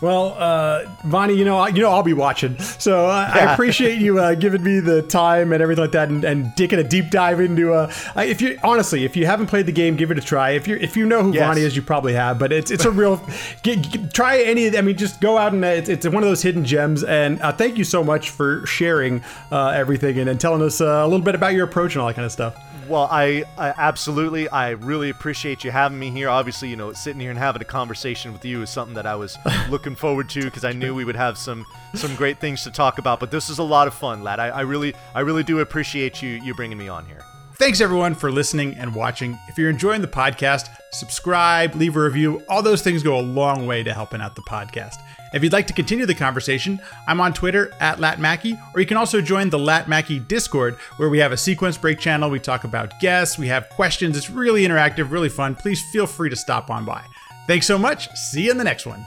[0.00, 2.58] Well, uh, Vonnie, you know, I- you know, I'll be watching.
[2.58, 6.22] So uh, I appreciate you uh, giving me the time and everything like that, and,
[6.22, 7.72] and taking a deep dive into.
[7.72, 10.50] Uh, if you honestly, if you haven't played the game, give it a try.
[10.50, 11.46] If you if you know who Yes.
[11.46, 12.38] Vonnie is, you probably have.
[12.38, 13.20] But it's it's a real.
[13.62, 14.76] get, get- try any.
[14.76, 17.02] I mean, just go out and uh, it's, it's one of those hidden gems.
[17.02, 20.84] And uh, thank you so much for sharing uh, everything and, and telling us uh,
[20.84, 22.54] a little bit about your approach and all that kind of stuff.
[22.88, 26.28] Well, I, I absolutely, I really appreciate you having me here.
[26.28, 29.16] Obviously, you know, sitting here and having a conversation with you is something that I
[29.16, 29.36] was
[29.70, 32.98] looking forward to because I knew we would have some some great things to talk
[32.98, 33.18] about.
[33.18, 34.38] But this is a lot of fun, lad.
[34.38, 37.22] I, I really, I really do appreciate you you bringing me on here.
[37.58, 39.38] Thanks everyone for listening and watching.
[39.48, 42.42] If you're enjoying the podcast, subscribe, leave a review.
[42.50, 44.96] All those things go a long way to helping out the podcast.
[45.36, 48.96] If you'd like to continue the conversation, I'm on Twitter at LatMackey, or you can
[48.96, 52.30] also join the LatMackey Discord, where we have a sequence break channel.
[52.30, 54.16] We talk about guests, we have questions.
[54.16, 55.54] It's really interactive, really fun.
[55.54, 57.04] Please feel free to stop on by.
[57.46, 58.08] Thanks so much.
[58.14, 59.04] See you in the next one.